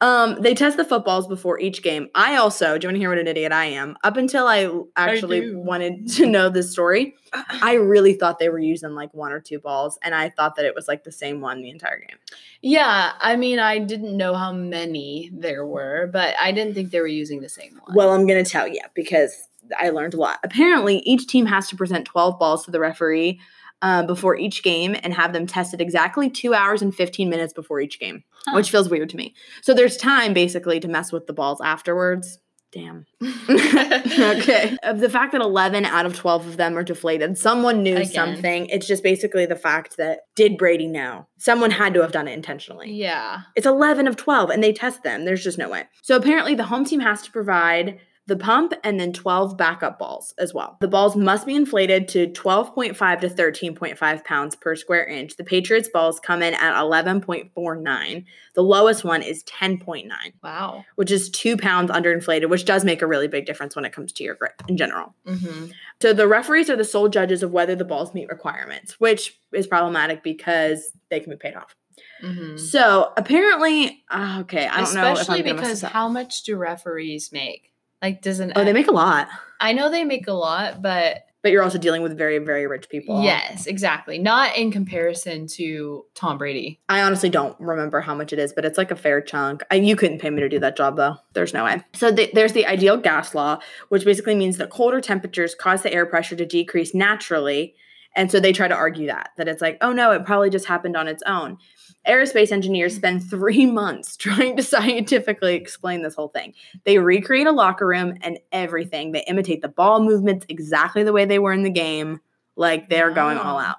Um, 0.00 0.40
they 0.40 0.54
test 0.54 0.76
the 0.78 0.84
footballs 0.84 1.26
before 1.26 1.60
each 1.60 1.82
game. 1.82 2.08
I 2.14 2.36
also, 2.36 2.78
do 2.78 2.86
you 2.86 2.88
want 2.88 2.94
to 2.94 2.98
hear 3.00 3.10
what 3.10 3.18
an 3.18 3.26
idiot 3.26 3.52
I 3.52 3.66
am? 3.66 3.98
Up 4.02 4.16
until 4.16 4.46
I 4.46 4.70
actually 4.96 5.40
do. 5.40 5.58
wanted 5.58 6.08
to 6.12 6.26
know 6.26 6.48
this 6.48 6.72
story, 6.72 7.14
I 7.62 7.74
really 7.74 8.14
thought 8.14 8.38
they 8.38 8.48
were 8.48 8.58
using 8.58 8.94
like 8.94 9.12
one 9.12 9.32
or 9.32 9.40
two 9.40 9.58
balls, 9.58 9.98
and 10.02 10.14
I 10.14 10.30
thought 10.30 10.56
that 10.56 10.64
it 10.64 10.74
was 10.74 10.88
like 10.88 11.04
the 11.04 11.12
same 11.12 11.40
one 11.40 11.60
the 11.60 11.70
entire 11.70 11.98
game. 11.98 12.16
Yeah, 12.62 13.12
I 13.20 13.36
mean, 13.36 13.58
I 13.58 13.78
didn't 13.78 14.16
know 14.16 14.34
how 14.34 14.52
many 14.52 15.30
there 15.32 15.66
were, 15.66 16.08
but 16.12 16.34
I 16.40 16.52
didn't 16.52 16.74
think 16.74 16.90
they 16.90 17.00
were 17.00 17.06
using 17.06 17.40
the 17.40 17.48
same 17.48 17.78
one. 17.84 17.94
Well, 17.94 18.10
I'm 18.10 18.26
gonna 18.26 18.44
tell 18.44 18.68
you 18.68 18.80
because 18.94 19.48
I 19.78 19.90
learned 19.90 20.14
a 20.14 20.18
lot. 20.18 20.38
Apparently, 20.44 20.98
each 20.98 21.26
team 21.26 21.46
has 21.46 21.68
to 21.68 21.76
present 21.76 22.04
12 22.06 22.38
balls 22.38 22.64
to 22.64 22.70
the 22.70 22.80
referee 22.80 23.40
uh, 23.82 24.02
before 24.04 24.36
each 24.36 24.62
game 24.62 24.94
and 25.02 25.14
have 25.14 25.32
them 25.32 25.46
tested 25.46 25.80
exactly 25.80 26.28
two 26.28 26.52
hours 26.54 26.82
and 26.82 26.94
15 26.94 27.30
minutes 27.30 27.52
before 27.52 27.80
each 27.80 27.98
game, 27.98 28.24
Huh. 28.46 28.52
which 28.56 28.70
feels 28.70 28.88
weird 28.90 29.08
to 29.10 29.16
me. 29.16 29.34
So 29.62 29.72
there's 29.74 29.96
time 29.96 30.34
basically 30.34 30.80
to 30.80 30.88
mess 30.88 31.12
with 31.12 31.26
the 31.26 31.32
balls 31.32 31.60
afterwards. 31.62 32.38
Damn. 32.72 33.04
okay. 33.20 34.76
Of 34.84 35.00
the 35.00 35.08
fact 35.10 35.32
that 35.32 35.40
11 35.40 35.84
out 35.86 36.06
of 36.06 36.14
12 36.14 36.46
of 36.46 36.56
them 36.56 36.76
are 36.78 36.84
deflated, 36.84 37.36
someone 37.36 37.82
knew 37.82 37.96
Again. 37.96 38.06
something. 38.12 38.66
It's 38.66 38.86
just 38.86 39.02
basically 39.02 39.46
the 39.46 39.56
fact 39.56 39.96
that 39.96 40.20
did 40.36 40.56
Brady 40.56 40.86
know? 40.86 41.26
Someone 41.38 41.70
had 41.70 41.94
to 41.94 42.02
have 42.02 42.12
done 42.12 42.28
it 42.28 42.32
intentionally. 42.32 42.92
yeah. 42.92 43.40
It's 43.56 43.66
11 43.66 44.06
of 44.06 44.16
12 44.16 44.50
and 44.50 44.62
they 44.62 44.72
test 44.72 45.02
them. 45.02 45.24
There's 45.24 45.42
just 45.42 45.58
no 45.58 45.68
way. 45.68 45.84
So 46.02 46.16
apparently 46.16 46.54
the 46.54 46.64
home 46.64 46.84
team 46.84 47.00
has 47.00 47.22
to 47.22 47.30
provide 47.32 47.98
the 48.30 48.36
pump 48.36 48.72
and 48.84 48.98
then 49.00 49.12
12 49.12 49.56
backup 49.58 49.98
balls 49.98 50.32
as 50.38 50.54
well. 50.54 50.78
The 50.80 50.86
balls 50.88 51.16
must 51.16 51.46
be 51.46 51.56
inflated 51.56 52.06
to 52.08 52.28
12.5 52.28 53.20
to 53.20 53.28
13.5 53.28 54.24
pounds 54.24 54.54
per 54.54 54.76
square 54.76 55.04
inch. 55.04 55.36
The 55.36 55.42
Patriots 55.42 55.88
balls 55.92 56.20
come 56.20 56.40
in 56.40 56.54
at 56.54 56.80
11.49. 56.80 58.24
The 58.54 58.62
lowest 58.62 59.02
one 59.04 59.22
is 59.22 59.42
10.9, 59.44 60.08
Wow. 60.44 60.84
which 60.94 61.10
is 61.10 61.28
2 61.30 61.56
pounds 61.56 61.90
underinflated, 61.90 62.48
which 62.48 62.64
does 62.64 62.84
make 62.84 63.02
a 63.02 63.06
really 63.06 63.26
big 63.28 63.46
difference 63.46 63.74
when 63.74 63.84
it 63.84 63.92
comes 63.92 64.12
to 64.12 64.24
your 64.24 64.36
grip 64.36 64.62
in 64.68 64.76
general. 64.76 65.12
Mm-hmm. 65.26 65.72
So 66.00 66.12
the 66.12 66.28
referees 66.28 66.70
are 66.70 66.76
the 66.76 66.84
sole 66.84 67.08
judges 67.08 67.42
of 67.42 67.50
whether 67.50 67.74
the 67.74 67.84
balls 67.84 68.14
meet 68.14 68.28
requirements, 68.28 69.00
which 69.00 69.40
is 69.52 69.66
problematic 69.66 70.22
because 70.22 70.92
they 71.10 71.18
can 71.18 71.30
be 71.32 71.36
paid 71.36 71.56
off. 71.56 71.74
Mhm. 72.22 72.58
So 72.58 73.12
apparently, 73.16 74.04
uh, 74.08 74.38
okay, 74.42 74.66
I 74.68 74.82
don't 74.84 74.94
know 74.94 75.12
if 75.12 75.18
Especially 75.20 75.42
gonna 75.42 75.54
mess 75.54 75.80
because 75.80 75.82
how 75.82 76.08
much 76.08 76.44
do 76.44 76.56
referees 76.56 77.30
make? 77.32 77.69
Like, 78.02 78.22
doesn't 78.22 78.52
oh, 78.56 78.64
they 78.64 78.72
make 78.72 78.88
a 78.88 78.92
lot, 78.92 79.28
I 79.60 79.72
know 79.72 79.90
they 79.90 80.04
make 80.04 80.26
a 80.26 80.32
lot, 80.32 80.80
but 80.80 81.26
but 81.42 81.52
you're 81.52 81.62
also 81.62 81.78
dealing 81.78 82.02
with 82.02 82.18
very, 82.18 82.38
very 82.38 82.66
rich 82.66 82.88
people. 82.90 83.22
yes, 83.22 83.66
exactly. 83.66 84.18
Not 84.18 84.56
in 84.58 84.70
comparison 84.70 85.46
to 85.48 86.04
Tom 86.14 86.36
Brady. 86.36 86.80
I 86.88 87.00
honestly 87.02 87.30
don't 87.30 87.58
remember 87.58 88.02
how 88.02 88.14
much 88.14 88.34
it 88.34 88.38
is, 88.38 88.52
but 88.52 88.66
it's 88.66 88.76
like 88.76 88.90
a 88.90 88.96
fair 88.96 89.22
chunk. 89.22 89.62
I, 89.70 89.76
you 89.76 89.96
couldn't 89.96 90.18
pay 90.18 90.28
me 90.28 90.40
to 90.40 90.50
do 90.50 90.58
that 90.58 90.76
job 90.76 90.96
though. 90.96 91.16
There's 91.32 91.54
no 91.54 91.64
way. 91.64 91.82
So 91.94 92.10
the, 92.10 92.30
there's 92.34 92.52
the 92.52 92.66
ideal 92.66 92.98
gas 92.98 93.34
law, 93.34 93.58
which 93.88 94.04
basically 94.04 94.34
means 94.34 94.58
that 94.58 94.70
colder 94.70 95.00
temperatures 95.00 95.54
cause 95.54 95.82
the 95.82 95.92
air 95.92 96.04
pressure 96.04 96.36
to 96.36 96.44
decrease 96.44 96.94
naturally. 96.94 97.74
And 98.16 98.30
so 98.30 98.40
they 98.40 98.52
try 98.52 98.68
to 98.68 98.74
argue 98.74 99.06
that, 99.06 99.30
that 99.36 99.48
it's 99.48 99.62
like, 99.62 99.78
oh 99.80 99.92
no, 99.92 100.12
it 100.12 100.24
probably 100.24 100.50
just 100.50 100.66
happened 100.66 100.96
on 100.96 101.08
its 101.08 101.22
own. 101.26 101.58
Aerospace 102.06 102.50
engineers 102.50 102.96
spend 102.96 103.20
mm. 103.20 103.30
three 103.30 103.66
months 103.70 104.16
trying 104.16 104.56
to 104.56 104.62
scientifically 104.64 105.54
explain 105.54 106.02
this 106.02 106.14
whole 106.14 106.28
thing. 106.28 106.54
They 106.84 106.98
recreate 106.98 107.46
a 107.46 107.52
locker 107.52 107.86
room 107.86 108.14
and 108.22 108.38
everything. 108.52 109.12
They 109.12 109.24
imitate 109.26 109.62
the 109.62 109.68
ball 109.68 110.02
movements 110.02 110.46
exactly 110.48 111.04
the 111.04 111.12
way 111.12 111.24
they 111.24 111.38
were 111.38 111.52
in 111.52 111.62
the 111.62 111.70
game. 111.70 112.20
Like 112.56 112.88
they're 112.88 113.10
going 113.10 113.38
all 113.38 113.58
out. 113.58 113.76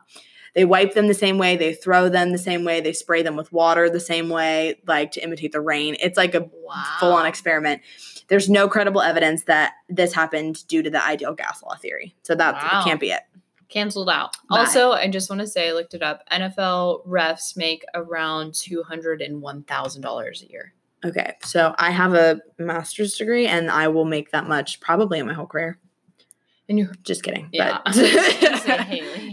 They 0.54 0.66
wipe 0.66 0.94
them 0.94 1.08
the 1.08 1.14
same 1.14 1.38
way, 1.38 1.56
they 1.56 1.74
throw 1.74 2.10
them 2.10 2.32
the 2.32 2.38
same 2.38 2.66
way, 2.66 2.82
they 2.82 2.92
spray 2.92 3.24
them 3.24 3.38
with 3.38 3.54
water 3.54 3.90
the 3.90 4.02
same 4.02 4.28
way, 4.28 4.82
like 4.86 5.12
to 5.12 5.24
imitate 5.24 5.54
the 5.54 5.62
rain. 5.62 5.96
It's 6.02 6.18
like 6.18 6.36
a 6.36 6.42
Wow. 6.42 6.84
full 7.00 7.14
on 7.14 7.26
experiment. 7.26 7.82
There's 8.28 8.50
no 8.50 8.68
credible 8.68 9.02
evidence 9.02 9.44
that 9.44 9.74
this 9.88 10.14
happened 10.14 10.68
due 10.68 10.84
to 10.84 10.90
the 10.90 11.06
ideal 11.06 11.34
gas 11.34 11.64
law 11.64 11.76
theory. 11.76 12.16
So 12.24 12.36
that 12.36 12.56
Wow. 12.56 12.84
can't 12.84 13.00
be 13.00 13.12
it. 13.12 13.22
Canceled 13.72 14.10
out. 14.10 14.36
Bye. 14.50 14.60
Also, 14.60 14.92
I 14.92 15.08
just 15.08 15.30
want 15.30 15.40
to 15.40 15.48
say 15.48 15.70
I 15.70 15.74
looked 15.74 15.94
it 15.94 16.04
up. 16.04 16.22
NFL 16.32 17.08
refs 17.08 17.56
make 17.58 17.84
around 17.96 18.54
two 18.54 18.84
hundred 18.84 19.22
and 19.22 19.42
one 19.42 19.64
thousand 19.64 20.02
dollars 20.02 20.44
a 20.44 20.52
year. 20.52 20.74
Okay, 21.04 21.34
so 21.44 21.74
I 21.80 21.90
have 21.90 22.14
a 22.14 22.42
master's 22.60 23.18
degree 23.18 23.48
and 23.48 23.72
I 23.72 23.88
will 23.88 24.06
make 24.06 24.32
that 24.32 24.48
much 24.48 24.80
probably 24.82 25.18
in 25.18 25.26
my 25.26 25.34
whole 25.34 25.48
career. 25.48 25.80
And 26.70 26.78
you're 26.80 26.92
Just 27.04 27.24
kidding. 27.24 27.50
Yeah. 27.52 27.80
but- 27.86 27.94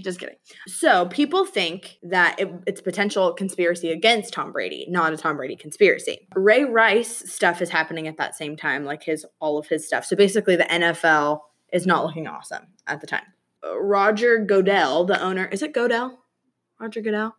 Just 0.02 0.18
kidding. 0.18 0.34
So 0.66 1.06
people 1.06 1.44
think 1.44 1.98
that 2.02 2.40
it, 2.40 2.50
it's 2.66 2.80
potential 2.80 3.32
conspiracy 3.32 3.92
against 3.92 4.32
Tom 4.32 4.50
Brady, 4.50 4.86
not 4.88 5.12
a 5.12 5.16
Tom 5.16 5.36
Brady 5.36 5.54
conspiracy. 5.54 6.26
Ray 6.34 6.64
Rice 6.64 7.30
stuff 7.30 7.62
is 7.62 7.70
happening 7.70 8.08
at 8.08 8.16
that 8.16 8.34
same 8.34 8.56
time, 8.56 8.84
like 8.84 9.02
his 9.04 9.24
all 9.38 9.58
of 9.58 9.68
his 9.68 9.86
stuff. 9.86 10.04
So 10.04 10.16
basically, 10.16 10.56
the 10.56 10.64
NFL 10.64 11.40
is 11.72 11.86
not 11.86 12.04
looking 12.04 12.26
awesome 12.26 12.66
at 12.86 13.00
the 13.00 13.06
time. 13.06 13.22
Roger 13.64 14.44
Godell, 14.44 15.06
the 15.06 15.20
owner, 15.20 15.46
is 15.46 15.62
it 15.62 15.74
Godell? 15.74 16.18
Roger 16.80 17.00
Goodell? 17.00 17.34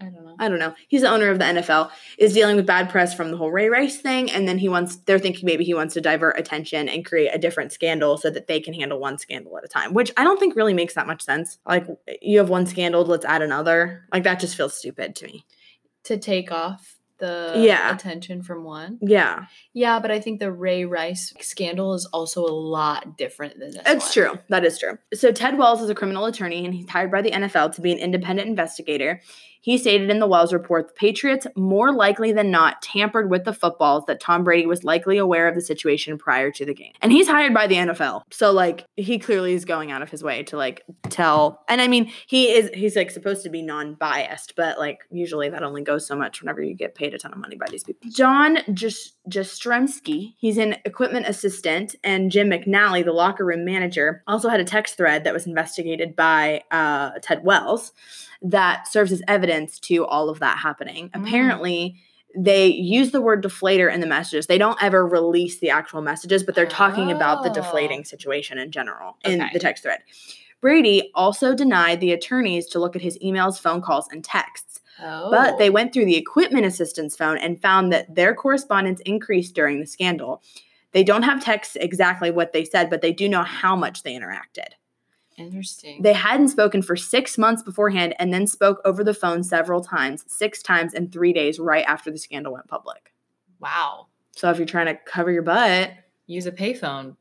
I 0.00 0.06
don't 0.06 0.24
know. 0.24 0.34
I 0.38 0.48
don't 0.48 0.58
know. 0.58 0.74
He's 0.88 1.02
the 1.02 1.10
owner 1.10 1.28
of 1.28 1.38
the 1.38 1.44
NFL, 1.44 1.90
is 2.18 2.32
dealing 2.32 2.56
with 2.56 2.66
bad 2.66 2.90
press 2.90 3.14
from 3.14 3.30
the 3.30 3.36
whole 3.36 3.52
Ray 3.52 3.68
Rice 3.68 3.98
thing. 3.98 4.32
And 4.32 4.48
then 4.48 4.58
he 4.58 4.68
wants, 4.68 4.96
they're 4.96 5.20
thinking 5.20 5.46
maybe 5.46 5.62
he 5.62 5.74
wants 5.74 5.94
to 5.94 6.00
divert 6.00 6.36
attention 6.38 6.88
and 6.88 7.04
create 7.04 7.30
a 7.32 7.38
different 7.38 7.70
scandal 7.70 8.16
so 8.16 8.28
that 8.30 8.48
they 8.48 8.58
can 8.58 8.74
handle 8.74 8.98
one 8.98 9.16
scandal 9.16 9.56
at 9.56 9.64
a 9.64 9.68
time, 9.68 9.94
which 9.94 10.10
I 10.16 10.24
don't 10.24 10.40
think 10.40 10.56
really 10.56 10.74
makes 10.74 10.94
that 10.94 11.06
much 11.06 11.22
sense. 11.22 11.58
Like, 11.64 11.86
you 12.20 12.38
have 12.38 12.48
one 12.48 12.66
scandal, 12.66 13.04
let's 13.04 13.24
add 13.24 13.42
another. 13.42 14.08
Like, 14.12 14.24
that 14.24 14.40
just 14.40 14.56
feels 14.56 14.76
stupid 14.76 15.14
to 15.16 15.26
me. 15.26 15.44
To 16.04 16.18
take 16.18 16.50
off 16.50 16.96
the 17.22 17.54
Yeah. 17.56 17.94
attention 17.94 18.42
from 18.42 18.64
one. 18.64 18.98
Yeah, 19.00 19.46
Yeah, 19.72 19.98
but 20.00 20.10
I 20.10 20.20
think 20.20 20.40
the 20.40 20.52
Ray 20.52 20.84
Rice 20.84 21.32
scandal 21.40 21.94
is 21.94 22.04
also 22.06 22.44
a 22.44 22.52
lot 22.52 23.16
different 23.16 23.58
than 23.58 23.70
this. 23.70 23.82
it's 23.86 24.04
one. 24.04 24.12
true. 24.12 24.38
That 24.50 24.64
is 24.64 24.78
true. 24.78 24.98
So, 25.14 25.32
Ted 25.32 25.56
Wells 25.56 25.80
is 25.80 25.88
a 25.88 25.94
criminal 25.94 26.26
attorney 26.26 26.64
and 26.66 26.74
he's 26.74 26.88
hired 26.90 27.10
by 27.10 27.22
the 27.22 27.30
NFL 27.30 27.70
to 27.76 27.80
be 27.80 27.92
an 27.92 27.98
independent 27.98 28.48
investigator. 28.48 29.20
He 29.62 29.78
stated 29.78 30.10
in 30.10 30.18
the 30.18 30.26
Wells 30.26 30.52
report 30.52 30.88
the 30.88 30.94
Patriots, 30.94 31.46
more 31.56 31.92
likely 31.92 32.32
than 32.32 32.50
not, 32.50 32.82
tampered 32.82 33.30
with 33.30 33.44
the 33.44 33.52
footballs 33.52 34.04
that 34.06 34.20
Tom 34.20 34.42
Brady 34.44 34.66
was 34.66 34.84
likely 34.84 35.18
aware 35.18 35.48
of 35.48 35.54
the 35.54 35.60
situation 35.60 36.18
prior 36.18 36.50
to 36.50 36.66
the 36.66 36.74
game. 36.74 36.92
And 37.00 37.12
he's 37.12 37.28
hired 37.28 37.54
by 37.54 37.68
the 37.68 37.76
NFL. 37.76 38.22
So 38.30 38.52
like 38.52 38.84
he 38.96 39.18
clearly 39.18 39.54
is 39.54 39.64
going 39.64 39.92
out 39.92 40.02
of 40.02 40.10
his 40.10 40.22
way 40.22 40.42
to 40.44 40.56
like 40.56 40.82
tell 41.08 41.62
and 41.68 41.80
I 41.80 41.86
mean 41.88 42.10
he 42.26 42.52
is 42.52 42.70
he's 42.74 42.96
like 42.96 43.10
supposed 43.10 43.44
to 43.44 43.50
be 43.50 43.62
non-biased, 43.62 44.56
but 44.56 44.78
like 44.78 44.98
usually 45.10 45.48
that 45.48 45.62
only 45.62 45.82
goes 45.82 46.06
so 46.06 46.16
much 46.16 46.42
whenever 46.42 46.60
you 46.60 46.74
get 46.74 46.94
paid 46.96 47.14
a 47.14 47.18
ton 47.18 47.32
of 47.32 47.38
money 47.38 47.56
by 47.56 47.66
these 47.70 47.84
people. 47.84 48.10
John 48.10 48.58
just 48.74 49.14
Jastremski, 49.28 50.34
he's 50.38 50.58
an 50.58 50.76
equipment 50.84 51.26
assistant, 51.26 51.94
and 52.02 52.30
Jim 52.30 52.50
McNally, 52.50 53.04
the 53.04 53.12
locker 53.12 53.44
room 53.44 53.64
manager, 53.64 54.22
also 54.26 54.48
had 54.48 54.60
a 54.60 54.64
text 54.64 54.96
thread 54.96 55.24
that 55.24 55.32
was 55.32 55.46
investigated 55.46 56.16
by 56.16 56.62
uh, 56.70 57.12
Ted 57.22 57.44
Wells 57.44 57.92
that 58.42 58.88
serves 58.88 59.12
as 59.12 59.22
evidence 59.28 59.78
to 59.80 60.04
all 60.04 60.28
of 60.28 60.40
that 60.40 60.58
happening. 60.58 61.08
Mm. 61.10 61.22
Apparently, 61.22 61.96
they 62.36 62.66
use 62.66 63.10
the 63.12 63.20
word 63.20 63.44
deflator 63.44 63.92
in 63.92 64.00
the 64.00 64.06
messages. 64.06 64.46
They 64.46 64.58
don't 64.58 64.82
ever 64.82 65.06
release 65.06 65.58
the 65.60 65.70
actual 65.70 66.02
messages, 66.02 66.42
but 66.42 66.54
they're 66.54 66.66
talking 66.66 67.12
about 67.12 67.42
the 67.44 67.50
Oh. 67.50 67.54
deflating 67.54 68.04
situation 68.04 68.58
in 68.58 68.70
general 68.72 69.18
in 69.24 69.40
Okay. 69.40 69.50
the 69.52 69.58
text 69.60 69.82
thread. 69.84 70.00
Brady 70.60 71.10
also 71.14 71.54
denied 71.54 72.00
the 72.00 72.12
attorneys 72.12 72.66
to 72.68 72.78
look 72.78 72.96
at 72.96 73.02
his 73.02 73.18
emails, 73.18 73.60
phone 73.60 73.82
calls, 73.82 74.08
and 74.10 74.24
texts. 74.24 74.80
Oh. 75.02 75.30
But 75.30 75.58
they 75.58 75.70
went 75.70 75.92
through 75.92 76.04
the 76.04 76.16
equipment 76.16 76.66
assistant's 76.66 77.16
phone 77.16 77.38
and 77.38 77.60
found 77.60 77.92
that 77.92 78.14
their 78.14 78.34
correspondence 78.34 79.00
increased 79.00 79.54
during 79.54 79.80
the 79.80 79.86
scandal. 79.86 80.42
They 80.92 81.02
don't 81.02 81.22
have 81.22 81.42
texts 81.42 81.76
exactly 81.76 82.30
what 82.30 82.52
they 82.52 82.64
said, 82.64 82.90
but 82.90 83.00
they 83.00 83.12
do 83.12 83.28
know 83.28 83.42
how 83.42 83.74
much 83.74 84.02
they 84.02 84.12
interacted. 84.12 84.68
Interesting. 85.38 86.02
They 86.02 86.12
hadn't 86.12 86.48
spoken 86.48 86.82
for 86.82 86.94
six 86.94 87.38
months 87.38 87.62
beforehand 87.62 88.14
and 88.18 88.32
then 88.32 88.46
spoke 88.46 88.80
over 88.84 89.02
the 89.02 89.14
phone 89.14 89.42
several 89.42 89.82
times, 89.82 90.24
six 90.28 90.62
times 90.62 90.92
in 90.92 91.10
three 91.10 91.32
days 91.32 91.58
right 91.58 91.84
after 91.86 92.10
the 92.10 92.18
scandal 92.18 92.52
went 92.52 92.68
public. 92.68 93.12
wow. 93.58 94.06
So 94.34 94.50
if 94.50 94.56
you're 94.56 94.66
trying 94.66 94.86
to 94.86 94.98
cover 95.04 95.30
your 95.30 95.42
butt, 95.42 95.92
Use 96.26 96.46
a 96.46 96.52
payphone. 96.52 97.16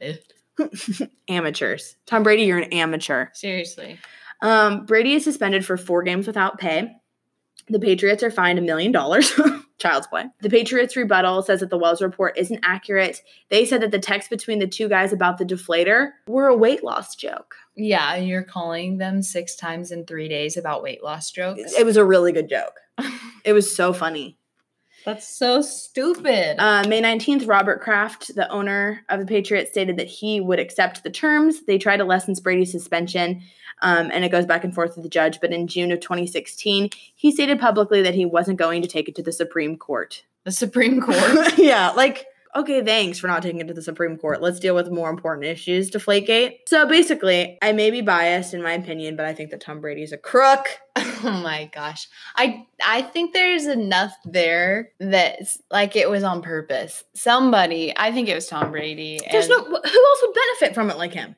Amateurs. 1.27 1.95
Tom 2.05 2.23
Brady, 2.23 2.43
you're 2.43 2.59
an 2.59 2.71
amateur. 2.71 3.27
Seriously. 3.33 3.99
Um, 4.41 4.85
Brady 4.85 5.13
is 5.13 5.23
suspended 5.23 5.65
for 5.65 5.77
four 5.77 6.03
games 6.03 6.27
without 6.27 6.59
pay. 6.59 6.91
The 7.71 7.79
Patriots 7.79 8.21
are 8.21 8.31
fined 8.31 8.59
a 8.59 8.61
million 8.61 8.91
dollars. 8.91 9.31
Child's 9.79 10.07
play. 10.07 10.25
The 10.41 10.49
Patriots 10.49 10.95
rebuttal 10.95 11.41
says 11.41 11.61
that 11.61 11.69
the 11.69 11.77
Wells 11.77 12.01
report 12.01 12.37
isn't 12.37 12.59
accurate. 12.63 13.21
They 13.49 13.65
said 13.65 13.81
that 13.81 13.91
the 13.91 13.97
text 13.97 14.29
between 14.29 14.59
the 14.59 14.67
two 14.67 14.89
guys 14.89 15.13
about 15.13 15.37
the 15.37 15.45
deflator 15.45 16.09
were 16.27 16.47
a 16.47 16.55
weight 16.55 16.83
loss 16.83 17.15
joke. 17.15 17.55
Yeah, 17.75 18.15
you're 18.17 18.43
calling 18.43 18.97
them 18.97 19.23
six 19.23 19.55
times 19.55 19.89
in 19.89 20.05
three 20.05 20.27
days 20.27 20.57
about 20.57 20.83
weight 20.83 21.01
loss 21.01 21.31
jokes. 21.31 21.73
It 21.73 21.85
was 21.85 21.97
a 21.97 22.05
really 22.05 22.31
good 22.31 22.49
joke. 22.49 22.73
It 23.43 23.53
was 23.53 23.75
so 23.75 23.91
funny. 23.91 24.37
That's 25.05 25.27
so 25.27 25.61
stupid. 25.61 26.57
Uh, 26.59 26.83
May 26.87 27.01
19th, 27.01 27.47
Robert 27.47 27.81
Kraft, 27.81 28.35
the 28.35 28.49
owner 28.49 29.03
of 29.09 29.19
the 29.19 29.25
Patriots, 29.25 29.71
stated 29.71 29.97
that 29.97 30.07
he 30.07 30.39
would 30.39 30.59
accept 30.59 31.03
the 31.03 31.09
terms. 31.09 31.65
They 31.65 31.77
tried 31.77 31.97
to 31.97 32.03
lessen 32.03 32.35
Brady's 32.43 32.71
suspension, 32.71 33.41
um, 33.81 34.11
and 34.13 34.23
it 34.23 34.29
goes 34.29 34.45
back 34.45 34.63
and 34.63 34.73
forth 34.73 34.95
with 34.95 35.03
the 35.03 35.09
judge. 35.09 35.41
But 35.41 35.51
in 35.51 35.67
June 35.67 35.91
of 35.91 36.01
2016, 36.01 36.89
he 37.15 37.31
stated 37.31 37.59
publicly 37.59 38.01
that 38.03 38.15
he 38.15 38.25
wasn't 38.25 38.59
going 38.59 38.81
to 38.83 38.87
take 38.87 39.09
it 39.09 39.15
to 39.15 39.23
the 39.23 39.31
Supreme 39.31 39.77
Court. 39.77 40.23
the 40.43 40.51
Supreme 40.51 41.01
Court. 41.01 41.17
yeah, 41.57 41.91
like, 41.91 42.25
okay, 42.55 42.83
thanks 42.83 43.19
for 43.19 43.27
not 43.27 43.43
taking 43.43 43.59
it 43.59 43.67
to 43.67 43.73
the 43.73 43.81
Supreme 43.81 44.17
Court. 44.17 44.41
Let's 44.41 44.59
deal 44.59 44.75
with 44.75 44.91
more 44.91 45.09
important 45.09 45.45
issues, 45.45 45.89
Deflategate. 45.89 46.59
So 46.67 46.85
basically, 46.85 47.57
I 47.61 47.71
may 47.71 47.91
be 47.91 48.01
biased 48.01 48.53
in 48.53 48.61
my 48.61 48.73
opinion, 48.73 49.15
but 49.15 49.25
I 49.25 49.33
think 49.33 49.51
that 49.51 49.61
Tom 49.61 49.81
Brady's 49.81 50.11
a 50.11 50.17
crook. 50.17 50.67
oh 50.95 51.41
my 51.43 51.69
gosh. 51.73 52.07
I 52.35 52.65
I 52.85 53.01
think 53.01 53.33
there's 53.33 53.65
enough 53.65 54.13
there 54.25 54.91
that's 54.99 55.59
like 55.71 55.95
it 55.95 56.09
was 56.09 56.23
on 56.23 56.41
purpose. 56.41 57.03
Somebody, 57.13 57.93
I 57.95 58.11
think 58.11 58.29
it 58.29 58.35
was 58.35 58.47
Tom 58.47 58.71
Brady. 58.71 59.19
There's 59.31 59.47
no, 59.47 59.63
who 59.63 59.75
else 59.75 60.21
would 60.21 60.35
benefit 60.35 60.75
from 60.75 60.89
it 60.89 60.97
like 60.97 61.13
him? 61.13 61.35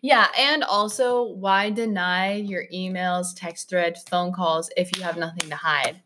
Yeah, 0.00 0.28
and 0.38 0.64
also 0.64 1.24
why 1.24 1.70
deny 1.70 2.34
your 2.34 2.64
emails, 2.72 3.28
text 3.36 3.68
threads, 3.68 4.02
phone 4.08 4.32
calls 4.32 4.70
if 4.76 4.96
you 4.96 5.02
have 5.02 5.18
nothing 5.18 5.50
to 5.50 5.56
hide? 5.56 6.00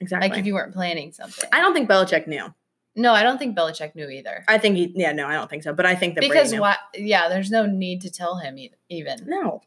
Exactly. 0.00 0.28
Like 0.28 0.38
if 0.38 0.46
you 0.46 0.54
weren't 0.54 0.74
planning 0.74 1.12
something. 1.12 1.48
I 1.52 1.60
don't 1.60 1.72
think 1.72 1.88
Belichick 1.88 2.26
knew. 2.26 2.52
No, 2.94 3.12
I 3.14 3.22
don't 3.22 3.38
think 3.38 3.56
Belichick 3.56 3.94
knew 3.94 4.08
either. 4.08 4.44
I 4.48 4.58
think 4.58 4.76
he, 4.76 4.92
yeah, 4.94 5.12
no, 5.12 5.26
I 5.26 5.32
don't 5.34 5.48
think 5.48 5.62
so. 5.62 5.72
But 5.72 5.86
I 5.86 5.94
think 5.94 6.14
that 6.14 6.20
because 6.20 6.50
Brady 6.50 6.56
knew. 6.56 6.60
why? 6.60 6.76
Yeah, 6.94 7.28
there's 7.28 7.50
no 7.50 7.64
need 7.66 8.02
to 8.02 8.10
tell 8.10 8.36
him 8.38 8.58
e- 8.58 8.72
even. 8.90 9.18
No. 9.26 9.62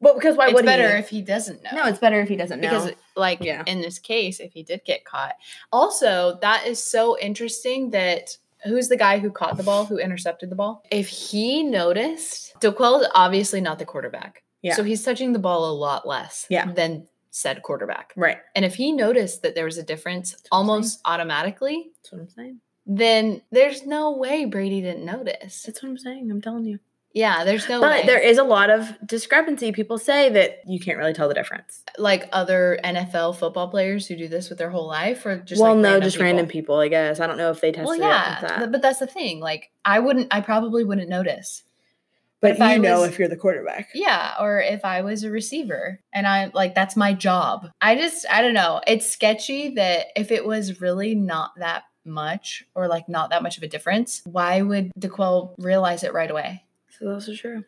Well, 0.00 0.14
because 0.14 0.36
why 0.36 0.46
it's 0.46 0.54
would 0.54 0.64
better 0.64 0.92
he? 0.94 0.98
if 1.00 1.08
he 1.08 1.22
doesn't 1.22 1.62
know. 1.64 1.70
no, 1.74 1.84
it's 1.86 1.98
better 1.98 2.20
if 2.20 2.28
he 2.28 2.36
doesn't 2.36 2.60
know. 2.60 2.68
because 2.68 2.92
like 3.16 3.42
Yeah. 3.42 3.64
in 3.66 3.80
this 3.80 3.98
case 3.98 4.38
if 4.38 4.52
he 4.52 4.62
did 4.62 4.82
get 4.84 5.04
caught 5.04 5.34
also 5.72 6.38
that 6.40 6.66
is 6.68 6.80
so 6.82 7.18
interesting 7.18 7.90
that 7.90 8.36
who's 8.64 8.86
the 8.88 8.96
guy 8.96 9.18
who 9.18 9.28
caught 9.32 9.56
the 9.56 9.64
ball 9.64 9.84
who 9.86 9.98
intercepted 9.98 10.50
the 10.50 10.54
ball 10.54 10.84
if 10.92 11.08
he 11.08 11.64
noticed 11.64 12.54
D'Qwell 12.60 13.00
is 13.02 13.08
obviously 13.14 13.60
not 13.60 13.80
the 13.80 13.84
quarterback 13.84 14.44
Yeah. 14.62 14.74
so 14.74 14.84
he's 14.84 15.02
touching 15.02 15.32
the 15.32 15.40
ball 15.40 15.68
a 15.68 15.74
lot 15.74 16.06
less 16.06 16.46
Yeah. 16.48 16.70
than 16.72 17.08
said 17.38 17.62
quarterback 17.62 18.12
right. 18.16 18.38
and 18.54 18.64
if 18.64 18.74
he 18.74 18.92
noticed 18.92 19.42
that 19.42 19.54
there 19.54 19.64
was 19.64 19.78
a 19.78 19.82
difference 19.82 20.34
almost 20.50 21.00
automatically 21.04 21.90
That's 22.02 22.12
what 22.12 22.20
I'm 22.22 22.28
saying. 22.30 22.60
then 22.86 23.42
there's 23.50 23.86
no 23.86 24.12
way 24.16 24.44
brady 24.44 24.80
didn't 24.80 25.04
notice 25.04 25.62
That's 25.62 25.82
what 25.82 25.88
I'm 25.90 25.98
saying. 25.98 26.30
I'm 26.30 26.40
telling 26.40 26.64
you. 26.64 26.78
Yeah, 27.14 27.42
there's 27.44 27.68
no 27.68 27.80
But 27.80 28.00
way. 28.02 28.06
there 28.06 28.20
is 28.20 28.36
a 28.38 28.44
lot 28.44 28.68
of 28.70 28.92
discrepancy. 29.04 29.72
People 29.72 29.96
say 29.98 30.28
that 30.30 30.60
you 30.66 30.78
can't 30.78 30.98
really 30.98 31.14
tell 31.14 31.26
the 31.26 31.34
difference. 31.34 31.82
like 31.96 32.28
other 32.32 32.78
NFL 32.84 33.36
football 33.36 33.68
players 33.68 34.06
who 34.06 34.14
do 34.14 34.28
this 34.28 34.50
with 34.50 34.58
their 34.58 34.70
whole 34.70 34.86
life, 34.86 35.24
or 35.24 35.38
just 35.38 35.60
well, 35.60 35.72
like 35.74 35.82
no, 35.82 35.88
random 35.88 36.02
just 36.02 36.16
people? 36.16 36.24
random 36.26 36.46
people, 36.46 36.78
I 36.78 36.88
guess. 36.88 37.18
I 37.18 37.26
don't 37.26 37.38
know 37.38 37.50
if 37.50 37.60
they 37.62 37.72
tested 37.72 37.86
Well, 37.86 37.94
it 37.94 38.00
yeah, 38.00 38.40
that. 38.42 38.70
but 38.70 38.82
that's 38.82 38.98
the 39.00 39.06
thing. 39.06 39.40
Like, 39.40 39.70
I 39.86 39.98
wouldn't. 40.00 40.28
I 40.32 40.42
probably 40.42 40.84
wouldn't 40.84 41.08
notice. 41.08 41.64
But, 42.40 42.52
if 42.52 42.60
I 42.60 42.74
you 42.74 42.78
know 42.80 43.00
was- 43.00 43.10
if 43.10 43.18
you're 43.18 43.28
the 43.28 43.36
quarterback. 43.36 43.88
Yeah, 43.94 44.34
or 44.40 44.60
if 44.60 44.84
I 44.84 45.02
was 45.02 45.24
a 45.24 45.30
receiver 45.30 46.00
and 46.12 46.26
I 46.26 46.50
like 46.54 46.74
that's 46.74 46.96
my 46.96 47.12
job. 47.12 47.68
I 47.80 47.96
just 47.96 48.26
I 48.30 48.42
don't 48.42 48.54
know. 48.54 48.80
It's 48.86 49.10
sketchy 49.10 49.70
that 49.74 50.06
if 50.16 50.30
it 50.30 50.44
was 50.46 50.80
really 50.80 51.14
not 51.14 51.50
that 51.58 51.82
much 52.04 52.64
or 52.74 52.86
like 52.88 53.08
not 53.08 53.30
that 53.30 53.42
much 53.42 53.56
of 53.56 53.62
a 53.64 53.68
difference, 53.68 54.22
why 54.24 54.62
would 54.62 54.92
D'Qwell 54.98 55.54
realize 55.58 56.04
it 56.04 56.12
right 56.14 56.30
away? 56.30 56.64
So 56.98 57.06
that's 57.06 57.28
also 57.28 57.34
true. 57.34 57.64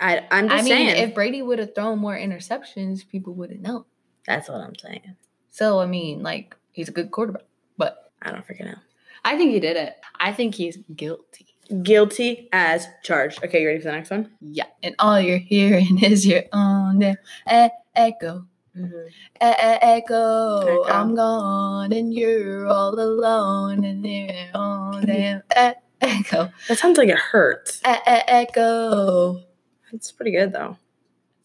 I, 0.00 0.26
I'm 0.30 0.48
just 0.48 0.60
I 0.60 0.64
mean, 0.64 0.88
saying. 0.88 1.08
if 1.08 1.14
Brady 1.14 1.40
would 1.40 1.60
have 1.60 1.74
thrown 1.74 2.00
more 2.00 2.16
interceptions, 2.18 3.08
people 3.08 3.32
wouldn't 3.34 3.62
know. 3.62 3.86
that's 4.26 4.48
what 4.48 4.60
I'm 4.60 4.74
saying. 4.74 5.14
So 5.50 5.78
I 5.80 5.86
mean, 5.86 6.22
like 6.22 6.56
he's 6.72 6.88
a 6.88 6.92
good 6.92 7.10
quarterback, 7.12 7.44
but 7.78 8.10
I 8.20 8.32
don't 8.32 8.44
freaking 8.46 8.64
know. 8.66 8.78
I 9.24 9.36
think 9.36 9.52
he 9.52 9.60
did 9.60 9.76
it. 9.76 9.94
I 10.18 10.32
think 10.32 10.56
he's 10.56 10.78
guilty. 10.94 11.53
Guilty 11.82 12.48
as 12.52 12.86
charged. 13.02 13.42
Okay, 13.44 13.62
you 13.62 13.66
ready 13.66 13.80
for 13.80 13.86
the 13.86 13.92
next 13.92 14.10
one? 14.10 14.30
Yeah, 14.40 14.66
and 14.82 14.94
all 14.98 15.20
you're 15.20 15.38
hearing 15.38 16.02
is 16.02 16.26
your 16.26 16.42
own 16.52 16.98
damn 16.98 17.16
mm-hmm. 17.48 17.66
e- 17.66 17.70
echo. 17.94 18.46
E- 18.76 18.80
echo. 19.40 20.60
Echo. 20.60 20.84
I'm 20.84 21.14
gone 21.14 21.92
and 21.92 22.12
you're 22.12 22.66
all 22.66 22.98
alone 22.98 23.84
and 23.84 24.04
your 24.04 24.48
own 24.54 25.06
damn 25.06 25.42
e- 25.56 25.72
echo. 26.00 26.50
That 26.68 26.78
sounds 26.78 26.98
like 26.98 27.08
it 27.08 27.18
hurts. 27.18 27.80
E- 27.86 28.00
echo. 28.06 29.40
It's 29.92 30.12
pretty 30.12 30.32
good 30.32 30.52
though. 30.52 30.76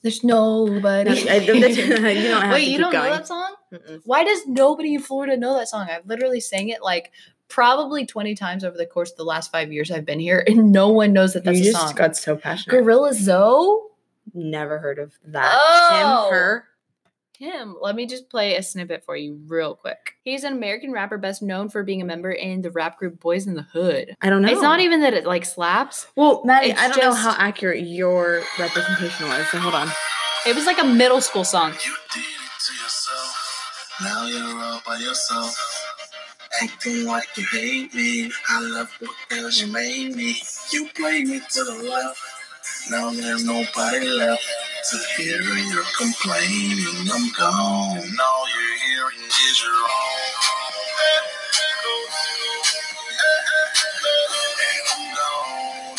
There's 0.02 0.24
nobody. 0.24 1.12
I- 1.30 1.36
I- 1.36 1.40
you 1.40 2.30
don't 2.30 2.42
have 2.42 2.54
Wait, 2.54 2.68
you 2.68 2.78
don't 2.78 2.94
know 2.94 3.04
that 3.04 3.28
song? 3.28 3.56
Mm-mm. 3.74 4.02
Why 4.06 4.24
does 4.24 4.48
nobody 4.48 4.96
in 4.96 5.02
Florida 5.02 5.38
know 5.38 5.56
that 5.56 5.68
song? 5.70 5.88
I've 5.90 6.06
literally 6.06 6.40
sang 6.40 6.70
it 6.70 6.82
like 6.82 7.12
probably 7.50 8.06
20 8.06 8.36
times 8.36 8.64
over 8.64 8.78
the 8.78 8.86
course 8.86 9.12
of 9.12 9.18
the 9.18 9.24
last 9.26 9.52
five 9.52 9.72
years 9.72 9.92
I've 9.92 10.06
been 10.06 10.20
here, 10.20 10.44
and 10.48 10.72
no 10.72 10.88
one 10.90 11.12
knows 11.14 11.34
that 11.34 11.44
that's 11.44 11.60
you 11.60 11.70
a 11.70 11.72
just 11.74 11.88
song. 11.88 11.96
got 11.96 12.16
so 12.16 12.36
passionate. 12.36 12.72
Gorilla 12.72 13.14
Zoe? 13.14 13.80
Never 14.34 14.78
heard 14.80 15.00
of 15.00 15.14
that. 15.26 15.52
Oh. 15.60 16.26
Him, 16.28 16.34
her. 16.34 16.66
him. 17.40 17.76
Let 17.82 17.96
me 17.96 18.06
just 18.06 18.30
play 18.30 18.56
a 18.56 18.62
snippet 18.64 19.04
for 19.04 19.16
you 19.16 19.40
real 19.48 19.74
quick. 19.76 20.16
He's 20.24 20.44
an 20.44 20.54
American 20.54 20.92
rapper 20.92 21.18
best 21.18 21.42
known 21.42 21.70
for 21.70 21.84
being 21.84 22.02
a 22.02 22.06
member 22.06 22.32
in 22.32 22.62
the 22.62 22.70
rap 22.70 22.98
group 23.00 23.20
Boys 23.20 23.48
in 23.48 23.56
the 23.56 23.64
Hood. 23.64 24.16
I 24.22 24.30
don't 24.30 24.44
know. 24.44 24.50
It's 24.52 24.62
not 24.62 24.82
even 24.82 25.02
that 25.02 25.16
it 25.16 25.26
like 25.26 25.46
slaps. 25.46 26.06
Well, 26.16 26.44
Maddie, 26.46 26.72
It's 26.72 26.80
I 26.80 26.90
don't 26.90 27.00
know 27.00 27.14
how 27.14 27.34
accurate 27.38 27.84
your 27.88 28.44
representation 28.60 29.28
was. 29.28 29.48
So 29.50 29.58
hold 29.58 29.74
on. 29.74 29.90
It 30.46 30.56
was 30.56 30.66
like 30.68 30.80
a 30.80 30.86
middle 30.86 31.22
school 31.22 31.44
song. 31.44 31.72
You 31.72 31.96
did 32.14 32.20
it 32.22 32.60
to 32.68 32.74
yourself. 32.74 33.36
Now 34.02 34.26
you're 34.28 34.62
all 34.64 34.82
by 34.86 34.98
yourself. 35.00 35.56
Acting 36.62 37.06
like 37.06 37.26
you 37.38 37.46
hate 37.52 37.94
me. 37.94 38.32
I 38.50 38.62
love 38.62 38.92
because 39.00 39.62
you 39.62 39.72
made 39.72 40.16
me. 40.16 40.36
You 40.74 40.90
played 40.96 41.28
me 41.28 41.40
to 41.40 41.64
the 41.64 41.90
left. 41.90 42.20
Now 42.92 43.12
there's 43.12 43.46
nobody 43.46 44.08
left 44.10 44.44
to 44.92 44.98
hear 45.16 45.42
your 45.42 45.84
complaining. 45.98 47.10
I'm 47.14 47.32
gone. 47.38 47.98
And 47.98 48.20
all 48.20 48.46
you're 48.50 48.78
hearing 48.88 49.26
is 49.26 49.64
your 49.64 49.72
own. 49.72 50.20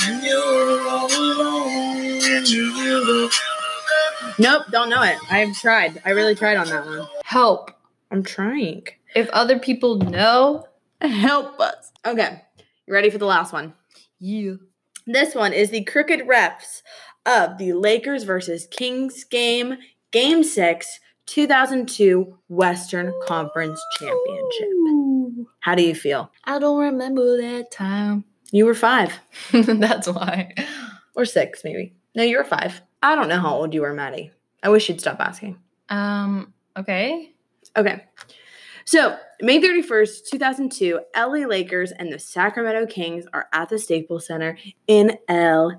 And 0.08 0.24
you're 0.24 0.80
alone. 0.80 1.60
Nope, 4.38 4.64
don't 4.70 4.90
know 4.90 5.02
it. 5.02 5.18
I've 5.30 5.56
tried. 5.58 6.02
I 6.04 6.10
really 6.10 6.34
tried 6.34 6.56
on 6.56 6.68
that 6.68 6.84
one. 6.86 7.06
Help. 7.24 7.72
I'm 8.10 8.22
trying. 8.22 8.84
If 9.14 9.28
other 9.30 9.58
people 9.58 9.96
know, 9.98 10.64
Help 11.02 11.58
us. 11.60 11.92
Okay. 12.06 12.42
You 12.86 12.92
ready 12.94 13.08
for 13.10 13.18
the 13.18 13.26
last 13.26 13.52
one? 13.52 13.74
you. 14.18 14.60
This 15.06 15.34
one 15.34 15.52
is 15.54 15.70
the 15.70 15.82
crooked 15.84 16.20
refs 16.28 16.82
of 17.24 17.56
the 17.56 17.72
Lakers 17.72 18.24
versus 18.24 18.66
Kings 18.70 19.24
game, 19.24 19.78
game 20.10 20.44
six, 20.44 21.00
2002 21.26 22.36
Western 22.48 23.12
Conference 23.26 23.80
Championship. 23.98 25.46
How 25.60 25.74
do 25.74 25.82
you 25.82 25.94
feel? 25.94 26.30
I 26.44 26.58
don't 26.58 26.78
remember 26.78 27.40
that 27.40 27.70
time. 27.70 28.24
You 28.52 28.66
were 28.66 28.74
five 28.74 29.18
That's 29.52 30.06
why. 30.08 30.54
or 31.14 31.24
six, 31.24 31.62
maybe. 31.64 31.94
No, 32.14 32.22
you 32.22 32.36
were 32.36 32.44
five. 32.44 32.82
I 33.02 33.14
don't 33.14 33.28
know 33.28 33.40
how 33.40 33.54
old 33.54 33.72
you 33.72 33.80
were, 33.80 33.94
Maddie. 33.94 34.32
I 34.62 34.68
wish 34.68 34.88
you'd 34.88 35.00
stop 35.00 35.18
asking. 35.20 35.58
Um, 35.88 36.52
okay. 36.76 37.32
Okay. 37.76 38.04
So, 38.90 39.16
May 39.40 39.60
31st, 39.60 40.26
2002, 40.32 40.98
LA 41.16 41.46
Lakers 41.46 41.92
and 41.92 42.12
the 42.12 42.18
Sacramento 42.18 42.86
Kings 42.86 43.24
are 43.32 43.46
at 43.52 43.68
the 43.68 43.78
Staples 43.78 44.26
Center 44.26 44.58
in 44.88 45.16
LA. 45.28 45.74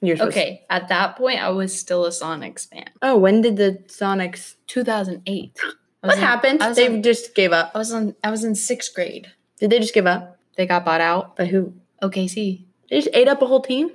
You're 0.00 0.16
supposed 0.16 0.34
to- 0.34 0.40
Okay. 0.40 0.62
At 0.68 0.88
that 0.88 1.14
point, 1.14 1.40
I 1.40 1.50
was 1.50 1.72
still 1.78 2.04
a 2.04 2.08
Sonics 2.08 2.68
fan. 2.68 2.86
Oh, 3.00 3.16
when 3.16 3.42
did 3.42 3.58
the 3.58 3.78
Sonics 3.86 4.56
2008. 4.66 5.56
What 6.00 6.14
in- 6.14 6.18
happened? 6.20 6.60
They 6.74 6.86
in, 6.86 7.04
just 7.04 7.36
gave 7.36 7.52
up. 7.52 7.70
I 7.76 7.78
was 7.78 7.92
on. 7.92 8.16
I 8.24 8.32
was 8.32 8.42
in 8.42 8.56
sixth 8.56 8.92
grade. 8.92 9.30
Did 9.60 9.70
they 9.70 9.78
just 9.78 9.94
give 9.94 10.08
up? 10.08 10.36
They 10.56 10.66
got 10.66 10.84
bought 10.84 11.00
out. 11.00 11.36
By 11.36 11.44
who? 11.44 11.74
OKC. 12.02 12.64
They 12.90 12.96
just 12.96 13.08
ate 13.14 13.28
up 13.28 13.40
a 13.40 13.46
whole 13.46 13.62
team? 13.62 13.92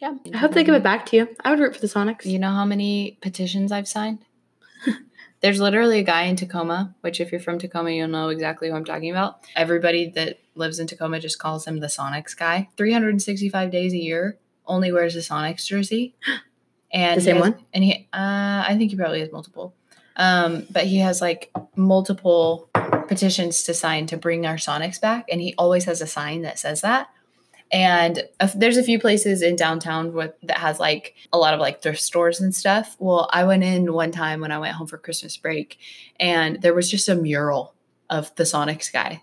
Yeah. 0.00 0.14
I 0.34 0.38
hope 0.38 0.50
they 0.50 0.64
give 0.64 0.74
it 0.74 0.82
back 0.82 1.06
to 1.06 1.16
you. 1.16 1.28
I 1.44 1.50
would 1.50 1.60
root 1.60 1.76
for 1.76 1.80
the 1.80 1.86
Sonics. 1.86 2.24
You 2.26 2.40
know 2.40 2.50
how 2.50 2.64
many 2.64 3.18
petitions 3.20 3.70
I've 3.70 3.86
signed? 3.86 4.18
There's 5.44 5.60
literally 5.60 5.98
a 5.98 6.02
guy 6.02 6.22
in 6.22 6.36
Tacoma, 6.36 6.94
which 7.02 7.20
if 7.20 7.30
you're 7.30 7.38
from 7.38 7.58
Tacoma, 7.58 7.90
you'll 7.90 8.08
know 8.08 8.30
exactly 8.30 8.70
who 8.70 8.74
I'm 8.76 8.84
talking 8.86 9.10
about. 9.10 9.40
Everybody 9.54 10.08
that 10.14 10.38
lives 10.54 10.78
in 10.78 10.86
Tacoma 10.86 11.20
just 11.20 11.38
calls 11.38 11.66
him 11.66 11.80
the 11.80 11.86
Sonics 11.86 12.34
guy. 12.34 12.70
365 12.78 13.70
days 13.70 13.92
a 13.92 13.98
year, 13.98 14.38
only 14.66 14.90
wears 14.90 15.14
a 15.16 15.18
Sonics 15.18 15.66
jersey. 15.66 16.14
And 16.90 17.20
The 17.20 17.24
same 17.24 17.36
has- 17.36 17.42
one? 17.42 17.56
And 17.74 17.84
he, 17.84 18.08
uh, 18.14 18.64
I 18.68 18.74
think 18.78 18.90
he 18.92 18.96
probably 18.96 19.20
has 19.20 19.30
multiple. 19.32 19.74
Um, 20.16 20.64
but 20.70 20.84
he 20.84 20.98
has 20.98 21.20
like 21.20 21.50
multiple 21.76 22.70
petitions 23.08 23.64
to 23.64 23.74
sign 23.74 24.06
to 24.06 24.16
bring 24.16 24.46
our 24.46 24.54
Sonics 24.56 24.98
back, 24.98 25.26
and 25.30 25.42
he 25.42 25.54
always 25.58 25.84
has 25.84 26.00
a 26.00 26.06
sign 26.06 26.40
that 26.42 26.58
says 26.58 26.80
that. 26.80 27.08
And 27.72 28.22
there's 28.54 28.76
a 28.76 28.84
few 28.84 29.00
places 29.00 29.42
in 29.42 29.56
downtown 29.56 30.12
with, 30.12 30.32
that 30.44 30.58
has 30.58 30.78
like 30.78 31.14
a 31.32 31.38
lot 31.38 31.54
of 31.54 31.60
like 31.60 31.82
thrift 31.82 32.00
stores 32.00 32.40
and 32.40 32.54
stuff. 32.54 32.96
Well, 32.98 33.28
I 33.32 33.44
went 33.44 33.64
in 33.64 33.92
one 33.92 34.12
time 34.12 34.40
when 34.40 34.52
I 34.52 34.58
went 34.58 34.74
home 34.74 34.86
for 34.86 34.98
Christmas 34.98 35.36
break, 35.36 35.78
and 36.20 36.62
there 36.62 36.74
was 36.74 36.90
just 36.90 37.08
a 37.08 37.14
mural 37.14 37.74
of 38.10 38.34
the 38.36 38.44
Sonics 38.44 38.92
guy 38.92 39.22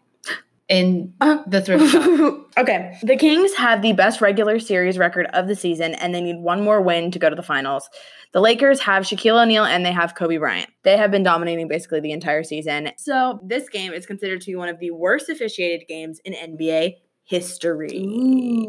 in 0.67 1.13
Uh, 1.21 1.43
the 1.47 1.61
thrift 1.61 1.91
shop. 1.91 2.47
okay. 2.57 2.97
The 3.03 3.17
Kings 3.17 3.53
have 3.55 3.81
the 3.81 3.93
best 3.93 4.21
regular 4.21 4.59
series 4.59 4.97
record 4.97 5.27
of 5.33 5.47
the 5.47 5.55
season, 5.55 5.93
and 5.95 6.15
they 6.15 6.21
need 6.21 6.39
one 6.39 6.61
more 6.63 6.81
win 6.81 7.11
to 7.11 7.19
go 7.19 7.29
to 7.29 7.35
the 7.35 7.43
finals. 7.43 7.89
The 8.33 8.39
Lakers 8.39 8.79
have 8.79 9.03
Shaquille 9.03 9.43
O'Neal 9.43 9.65
and 9.65 9.85
they 9.85 9.91
have 9.91 10.15
Kobe 10.15 10.37
Bryant. 10.37 10.69
They 10.83 10.95
have 10.95 11.11
been 11.11 11.23
dominating 11.23 11.67
basically 11.67 11.99
the 11.99 12.13
entire 12.13 12.43
season. 12.43 12.91
So, 12.97 13.41
this 13.43 13.67
game 13.67 13.91
is 13.91 14.05
considered 14.05 14.39
to 14.41 14.47
be 14.47 14.55
one 14.55 14.69
of 14.69 14.79
the 14.79 14.91
worst 14.91 15.27
officiated 15.27 15.85
games 15.87 16.21
in 16.23 16.33
NBA 16.33 16.95
history. 17.23 18.67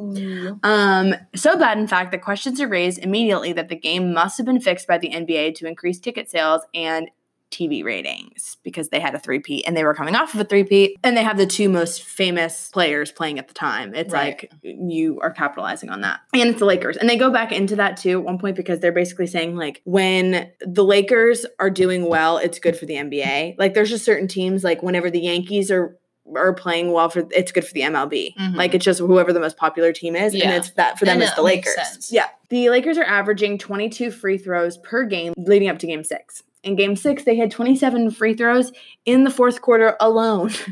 Um, 0.63 1.15
so 1.35 1.57
bad, 1.59 1.79
in 1.79 1.87
fact, 1.87 2.13
that 2.13 2.23
questions 2.23 2.61
are 2.61 2.69
raised 2.69 2.99
immediately 2.99 3.53
that 3.55 3.69
the 3.69 3.77
game 3.77 4.13
must 4.13 4.37
have 4.39 4.47
been 4.47 4.61
fixed 4.61 4.87
by 4.87 4.99
the 4.99 5.11
NBA 5.11 5.55
to 5.57 5.67
increase 5.67 5.99
ticket 5.99 6.31
sales 6.31 6.63
and 6.75 7.09
TV 7.51 7.85
ratings 7.85 8.57
because 8.63 8.89
they 8.89 8.99
had 8.99 9.15
a 9.15 9.19
three-peat 9.19 9.65
and 9.67 9.77
they 9.77 9.85
were 9.85 9.93
coming 9.93 10.15
off 10.17 10.33
of 10.33 10.41
a 10.41 10.45
three-peat 10.45 10.97
and 11.05 11.15
they 11.15 11.23
have 11.23 11.37
the 11.37 11.45
two 11.45 11.69
most 11.69 12.03
famous 12.03 12.71
players 12.73 13.13
playing 13.13 13.39
at 13.39 13.47
the 13.47 13.53
time. 13.53 13.95
It's 13.95 14.11
Right. 14.11 14.41
like 14.41 14.51
you 14.63 15.21
are 15.21 15.31
capitalizing 15.31 15.91
on 15.91 16.01
that. 16.01 16.21
And 16.33 16.49
it's 16.49 16.61
the 16.61 16.65
Lakers. 16.65 16.97
And 16.97 17.11
they 17.11 17.19
go 17.19 17.31
back 17.31 17.53
into 17.53 17.77
that 17.77 17.99
too 17.99 18.21
at 18.21 18.25
one 18.25 18.39
point 18.39 18.57
because 18.57 18.81
they're 18.81 18.91
basically 18.91 19.27
saying 19.27 19.55
like 19.55 19.83
when 19.85 20.51
the 20.61 20.83
Lakers 20.83 21.45
are 21.61 21.69
doing 21.69 22.09
well, 22.09 22.39
it's 22.39 22.59
good 22.59 22.75
for 22.75 22.87
the 22.87 22.95
NBA. 22.95 23.57
Like 23.59 23.75
there's 23.75 23.91
just 23.91 24.07
certain 24.07 24.29
teams 24.29 24.65
like 24.65 24.83
whenever 24.83 25.11
the 25.11 25.21
Yankees 25.21 25.71
are 25.71 25.99
are 26.37 26.53
playing 26.55 26.93
well 26.93 27.09
for 27.09 27.27
it's 27.31 27.53
good 27.53 27.67
for 27.67 27.75
the 27.75 27.83
MLB. 27.83 28.35
Mhm. 28.39 28.55
Like 28.57 28.75
it's 28.75 28.85
just 28.85 29.01
whoever 29.01 29.33
the 29.33 29.41
most 29.41 29.57
popular 29.57 29.93
team 29.93 30.15
is, 30.17 30.33
and 30.35 30.43
Yeah. 30.43 30.57
it's 30.57 30.71
that 30.73 30.99
for 30.99 31.05
them 31.05 31.15
And 31.15 31.23
it's 31.25 31.35
the 31.35 31.43
Lakers. 31.43 31.75
sense. 31.75 32.13
Yeah, 32.13 32.27
the 32.49 32.71
Lakers 32.71 32.97
are 32.99 33.05
averaging 33.05 33.59
22 33.59 34.11
free 34.11 34.39
throws 34.39 34.79
per 34.79 35.05
game 35.05 35.33
leading 35.37 35.69
up 35.69 35.79
to 35.81 35.87
Game 35.87 36.05
Six. 36.05 36.43
In 36.63 36.77
Game 36.77 36.95
Six, 36.95 37.25
they 37.25 37.35
had 37.37 37.51
27 37.51 38.11
free 38.13 38.35
throws 38.35 38.73
in 39.05 39.25
the 39.25 39.31
fourth 39.31 39.61
quarter 39.61 39.97
alone. 40.01 40.53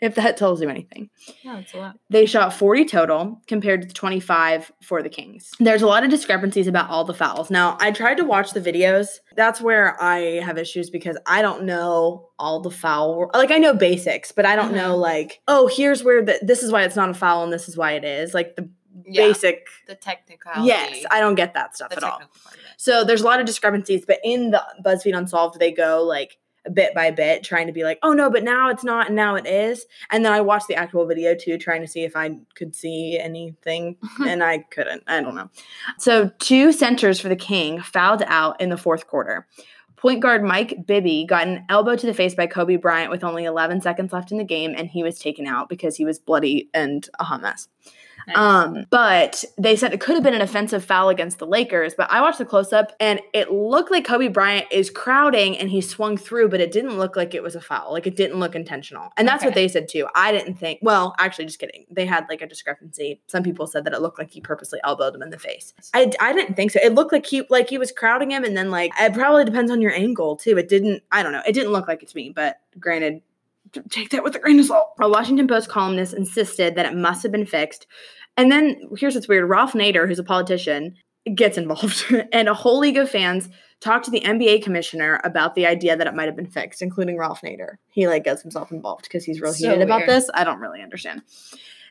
if 0.00 0.14
that 0.16 0.36
tells 0.36 0.60
you 0.60 0.68
anything. 0.68 1.08
Yeah, 1.42 1.56
that's 1.56 1.72
a 1.74 1.78
lot. 1.78 1.98
They 2.10 2.26
shot 2.26 2.52
40 2.52 2.84
total 2.84 3.40
compared 3.46 3.88
to 3.88 3.94
25 3.94 4.72
for 4.82 5.02
the 5.02 5.08
Kings. 5.08 5.50
There's 5.58 5.82
a 5.82 5.86
lot 5.86 6.04
of 6.04 6.10
discrepancies 6.10 6.66
about 6.66 6.90
all 6.90 7.04
the 7.04 7.14
fouls. 7.14 7.50
Now, 7.50 7.78
I 7.80 7.90
tried 7.92 8.16
to 8.18 8.24
watch 8.24 8.52
the 8.52 8.60
videos. 8.60 9.08
That's 9.36 9.60
where 9.60 10.00
I 10.02 10.40
have 10.40 10.58
issues 10.58 10.90
because 10.90 11.16
I 11.26 11.40
don't 11.42 11.64
know 11.64 12.28
all 12.38 12.60
the 12.60 12.70
foul. 12.70 13.30
Like 13.32 13.50
I 13.50 13.58
know 13.58 13.72
basics, 13.74 14.32
but 14.32 14.44
I 14.44 14.54
don't 14.54 14.74
know 14.74 14.92
mm-hmm. 14.92 15.00
like, 15.00 15.40
oh, 15.48 15.66
here's 15.66 16.04
where 16.04 16.22
the, 16.22 16.38
this 16.42 16.62
is 16.62 16.70
why 16.70 16.82
it's 16.82 16.96
not 16.96 17.08
a 17.08 17.14
foul 17.14 17.44
and 17.44 17.52
this 17.52 17.68
is 17.68 17.76
why 17.76 17.92
it 17.92 18.04
is. 18.04 18.34
Like 18.34 18.56
the 18.56 18.68
Yeah. 19.06 19.28
basic. 19.28 19.66
The 19.86 19.94
technical 19.94 20.64
Yes, 20.64 21.04
I 21.10 21.20
don't 21.20 21.36
get 21.36 21.54
that 21.54 21.74
stuff 21.74 21.92
at 21.92 22.02
all. 22.02 22.18
part 22.18 22.24
of 22.24 22.54
it. 22.54 22.60
So 22.76 23.04
there's 23.04 23.22
a 23.22 23.24
lot 23.24 23.40
of 23.40 23.46
discrepancies, 23.46 24.04
but 24.06 24.18
in 24.22 24.50
the 24.50 24.62
BuzzFeed 24.84 25.16
Unsolved, 25.16 25.58
they 25.58 25.72
go 25.72 26.02
like 26.02 26.36
bit 26.72 26.94
by 26.94 27.10
bit, 27.10 27.42
trying 27.44 27.66
to 27.66 27.72
be 27.72 27.84
like, 27.84 27.98
oh 28.02 28.12
no, 28.12 28.30
but 28.30 28.42
now 28.44 28.68
it's 28.68 28.84
not, 28.84 29.06
and 29.06 29.16
now 29.16 29.34
it 29.34 29.46
is. 29.46 29.86
And 30.10 30.24
then 30.24 30.32
I 30.32 30.40
watched 30.40 30.68
the 30.68 30.74
actual 30.74 31.06
video 31.06 31.34
too, 31.34 31.58
trying 31.58 31.80
to 31.80 31.86
see 31.86 32.04
if 32.04 32.16
I 32.16 32.36
could 32.54 32.74
see 32.74 33.18
anything, 33.18 33.96
and 34.26 34.42
I 34.42 34.58
couldn't. 34.58 35.02
I 35.06 35.20
don't 35.20 35.34
know. 35.34 35.50
So 35.98 36.30
two 36.38 36.72
centers 36.72 37.20
for 37.20 37.28
the 37.28 37.36
King 37.36 37.80
fouled 37.80 38.22
out 38.26 38.60
in 38.60 38.68
the 38.68 38.76
fourth 38.76 39.06
quarter. 39.06 39.46
Point 39.96 40.20
guard 40.20 40.44
Mike 40.44 40.86
Bibby 40.86 41.24
got 41.24 41.46
an 41.46 41.64
elbow 41.70 41.96
to 41.96 42.06
the 42.06 42.12
face 42.12 42.34
by 42.34 42.46
Kobe 42.46 42.76
Bryant 42.76 43.10
with 43.10 43.24
only 43.24 43.44
11 43.44 43.80
seconds 43.80 44.12
left 44.12 44.30
in 44.30 44.38
the 44.38 44.44
game, 44.44 44.74
and 44.76 44.88
he 44.88 45.02
was 45.02 45.18
taken 45.18 45.46
out 45.46 45.68
because 45.68 45.96
he 45.96 46.04
was 46.04 46.18
bloody 46.18 46.68
and 46.74 47.08
a 47.18 47.24
hot 47.24 47.40
mess. 47.40 47.68
Nice. 48.26 48.36
Um, 48.36 48.86
but 48.90 49.44
they 49.56 49.76
said 49.76 49.92
it 49.92 50.00
could 50.00 50.14
have 50.14 50.24
been 50.24 50.34
an 50.34 50.40
offensive 50.40 50.84
foul 50.84 51.08
against 51.08 51.38
the 51.38 51.46
Lakers. 51.46 51.94
But 51.94 52.10
I 52.10 52.20
watched 52.20 52.38
the 52.38 52.44
close 52.44 52.72
up 52.72 52.92
and 52.98 53.20
it 53.32 53.52
looked 53.52 53.90
like 53.90 54.04
Kobe 54.04 54.28
Bryant 54.28 54.66
is 54.70 54.90
crowding 54.90 55.56
and 55.56 55.70
he 55.70 55.80
swung 55.80 56.16
through, 56.16 56.48
but 56.48 56.60
it 56.60 56.72
didn't 56.72 56.98
look 56.98 57.16
like 57.16 57.34
it 57.34 57.42
was 57.42 57.54
a 57.54 57.60
foul. 57.60 57.92
Like 57.92 58.06
it 58.06 58.16
didn't 58.16 58.40
look 58.40 58.54
intentional. 58.54 59.12
And 59.16 59.28
that's 59.28 59.44
what 59.44 59.54
they 59.54 59.68
said 59.68 59.88
too. 59.88 60.08
I 60.14 60.32
didn't 60.32 60.54
think, 60.54 60.80
well, 60.82 61.14
actually, 61.18 61.46
just 61.46 61.58
kidding. 61.58 61.86
They 61.90 62.06
had 62.06 62.26
like 62.28 62.42
a 62.42 62.46
discrepancy. 62.46 63.20
Some 63.28 63.42
people 63.42 63.66
said 63.66 63.84
that 63.84 63.92
it 63.92 64.00
looked 64.00 64.18
like 64.18 64.30
he 64.30 64.40
purposely 64.40 64.80
elbowed 64.82 65.14
him 65.14 65.22
in 65.22 65.30
the 65.30 65.38
face. 65.38 65.72
I, 65.94 66.10
I 66.20 66.32
didn't 66.32 66.54
think 66.54 66.72
so. 66.72 66.80
It 66.82 66.94
looked 66.94 67.12
like 67.12 67.26
he 67.26 67.46
like 67.48 67.68
he 67.68 67.78
was 67.78 67.92
crowding 67.92 68.32
him 68.32 68.44
and 68.44 68.56
then 68.56 68.70
like 68.70 68.90
it 68.98 69.14
probably 69.14 69.44
depends 69.44 69.70
on 69.70 69.80
your 69.80 69.92
angle 69.92 70.36
too. 70.36 70.58
It 70.58 70.68
didn't, 70.68 71.02
I 71.12 71.22
don't 71.22 71.32
know. 71.32 71.42
It 71.46 71.52
didn't 71.52 71.72
look 71.72 71.86
like 71.86 72.02
it 72.02 72.08
to 72.08 72.16
me, 72.16 72.30
but 72.30 72.58
granted, 72.80 73.22
take 73.90 74.10
that 74.10 74.24
with 74.24 74.34
a 74.36 74.38
grain 74.38 74.60
of 74.60 74.66
salt. 74.66 74.90
A 75.00 75.08
Washington 75.08 75.48
Post 75.48 75.68
columnist 75.68 76.14
insisted 76.14 76.74
that 76.74 76.86
it 76.86 76.94
must 76.94 77.22
have 77.22 77.32
been 77.32 77.46
fixed. 77.46 77.86
And 78.36 78.52
then 78.52 78.76
here's 78.98 79.14
what's 79.14 79.28
weird 79.28 79.48
Ralph 79.48 79.72
Nader, 79.72 80.06
who's 80.06 80.18
a 80.18 80.24
politician, 80.24 80.96
gets 81.34 81.58
involved. 81.58 82.04
and 82.32 82.48
a 82.48 82.54
whole 82.54 82.78
league 82.78 82.96
of 82.96 83.10
fans 83.10 83.48
talked 83.80 84.04
to 84.06 84.10
the 84.10 84.20
NBA 84.20 84.62
commissioner 84.62 85.20
about 85.24 85.54
the 85.54 85.66
idea 85.66 85.96
that 85.96 86.06
it 86.06 86.14
might 86.14 86.26
have 86.26 86.36
been 86.36 86.50
fixed, 86.50 86.82
including 86.82 87.18
Ralph 87.18 87.42
Nader. 87.42 87.76
He 87.90 88.08
like 88.08 88.24
gets 88.24 88.42
himself 88.42 88.72
involved 88.72 89.04
because 89.04 89.24
he's 89.24 89.40
real 89.40 89.52
So 89.52 89.68
heated 89.68 89.82
about 89.82 90.06
this. 90.06 90.30
I 90.34 90.44
don't 90.44 90.60
really 90.60 90.82
understand. 90.82 91.22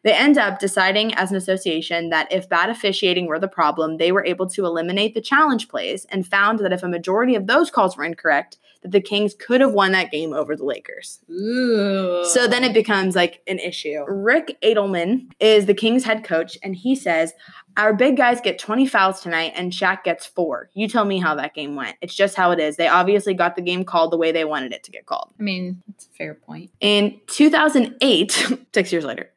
They 0.03 0.13
end 0.13 0.37
up 0.37 0.59
deciding 0.59 1.15
as 1.15 1.31
an 1.31 1.37
association 1.37 2.09
that 2.09 2.31
if 2.31 2.47
bad 2.47 2.69
officiating 2.69 3.25
were 3.25 3.39
the 3.39 3.47
problem, 3.47 3.97
they 3.97 4.11
were 4.11 4.23
able 4.23 4.47
to 4.49 4.65
eliminate 4.65 5.15
the 5.15 5.21
challenge 5.21 5.67
plays 5.67 6.05
and 6.09 6.27
found 6.27 6.59
that 6.59 6.71
if 6.71 6.83
a 6.83 6.87
majority 6.87 7.33
of 7.33 7.47
those 7.47 7.71
calls 7.71 7.97
were 7.97 8.03
incorrect, 8.03 8.57
that 8.85 8.91
the 8.91 9.01
Kings 9.01 9.33
could 9.33 9.61
have 9.61 9.73
won 9.73 9.91
that 9.93 10.11
game 10.11 10.31
over 10.31 10.55
the 10.55 10.63
Lakers. 10.63 11.19
Ooh. 11.29 12.23
So 12.25 12.47
then 12.47 12.63
it 12.63 12.73
becomes 12.73 13.15
like 13.15 13.41
an 13.47 13.57
issue. 13.57 14.05
Rick 14.07 14.57
Adelman 14.63 15.31
is 15.39 15.65
the 15.65 15.73
Kings 15.73 16.03
head 16.03 16.23
coach, 16.23 16.55
and 16.63 16.75
he 16.75 16.95
says, 16.95 17.33
Our 17.77 17.93
big 17.93 18.15
guys 18.15 18.41
get 18.41 18.59
20 18.59 18.85
fouls 18.85 19.21
tonight, 19.21 19.53
and 19.55 19.71
Shaq 19.71 20.03
gets 20.03 20.25
four. 20.27 20.69
You 20.75 20.87
tell 20.87 21.03
me 21.03 21.19
how 21.19 21.33
that 21.35 21.55
game 21.55 21.75
went. 21.75 21.97
It's 22.01 22.13
just 22.13 22.35
how 22.35 22.51
it 22.51 22.59
is. 22.59 22.77
They 22.77 22.87
obviously 22.87 23.33
got 23.33 23.55
the 23.55 23.63
game 23.63 23.83
called 23.83 24.11
the 24.11 24.17
way 24.17 24.31
they 24.31 24.45
wanted 24.45 24.71
it 24.71 24.83
to 24.83 24.91
get 24.91 25.07
called. 25.07 25.33
I 25.39 25.43
mean, 25.43 25.81
that's 25.87 26.05
a 26.05 26.09
fair 26.09 26.35
point. 26.35 26.69
In 26.79 27.19
2008, 27.27 28.31
six 28.73 28.91
years 28.91 29.03
later, 29.03 29.31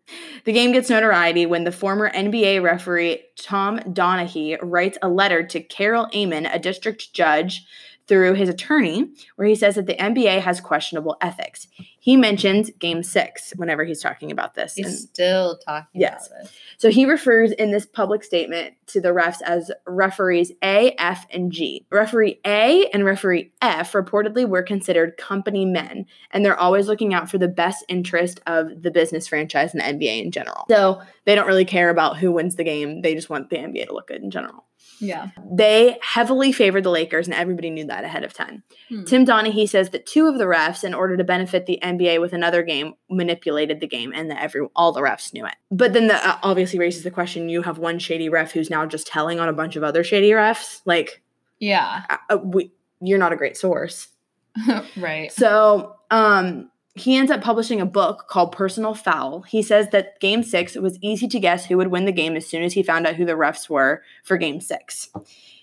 the 0.45 0.53
game 0.53 0.73
gets 0.73 0.91
notoriety 0.91 1.47
when 1.47 1.65
the 1.65 1.73
former 1.73 2.11
NBA 2.11 2.63
referee 2.63 3.23
Tom 3.37 3.81
Donahue 3.93 4.59
writes 4.63 4.99
a 5.03 5.09
letter 5.09 5.43
to 5.47 5.61
Carol 5.61 6.09
Amon, 6.15 6.47
a 6.47 6.59
district 6.59 7.13
judge, 7.13 7.67
through 8.09 8.35
his 8.35 8.49
attorney, 8.49 9.09
where 9.37 9.47
he 9.47 9.55
says 9.55 9.75
that 9.77 9.87
the 9.87 9.95
NBA 9.95 10.41
has 10.41 10.61
questionable 10.61 11.17
ethics. 11.21 11.69
He 12.01 12.17
mentions 12.17 12.71
game 12.79 13.03
six 13.03 13.53
whenever 13.57 13.85
he's 13.85 14.01
talking 14.01 14.33
about 14.33 14.55
this. 14.55 14.75
He's 14.75 14.87
And 14.87 14.95
still 14.97 15.59
talking 15.59 16.01
Yes. 16.01 16.31
so 16.79 16.91
he 16.91 17.05
refers 17.05 17.53
in 17.53 17.71
this 17.71 17.85
public 17.85 18.25
statement 18.25 18.75
to 18.87 19.01
the 19.01 19.11
refs 19.11 19.43
as 19.45 19.71
referees 19.87 20.53
A, 20.65 20.93
F, 20.99 21.27
and 21.31 21.53
G. 21.53 21.87
Referee 21.91 22.41
A 22.47 22.87
and 22.95 23.05
referee 23.05 23.53
F 23.61 23.93
reportedly 23.93 24.49
were 24.49 24.63
considered 24.63 25.19
company 25.19 25.67
men, 25.67 26.07
and 26.31 26.45
they're 26.45 26.59
always 26.59 26.87
looking 26.87 27.13
out 27.13 27.31
for 27.31 27.37
the 27.37 27.49
best 27.49 27.85
interest 27.89 28.41
of 28.47 28.83
the 28.83 28.91
business 28.91 29.29
franchise 29.29 29.75
and 29.75 29.83
the 29.83 30.07
NBA 30.07 30.23
in 30.23 30.31
general. 30.31 30.65
So 30.71 31.03
they 31.27 31.35
don't 31.35 31.47
really 31.47 31.67
care 31.67 31.91
about 31.91 32.17
who 32.17 32.33
wins 32.33 32.57
the 32.57 32.65
game, 32.65 33.03
they 33.03 33.15
just 33.15 33.29
want 33.29 33.51
the 33.51 33.57
NBA 33.57 33.89
to 33.89 33.93
look 33.93 34.09
good 34.09 34.23
in 34.23 34.31
general. 34.31 34.65
Yeah. 35.01 35.29
They 35.51 35.99
heavily 36.03 36.53
favored 36.53 36.83
the 36.85 36.91
Lakers, 36.91 37.27
and 37.27 37.35
everybody 37.35 37.71
knew 37.71 37.87
that 37.87 38.05
ahead 38.05 38.25
of 38.25 38.33
time. 38.33 38.63
Hmm. 38.89 39.05
Tim 39.05 39.25
Donaghy 39.25 39.69
says 39.69 39.91
that 39.91 40.07
two 40.07 40.27
of 40.27 40.39
the 40.39 40.45
refs, 40.45 40.83
in 40.85 40.95
order 40.95 41.17
to 41.17 41.25
benefit 41.25 41.67
the 41.67 41.79
NBA 41.83 42.21
with 42.21 42.33
another 42.33 42.63
game, 42.63 42.95
manipulated 43.09 43.81
the 43.81 43.87
game, 43.87 44.13
and 44.15 44.31
that 44.31 44.43
every 44.43 44.67
all 44.75 44.93
the 44.93 45.01
refs 45.01 45.33
knew 45.33 45.47
it. 45.47 45.55
But 45.71 45.93
then 45.93 46.09
that 46.09 46.25
uh, 46.25 46.39
obviously 46.43 46.79
raises 46.79 47.05
the 47.05 47.11
question: 47.11 47.49
you 47.49 47.63
have 47.63 47.79
one 47.79 47.99
shady 47.99 48.29
ref 48.29 48.53
who's 48.53 48.71
now 48.71 48.87
just 48.87 49.07
telling 49.07 49.39
on 49.41 49.49
a 49.49 49.53
bunch 49.53 49.77
of 49.77 49.85
other 49.85 50.03
shady 50.03 50.31
refs. 50.31 50.81
Like, 50.85 51.23
Yeah. 51.59 52.03
uh, 52.11 52.17
uh, 52.31 52.37
we, 52.39 52.73
you're 53.01 53.19
not 53.19 53.33
a 53.33 53.37
great 53.37 53.57
source. 53.57 54.09
right. 54.97 55.31
So, 55.33 55.97
um, 56.11 56.71
he 56.99 57.17
ends 57.17 57.31
up 57.31 57.41
publishing 57.43 57.81
a 57.81 57.87
book 57.87 58.27
called 58.29 58.53
Personal 58.53 58.95
Foul. 58.95 59.43
He 59.43 59.63
says 59.63 59.89
that 59.91 60.19
game 60.21 60.43
six 60.43 60.77
it 60.77 60.83
was 60.83 60.99
easy 61.01 61.29
to 61.29 61.41
guess 61.41 61.67
who 61.67 61.77
would 61.77 61.89
win 61.89 62.05
the 62.05 62.13
game 62.13 62.37
as 62.37 62.47
soon 62.47 62.63
as 62.63 62.73
he 62.75 62.83
found 62.83 63.07
out 63.07 63.17
who 63.17 63.25
the 63.25 63.33
refs 63.33 63.69
were 63.69 64.03
for 64.25 64.37
game 64.37 64.61
six. 64.61 65.11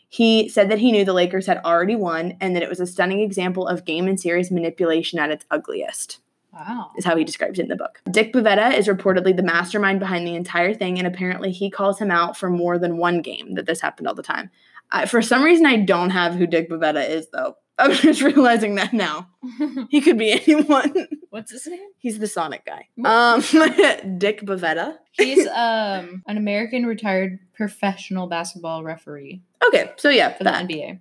He 0.08 0.48
said 0.48 0.70
that 0.70 0.80
he 0.80 0.92
knew 0.92 1.04
the 1.04 1.14
Lakers 1.14 1.48
had 1.48 1.58
already 1.66 1.96
won 1.96 2.38
and 2.40 2.56
that 2.56 2.64
it 2.64 2.70
was 2.70 2.80
a 2.80 2.88
stunning 2.88 3.20
example 3.20 3.68
of 3.68 3.86
game 3.86 4.08
and 4.08 4.20
series 4.20 4.52
manipulation 4.52 5.20
at 5.20 5.32
its 5.32 5.46
ugliest, 5.52 6.20
Wow. 6.54 6.92
is 6.96 7.04
how 7.04 7.18
he 7.18 7.26
describes 7.26 7.60
it 7.60 7.64
in 7.64 7.68
the 7.68 7.76
book. 7.76 8.02
Dick 8.10 8.32
Bavetta 8.32 8.74
is 8.78 8.88
reportedly 8.88 9.36
the 9.36 9.44
mastermind 9.44 10.00
behind 10.00 10.26
the 10.26 10.36
entire 10.36 10.74
thing, 10.74 10.98
and 10.98 11.06
apparently 11.08 11.52
he 11.52 11.70
calls 11.70 12.00
him 12.00 12.12
out 12.12 12.38
for 12.38 12.50
more 12.50 12.78
than 12.80 12.98
one 12.98 13.22
game 13.22 13.56
that 13.56 13.66
this 13.66 13.82
happened 13.82 14.08
all 14.08 14.16
the 14.16 14.24
time. 14.24 14.50
Uh, 14.92 15.06
for 15.06 15.22
some 15.22 15.44
reason, 15.44 15.66
I 15.66 15.78
don't 15.78 16.12
have 16.12 16.36
who 16.36 16.48
Dick 16.48 16.70
Bavetta 16.70 17.08
is, 17.10 17.28
though. 17.32 17.56
I'm 17.78 17.92
just 17.92 18.22
realizing 18.22 18.76
that 18.76 18.94
now. 18.94 19.30
He 19.90 20.02
could 20.02 20.18
be 20.18 20.32
anyone. 20.32 21.08
What's 21.30 21.52
his 21.52 21.68
name? 21.68 21.80
He's 21.98 22.20
the 22.20 22.28
Sonic 22.28 22.66
guy. 22.66 22.88
Um, 23.04 23.42
Dick 24.18 24.42
Bavetta. 24.42 24.98
He's 25.12 25.46
um 25.48 26.24
an 26.26 26.38
American 26.38 26.86
retired 26.86 27.40
professional 27.54 28.28
basketball 28.28 28.84
referee 28.84 29.44
Okay, 29.66 29.92
so 29.98 30.10
yeah, 30.10 30.34
for 30.34 30.44
the. 30.44 30.50
NBA. 30.52 31.00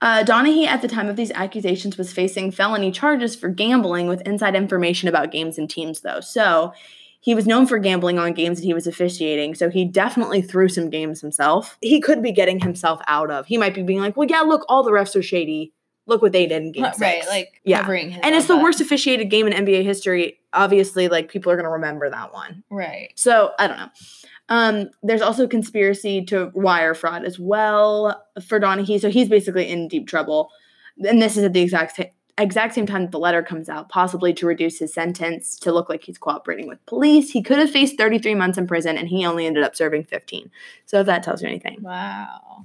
Uh, 0.00 0.22
Donahue, 0.22 0.66
at 0.66 0.80
the 0.80 0.88
time 0.88 1.08
of 1.08 1.16
these 1.16 1.32
accusations, 1.32 1.98
was 1.98 2.12
facing 2.12 2.50
felony 2.50 2.92
charges 2.92 3.34
for 3.34 3.48
gambling 3.48 4.06
with 4.06 4.20
inside 4.26 4.54
information 4.54 5.08
about 5.08 5.32
games 5.32 5.58
and 5.58 5.68
teams, 5.68 6.00
though. 6.00 6.20
So 6.20 6.72
he 7.20 7.34
was 7.34 7.46
known 7.46 7.66
for 7.66 7.78
gambling 7.78 8.18
on 8.18 8.32
games 8.32 8.58
that 8.58 8.64
he 8.64 8.74
was 8.74 8.86
officiating. 8.86 9.54
So 9.54 9.70
he 9.70 9.84
definitely 9.84 10.40
threw 10.42 10.68
some 10.68 10.88
games 10.90 11.20
himself. 11.20 11.76
He 11.80 12.00
could 12.00 12.22
be 12.22 12.32
getting 12.32 12.60
himself 12.60 13.00
out 13.08 13.30
of. 13.30 13.46
He 13.46 13.58
might 13.58 13.74
be 13.74 13.82
being 13.82 14.00
like, 14.00 14.16
"Well, 14.16 14.28
yeah, 14.28 14.40
look, 14.42 14.64
all 14.68 14.82
the 14.82 14.90
refs 14.92 15.16
are 15.16 15.22
shady. 15.22 15.72
Look 16.06 16.22
what 16.22 16.32
they 16.32 16.46
did 16.46 16.62
in 16.62 16.72
game 16.72 16.84
Right, 16.84 16.94
six." 16.96 17.26
like 17.28 17.60
Yeah. 17.64 17.86
and 17.86 18.34
it's 18.34 18.46
the 18.46 18.54
butt. 18.54 18.62
worst 18.62 18.80
officiated 18.80 19.30
game 19.30 19.46
in 19.46 19.52
NBA 19.52 19.82
history. 19.84 20.38
Obviously, 20.52 21.08
like 21.08 21.28
people 21.30 21.52
are 21.52 21.56
gonna 21.56 21.70
remember 21.70 22.08
that 22.08 22.32
one. 22.32 22.62
Right. 22.70 23.10
So 23.16 23.52
I 23.58 23.66
don't 23.66 23.76
know. 23.78 23.88
Um, 24.50 24.90
there's 25.02 25.20
also 25.20 25.46
conspiracy 25.46 26.24
to 26.26 26.50
wire 26.54 26.94
fraud 26.94 27.24
as 27.24 27.38
well 27.38 28.24
for 28.46 28.58
Donahue. 28.58 28.98
So 28.98 29.10
he's 29.10 29.28
basically 29.28 29.68
in 29.68 29.88
deep 29.88 30.06
trouble. 30.08 30.48
And 31.06 31.20
this 31.20 31.36
is 31.36 31.44
at 31.44 31.52
the 31.52 31.60
exact 31.60 32.00
exact 32.38 32.74
same 32.74 32.86
time 32.86 33.10
the 33.10 33.18
letter 33.18 33.42
comes 33.42 33.68
out, 33.68 33.88
possibly 33.88 34.32
to 34.34 34.46
reduce 34.46 34.78
his 34.78 34.92
sentence 34.92 35.58
to 35.60 35.72
look 35.72 35.88
like 35.88 36.04
he's 36.04 36.18
cooperating 36.18 36.68
with 36.68 36.84
police. 36.86 37.30
He 37.30 37.42
could 37.42 37.58
have 37.58 37.70
faced 37.70 37.96
33 37.96 38.34
months 38.34 38.58
in 38.58 38.66
prison, 38.66 38.96
and 38.96 39.08
he 39.08 39.26
only 39.26 39.46
ended 39.46 39.64
up 39.64 39.76
serving 39.76 40.04
15. 40.04 40.50
So 40.86 41.00
if 41.00 41.06
that 41.06 41.22
tells 41.22 41.42
you 41.42 41.48
anything. 41.48 41.78
Wow. 41.82 42.64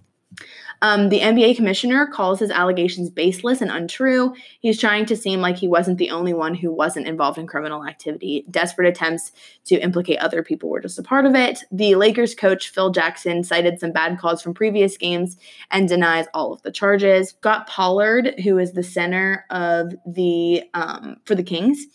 Um, 0.81 1.07
the 1.07 1.21
NBA 1.21 1.55
commissioner 1.55 2.05
calls 2.07 2.39
his 2.39 2.51
allegations 2.51 3.09
baseless 3.09 3.61
and 3.61 3.71
untrue. 3.71 4.33
He's 4.59 4.79
trying 4.79 5.05
to 5.05 5.15
seem 5.15 5.39
like 5.39 5.55
he 5.55 5.67
wasn't 5.67 5.97
the 5.97 6.11
only 6.11 6.33
one 6.33 6.55
who 6.55 6.73
wasn't 6.73 7.07
involved 7.07 7.37
in 7.37 7.47
criminal 7.47 7.85
activity. 7.85 8.45
Desperate 8.51 8.89
attempts 8.89 9.31
to 9.65 9.75
implicate 9.75 10.19
other 10.19 10.43
people 10.43 10.69
were 10.69 10.81
just 10.81 10.99
a 10.99 11.03
part 11.03 11.25
of 11.25 11.35
it. 11.35 11.63
The 11.71 11.95
Lakers 11.95 12.35
coach, 12.35 12.69
Phil 12.69 12.89
Jackson, 12.89 13.45
cited 13.45 13.79
some 13.79 13.93
bad 13.93 14.19
calls 14.19 14.41
from 14.41 14.53
previous 14.53 14.97
games 14.97 15.37
and 15.71 15.87
denies 15.87 16.25
all 16.33 16.51
of 16.51 16.61
the 16.63 16.71
charges. 16.71 17.29
Scot 17.29 17.67
Pollard, 17.67 18.39
who 18.43 18.57
is 18.57 18.73
the 18.73 18.83
center 18.83 19.45
of 19.49 19.93
the 20.05 20.63
um, 20.73 21.17
for 21.25 21.35
the 21.35 21.43
Kings, 21.43 21.85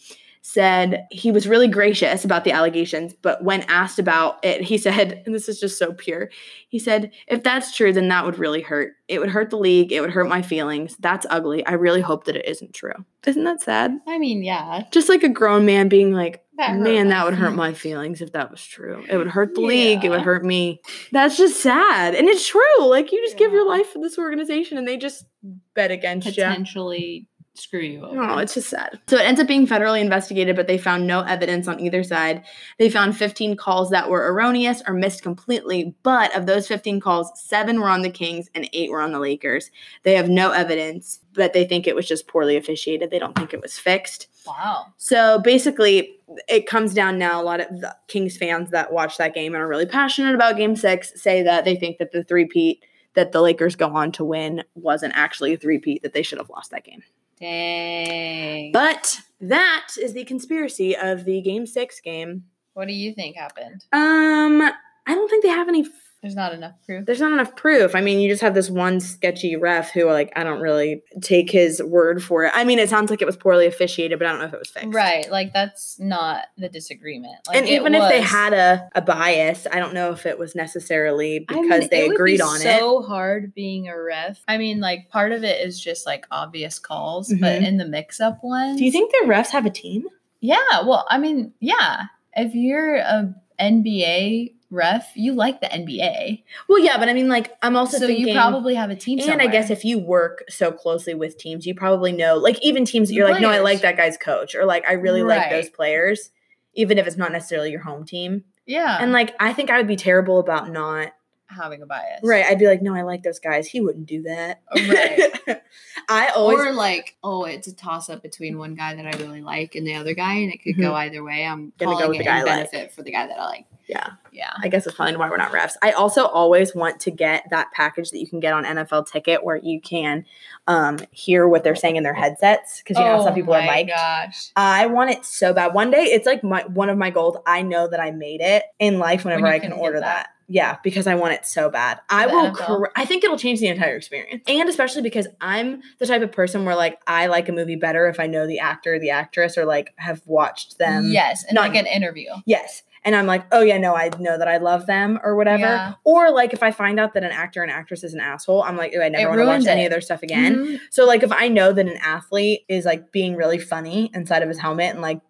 said 0.48 1.06
he 1.10 1.30
was 1.30 1.46
really 1.46 1.68
gracious 1.68 2.24
about 2.24 2.42
the 2.42 2.52
allegations, 2.52 3.12
but 3.20 3.44
when 3.44 3.60
asked 3.64 3.98
about 3.98 4.42
it, 4.42 4.62
he 4.62 4.78
said, 4.78 5.22
and 5.26 5.34
this 5.34 5.46
is 5.46 5.60
just 5.60 5.78
so 5.78 5.92
pure, 5.92 6.30
he 6.70 6.78
said, 6.78 7.12
if 7.26 7.42
that's 7.42 7.76
true, 7.76 7.92
then 7.92 8.08
that 8.08 8.24
would 8.24 8.38
really 8.38 8.62
hurt. 8.62 8.94
It 9.08 9.18
would 9.18 9.28
hurt 9.28 9.50
the 9.50 9.58
league. 9.58 9.92
It 9.92 10.00
would 10.00 10.10
hurt 10.10 10.26
my 10.26 10.40
feelings. 10.40 10.96
That's 11.00 11.26
ugly. 11.28 11.66
I 11.66 11.74
really 11.74 12.00
hope 12.00 12.24
that 12.24 12.36
it 12.36 12.48
isn't 12.48 12.72
true. 12.72 12.94
Isn't 13.26 13.44
that 13.44 13.60
sad? 13.60 13.98
I 14.06 14.16
mean, 14.16 14.42
yeah. 14.42 14.84
Just 14.90 15.10
like 15.10 15.22
a 15.22 15.28
grown 15.28 15.66
man 15.66 15.90
being 15.90 16.14
like, 16.14 16.42
That 16.56 16.76
man, 16.76 17.08
that 17.08 17.26
would 17.26 17.34
hurt 17.34 17.54
my 17.54 17.74
feelings 17.74 18.22
if 18.22 18.32
that 18.32 18.50
was 18.50 18.64
true. 18.64 19.04
It 19.06 19.18
would 19.18 19.28
hurt 19.28 19.54
the 19.54 19.60
league. 19.60 20.02
It 20.02 20.08
would 20.08 20.22
hurt 20.22 20.46
me. 20.46 20.80
That's 21.12 21.36
just 21.36 21.60
sad. 21.60 22.14
And 22.14 22.26
it's 22.26 22.48
true. 22.48 22.86
Like, 22.86 23.12
you 23.12 23.22
just 23.22 23.36
give 23.36 23.52
your 23.52 23.68
life 23.68 23.88
for 23.90 23.98
this 23.98 24.18
organization 24.18 24.78
and 24.78 24.88
they 24.88 24.96
just 24.96 25.26
bet 25.74 25.90
against 25.90 26.26
you. 26.26 26.32
Potentially 26.32 27.28
screw 27.58 27.80
you 27.80 28.04
over. 28.04 28.22
Oh, 28.22 28.38
it's 28.38 28.54
just 28.54 28.68
sad. 28.68 28.98
So 29.08 29.16
it 29.16 29.24
ends 29.26 29.40
up 29.40 29.46
being 29.46 29.66
federally 29.66 30.00
investigated, 30.00 30.56
but 30.56 30.66
they 30.66 30.78
found 30.78 31.06
no 31.06 31.20
evidence 31.22 31.68
on 31.68 31.80
either 31.80 32.02
side. 32.02 32.44
They 32.78 32.90
found 32.90 33.16
15 33.16 33.56
calls 33.56 33.90
that 33.90 34.08
were 34.08 34.32
erroneous 34.32 34.82
or 34.86 34.94
missed 34.94 35.22
completely, 35.22 35.94
but 36.02 36.34
of 36.36 36.46
those 36.46 36.66
15 36.68 37.00
calls, 37.00 37.30
seven 37.40 37.80
were 37.80 37.88
on 37.88 38.02
the 38.02 38.10
Kings 38.10 38.48
and 38.54 38.68
eight 38.72 38.90
were 38.90 39.00
on 39.00 39.12
the 39.12 39.18
Lakers. 39.18 39.70
They 40.02 40.14
have 40.14 40.28
no 40.28 40.50
evidence, 40.52 41.20
but 41.34 41.52
they 41.52 41.64
think 41.64 41.86
it 41.86 41.94
was 41.94 42.06
just 42.06 42.28
poorly 42.28 42.56
officiated. 42.56 43.10
They 43.10 43.18
don't 43.18 43.36
think 43.36 43.52
it 43.52 43.60
was 43.62 43.78
fixed. 43.78 44.28
wow. 44.46 44.86
So 44.96 45.38
basically, 45.40 46.16
it 46.48 46.66
comes 46.66 46.94
down 46.94 47.18
now. 47.18 47.40
A 47.40 47.44
lot 47.44 47.60
of 47.60 47.68
the 47.80 47.96
Kings 48.06 48.36
fans 48.36 48.70
that 48.70 48.92
watch 48.92 49.16
that 49.18 49.34
game 49.34 49.54
and 49.54 49.62
are 49.62 49.68
really 49.68 49.86
passionate 49.86 50.34
about 50.34 50.56
Game 50.56 50.76
Six 50.76 51.20
say 51.20 51.42
that 51.42 51.64
they 51.64 51.76
think 51.76 51.98
that 51.98 52.12
the 52.12 52.22
three-peat 52.24 52.84
that 53.14 53.32
the 53.32 53.40
Lakers 53.40 53.74
go 53.74 53.88
on 53.88 54.12
to 54.12 54.24
win 54.24 54.62
wasn't 54.74 55.12
actually 55.16 55.54
a 55.54 55.56
three-peat, 55.56 56.02
that 56.02 56.12
they 56.12 56.22
should 56.22 56.38
have 56.38 56.50
lost 56.50 56.70
that 56.70 56.84
game. 56.84 57.02
Dang. 57.40 58.72
But 58.72 59.20
that 59.40 59.88
is 60.00 60.12
the 60.12 60.24
conspiracy 60.24 60.96
of 60.96 61.24
the 61.24 61.40
Game 61.40 61.66
Six 61.66 62.00
game. 62.00 62.44
what 62.74 62.88
do 62.88 62.94
you 62.94 63.12
think 63.14 63.36
happened? 63.36 63.84
Um, 63.92 64.62
I 64.62 65.14
don't 65.14 65.28
think 65.28 65.42
they 65.42 65.50
have 65.50 65.68
any. 65.68 65.86
There's 66.20 66.34
not 66.34 66.52
enough 66.52 66.72
proof. 66.84 67.06
There's 67.06 67.20
not 67.20 67.30
enough 67.30 67.54
proof. 67.54 67.94
I 67.94 68.00
mean, 68.00 68.18
you 68.18 68.28
just 68.28 68.42
have 68.42 68.52
this 68.54 68.68
one 68.68 68.98
sketchy 68.98 69.54
ref 69.54 69.92
who, 69.92 70.04
like, 70.06 70.32
I 70.34 70.42
don't 70.42 70.60
really 70.60 71.00
take 71.22 71.48
his 71.48 71.80
word 71.80 72.22
for 72.24 72.44
it. 72.44 72.52
I 72.56 72.64
mean, 72.64 72.80
it 72.80 72.88
sounds 72.90 73.10
like 73.10 73.22
it 73.22 73.24
was 73.26 73.36
poorly 73.36 73.66
officiated, 73.66 74.18
but 74.18 74.26
I 74.26 74.30
don't 74.32 74.40
know 74.40 74.46
if 74.46 74.52
it 74.52 74.58
was 74.58 74.68
fixed. 74.68 74.88
Right. 74.92 75.30
Like 75.30 75.52
that's 75.52 75.98
not 76.00 76.46
the 76.56 76.68
disagreement. 76.68 77.36
Like, 77.46 77.56
and 77.58 77.68
even 77.68 77.94
if 77.94 78.08
they 78.08 78.20
had 78.20 78.52
a, 78.52 78.88
a 78.96 79.00
bias, 79.00 79.68
I 79.70 79.78
don't 79.78 79.94
know 79.94 80.10
if 80.10 80.26
it 80.26 80.38
was 80.40 80.56
necessarily 80.56 81.46
I 81.48 81.54
because 81.54 81.80
mean, 81.82 81.88
they 81.92 82.08
agreed 82.08 82.40
on 82.40 82.56
it. 82.56 82.62
So 82.62 83.02
hard 83.02 83.54
being 83.54 83.88
a 83.88 83.96
ref. 83.96 84.42
I 84.48 84.58
mean, 84.58 84.80
like 84.80 85.10
part 85.10 85.30
of 85.30 85.44
it 85.44 85.64
is 85.64 85.80
just 85.80 86.04
like 86.04 86.26
obvious 86.32 86.80
calls, 86.80 87.32
but 87.40 87.60
Mhm. 87.62 87.66
in 87.66 87.76
the 87.76 87.86
mix-up 87.86 88.42
ones, 88.42 88.78
Do 88.78 88.84
you 88.84 88.90
think 88.90 89.12
the 89.12 89.28
refs 89.28 89.50
have 89.50 89.66
a 89.66 89.70
team? 89.70 90.06
Yeah. 90.40 90.56
Well, 90.84 91.06
I 91.08 91.18
mean, 91.18 91.52
yeah. 91.60 92.06
If 92.34 92.54
you're 92.54 92.96
a 92.96 93.34
NBA 93.60 94.54
ref, 94.70 95.10
you 95.14 95.32
like 95.32 95.60
the 95.60 95.66
NBA, 95.66 96.42
Well, 96.68 96.78
yeah, 96.78 96.98
but 96.98 97.08
I 97.08 97.14
mean, 97.14 97.28
like, 97.28 97.56
I'm 97.62 97.74
also 97.74 97.96
so 97.98 98.06
thinking. 98.06 98.28
you 98.28 98.34
probably 98.34 98.74
have 98.74 98.90
a 98.90 98.96
team. 98.96 99.18
and 99.20 99.40
I 99.40 99.46
guess 99.46 99.70
if 99.70 99.84
you 99.84 99.98
work 99.98 100.44
so 100.50 100.70
closely 100.72 101.14
with 101.14 101.38
teams, 101.38 101.66
you 101.66 101.74
probably 101.74 102.12
know, 102.12 102.36
like, 102.36 102.62
even 102.62 102.84
teams 102.84 103.08
that 103.08 103.14
you're 103.14 103.28
like, 103.30 103.40
no, 103.40 103.48
I 103.50 103.60
like 103.60 103.80
that 103.80 103.96
guy's 103.96 104.16
coach, 104.18 104.54
or 104.54 104.64
like, 104.66 104.84
I 104.86 104.92
really 104.92 105.22
like 105.22 105.48
those 105.50 105.70
players, 105.70 106.30
even 106.74 106.98
if 106.98 107.06
it's 107.06 107.16
not 107.16 107.32
necessarily 107.32 107.70
your 107.70 107.80
home 107.80 108.04
team. 108.04 108.44
yeah, 108.66 108.98
And 109.00 109.10
like, 109.12 109.34
I 109.40 109.52
think 109.54 109.70
I 109.70 109.78
would 109.78 109.86
be 109.88 109.96
terrible 109.96 110.38
about 110.38 110.70
not. 110.70 111.12
Having 111.48 111.82
a 111.82 111.86
bias, 111.86 112.20
Right. 112.22 112.44
I'd 112.44 112.58
be 112.58 112.66
like, 112.66 112.82
no, 112.82 112.94
I 112.94 113.02
like 113.02 113.22
those 113.22 113.38
guys. 113.38 113.66
He 113.66 113.80
wouldn't 113.80 114.06
do 114.06 114.22
that. 114.22 114.60
Right. 114.74 115.60
I 116.08 116.28
always. 116.28 116.58
or 116.58 116.72
like, 116.72 117.16
oh, 117.24 117.44
it's 117.44 117.66
a 117.66 117.74
toss 117.74 118.08
up 118.10 118.22
between 118.22 118.58
one 118.58 118.74
guy 118.74 118.94
that 118.94 119.06
I 119.06 119.18
really 119.18 119.42
like 119.42 119.74
and 119.74 119.86
the 119.86 119.94
other 119.94 120.14
guy, 120.14 120.34
and 120.34 120.52
it 120.52 120.62
could 120.62 120.78
go 120.78 120.94
either 120.94 121.22
way. 121.24 121.44
I'm 121.44 121.58
Mm-hmm. 121.58 121.84
Gonna 121.84 121.90
go 121.92 121.96
calling 122.04 122.08
with 122.10 122.16
it 122.16 122.18
the 122.18 122.24
guy 122.24 122.36
I 122.36 122.40
in 122.40 122.46
like. 122.46 122.70
benefit 122.70 122.92
for 122.92 123.02
the 123.02 123.10
guy 123.12 123.26
that 123.26 123.38
I 123.38 123.44
like. 123.46 123.66
yeah. 123.86 124.10
Yeah. 124.32 124.52
I 124.62 124.68
guess 124.68 124.86
it's 124.86 124.94
probably 124.94 125.16
why 125.16 125.28
we're 125.30 125.36
not 125.36 125.50
refs. 125.52 125.72
I 125.82 125.90
also 125.92 126.24
always 126.26 126.74
want 126.74 127.00
to 127.00 127.10
get 127.10 127.44
that 127.50 127.72
package 127.72 128.10
that 128.10 128.18
you 128.18 128.26
can 128.28 128.38
get 128.40 128.52
on 128.52 128.64
NFL 128.64 129.10
Ticket 129.10 129.42
where 129.44 129.56
you 129.56 129.80
can 129.80 130.24
um, 130.68 130.98
hear 131.10 131.48
what 131.48 131.64
they're 131.64 131.74
saying 131.74 131.96
in 131.96 132.04
their 132.04 132.14
headsets 132.14 132.80
because 132.82 132.98
you 132.98 133.04
know 133.04 133.22
some 133.24 133.34
people 133.34 133.52
are 133.54 133.60
Oh 133.62 133.66
my 133.66 133.76
mic'd. 133.76 133.88
gosh. 133.90 134.50
I 134.54 134.86
want 134.86 135.10
it 135.10 135.24
so 135.24 135.52
bad. 135.52 135.74
One 135.74 135.90
day, 135.90 136.02
it's 136.04 136.26
like 136.26 136.44
my 136.44 136.64
one 136.66 136.88
of 136.90 136.96
my 136.98 137.10
goals. 137.10 137.36
I 137.46 137.62
know 137.62 137.88
that 137.88 137.98
I 138.00 138.10
made 138.12 138.40
it 138.40 138.62
in 138.78 138.98
life 138.98 139.24
whenever 139.24 139.42
When 139.44 139.52
I 139.52 139.58
can 139.58 139.70
can 139.72 139.80
order 139.80 139.98
that. 140.00 140.04
that. 140.26 140.28
Yeah, 140.48 140.78
because 140.82 141.06
I 141.06 141.14
want 141.14 141.34
it 141.34 141.44
so 141.46 141.68
bad. 141.68 142.00
I 142.08 142.26
the 142.26 142.32
will. 142.32 142.52
Cor- 142.54 142.90
I 142.96 143.04
think 143.04 143.22
it'll 143.22 143.36
change 143.38 143.60
the 143.60 143.66
entire 143.68 143.96
experience, 143.96 144.42
and 144.48 144.68
especially 144.68 145.02
because 145.02 145.28
I'm 145.40 145.82
the 145.98 146.06
type 146.06 146.22
of 146.22 146.32
person 146.32 146.64
where 146.64 146.74
like 146.74 146.98
I 147.06 147.26
like 147.26 147.48
a 147.48 147.52
movie 147.52 147.76
better 147.76 148.08
if 148.08 148.18
I 148.18 148.26
know 148.26 148.46
the 148.46 148.58
actor, 148.60 148.94
or 148.94 148.98
the 148.98 149.10
actress, 149.10 149.58
or 149.58 149.66
like 149.66 149.92
have 149.96 150.22
watched 150.26 150.78
them. 150.78 151.10
yes, 151.10 151.44
and 151.44 151.54
not- 151.56 151.68
like 151.68 151.76
an 151.78 151.86
interview. 151.86 152.30
Yes. 152.46 152.82
And 153.04 153.14
I'm 153.14 153.26
like, 153.26 153.46
oh 153.52 153.60
yeah, 153.62 153.78
no, 153.78 153.94
I 153.94 154.10
know 154.18 154.36
that 154.36 154.48
I 154.48 154.56
love 154.58 154.86
them 154.86 155.20
or 155.22 155.36
whatever. 155.36 155.60
Yeah. 155.62 155.94
Or 156.04 156.30
like 156.32 156.52
if 156.52 156.62
I 156.64 156.72
find 156.72 156.98
out 156.98 157.14
that 157.14 157.22
an 157.22 157.30
actor 157.30 157.62
and 157.62 157.70
actress 157.70 158.02
is 158.02 158.12
an 158.12 158.20
asshole, 158.20 158.62
I'm 158.64 158.76
like, 158.76 158.92
oh, 158.94 159.00
I 159.00 159.08
never 159.08 159.28
want 159.28 159.38
to 159.40 159.44
watch 159.46 159.52
ruins 159.52 159.66
any 159.68 159.82
it. 159.82 159.86
of 159.86 159.90
their 159.92 160.00
stuff 160.00 160.22
again. 160.22 160.56
Mhm. 160.56 160.80
So 160.90 161.06
like 161.06 161.22
if 161.22 161.30
I 161.32 161.48
know 161.48 161.72
that 161.72 161.86
an 161.86 161.96
athlete 162.02 162.64
is 162.68 162.84
like 162.84 163.12
being 163.12 163.36
really 163.36 163.58
funny 163.58 164.10
inside 164.14 164.42
of 164.42 164.48
his 164.48 164.58
helmet 164.58 164.90
and 164.90 165.00
like 165.00 165.20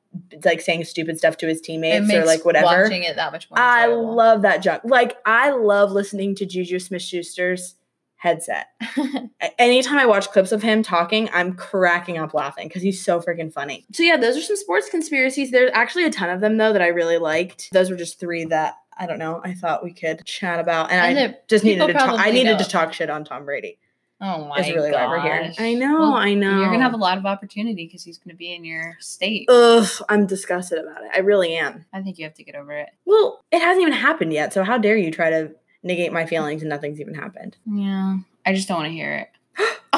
like 0.44 0.60
saying 0.60 0.84
stupid 0.84 1.18
stuff 1.18 1.36
to 1.38 1.46
his 1.46 1.60
teammates 1.60 2.12
or 2.12 2.24
like 2.24 2.44
whatever. 2.44 2.66
watching 2.66 3.02
it 3.02 3.16
that 3.16 3.32
much 3.32 3.50
more. 3.50 3.58
I 3.58 3.84
enjoyable. 3.84 4.14
love 4.14 4.42
that 4.42 4.62
junk. 4.62 4.82
Like 4.84 5.16
I 5.24 5.50
love 5.50 5.92
listening 5.92 6.34
to 6.36 6.46
Juju 6.46 6.78
Smith 6.78 7.02
Schuster's 7.02 7.74
headset. 8.16 8.66
Anytime 9.58 9.98
I 9.98 10.06
watch 10.06 10.28
clips 10.30 10.52
of 10.52 10.62
him 10.62 10.82
talking, 10.82 11.28
I'm 11.32 11.54
cracking 11.54 12.18
up 12.18 12.34
laughing 12.34 12.68
because 12.68 12.82
he's 12.82 13.02
so 13.02 13.20
freaking 13.20 13.52
funny. 13.52 13.86
So 13.92 14.02
yeah, 14.02 14.16
those 14.16 14.36
are 14.36 14.42
some 14.42 14.56
sports 14.56 14.88
conspiracies. 14.90 15.50
There's 15.50 15.70
actually 15.72 16.04
a 16.04 16.10
ton 16.10 16.30
of 16.30 16.40
them 16.40 16.56
though 16.56 16.72
that 16.72 16.82
I 16.82 16.88
really 16.88 17.18
liked. 17.18 17.70
Those 17.72 17.90
were 17.90 17.96
just 17.96 18.18
three 18.20 18.44
that 18.46 18.74
I 18.98 19.06
don't 19.06 19.20
know. 19.20 19.40
I 19.44 19.54
thought 19.54 19.84
we 19.84 19.92
could 19.92 20.24
chat 20.24 20.58
about, 20.58 20.90
and, 20.90 21.18
And 21.18 21.34
I 21.34 21.38
just 21.46 21.64
needed 21.64 21.86
to 21.86 21.92
talk. 21.92 22.18
I 22.18 22.30
needed 22.32 22.54
know. 22.54 22.58
to 22.58 22.68
talk 22.68 22.92
shit 22.92 23.08
on 23.08 23.24
Tom 23.24 23.44
Brady. 23.44 23.78
Oh 24.20 24.46
my 24.46 24.58
Is 24.58 24.74
really 24.74 24.90
why 24.90 25.06
we're 25.06 25.20
here. 25.20 25.44
gosh. 25.44 25.60
I 25.60 25.74
know, 25.74 25.98
Well, 26.00 26.14
I 26.14 26.34
know. 26.34 26.60
You're 26.60 26.70
gonna 26.72 26.82
have 26.82 26.92
a 26.94 26.96
lot 26.96 27.18
of 27.18 27.26
opportunity 27.26 27.86
because 27.86 28.02
he's 28.02 28.18
gonna 28.18 28.34
be 28.34 28.52
in 28.52 28.64
your 28.64 28.96
state. 28.98 29.48
Ugh, 29.48 29.86
I'm 30.08 30.26
disgusted 30.26 30.78
about 30.78 31.04
it. 31.04 31.10
I 31.14 31.18
really 31.20 31.54
am. 31.54 31.84
I 31.92 32.02
think 32.02 32.18
you 32.18 32.24
have 32.24 32.34
to 32.34 32.42
get 32.44 32.56
over 32.56 32.72
it. 32.72 32.88
Well, 33.04 33.44
it 33.52 33.60
hasn't 33.60 33.82
even 33.82 33.92
happened 33.94 34.32
yet, 34.32 34.52
so 34.52 34.64
how 34.64 34.76
dare 34.78 34.96
you 34.96 35.12
try 35.12 35.30
to 35.30 35.52
negate 35.84 36.12
my 36.12 36.26
feelings 36.26 36.62
and 36.62 36.68
nothing's 36.68 37.00
even 37.00 37.14
happened? 37.14 37.56
Yeah, 37.64 38.16
I 38.44 38.52
just 38.54 38.66
don't 38.66 38.78
want 38.78 38.88
to 38.88 38.92
hear 38.92 39.12
it. 39.14 39.28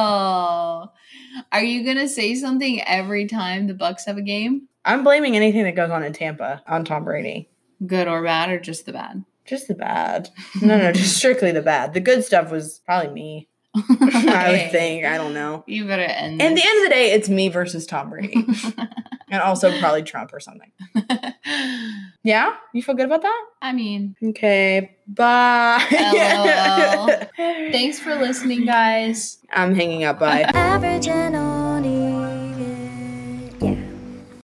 oh, 0.00 0.90
are 1.52 1.62
you 1.62 1.84
gonna 1.84 2.08
say 2.08 2.34
something 2.34 2.82
every 2.82 3.26
time 3.26 3.66
the 3.66 3.74
Bucks 3.74 4.04
have 4.06 4.16
a 4.16 4.22
game, 4.22 4.68
I'm 4.84 5.04
blaming 5.04 5.36
anything 5.36 5.64
that 5.64 5.76
goes 5.76 5.90
on 5.90 6.02
in 6.02 6.12
Tampa 6.12 6.62
on 6.66 6.84
Tom 6.84 7.04
Brady. 7.04 7.48
good 7.86 8.08
or 8.08 8.22
bad, 8.22 8.50
or 8.50 8.58
just 8.58 8.86
the 8.86 8.92
bad? 8.92 9.24
Just 9.48 9.68
the 9.68 9.74
bad. 9.74 10.28
No, 10.62 10.76
no, 10.78 10.92
just 10.92 11.16
strictly 11.16 11.52
the 11.52 11.62
bad. 11.62 11.94
The 11.94 12.00
good 12.00 12.24
stuff 12.24 12.50
was 12.50 12.80
probably 12.84 13.12
me. 13.12 13.48
I 13.76 14.50
would 14.50 14.72
think. 14.72 15.04
I 15.04 15.16
don't 15.16 15.34
know. 15.34 15.62
You 15.66 15.86
better 15.86 16.02
end. 16.02 16.42
And 16.42 16.56
the 16.56 16.62
end 16.64 16.78
of 16.78 16.84
the 16.84 16.94
day, 16.94 17.12
it's 17.12 17.28
me 17.28 17.48
versus 17.48 17.86
Tom 17.86 18.10
Brady. 18.10 18.34
and 19.30 19.42
also 19.42 19.78
probably 19.78 20.02
Trump 20.02 20.32
or 20.32 20.40
something. 20.40 20.72
Yeah? 22.24 22.54
You 22.74 22.82
feel 22.82 22.94
good 22.94 23.06
about 23.06 23.22
that? 23.22 23.44
I 23.62 23.72
mean, 23.72 24.16
Okay. 24.22 24.96
Bye. 25.06 25.84
LOL. 25.90 27.06
thanks 27.70 27.98
for 28.00 28.14
listening, 28.16 28.64
guys. 28.66 29.38
I'm 29.52 29.74
hanging 29.74 30.04
up. 30.04 30.18
Bye. 30.18 30.42
Average 30.42 31.08
and 31.08 31.36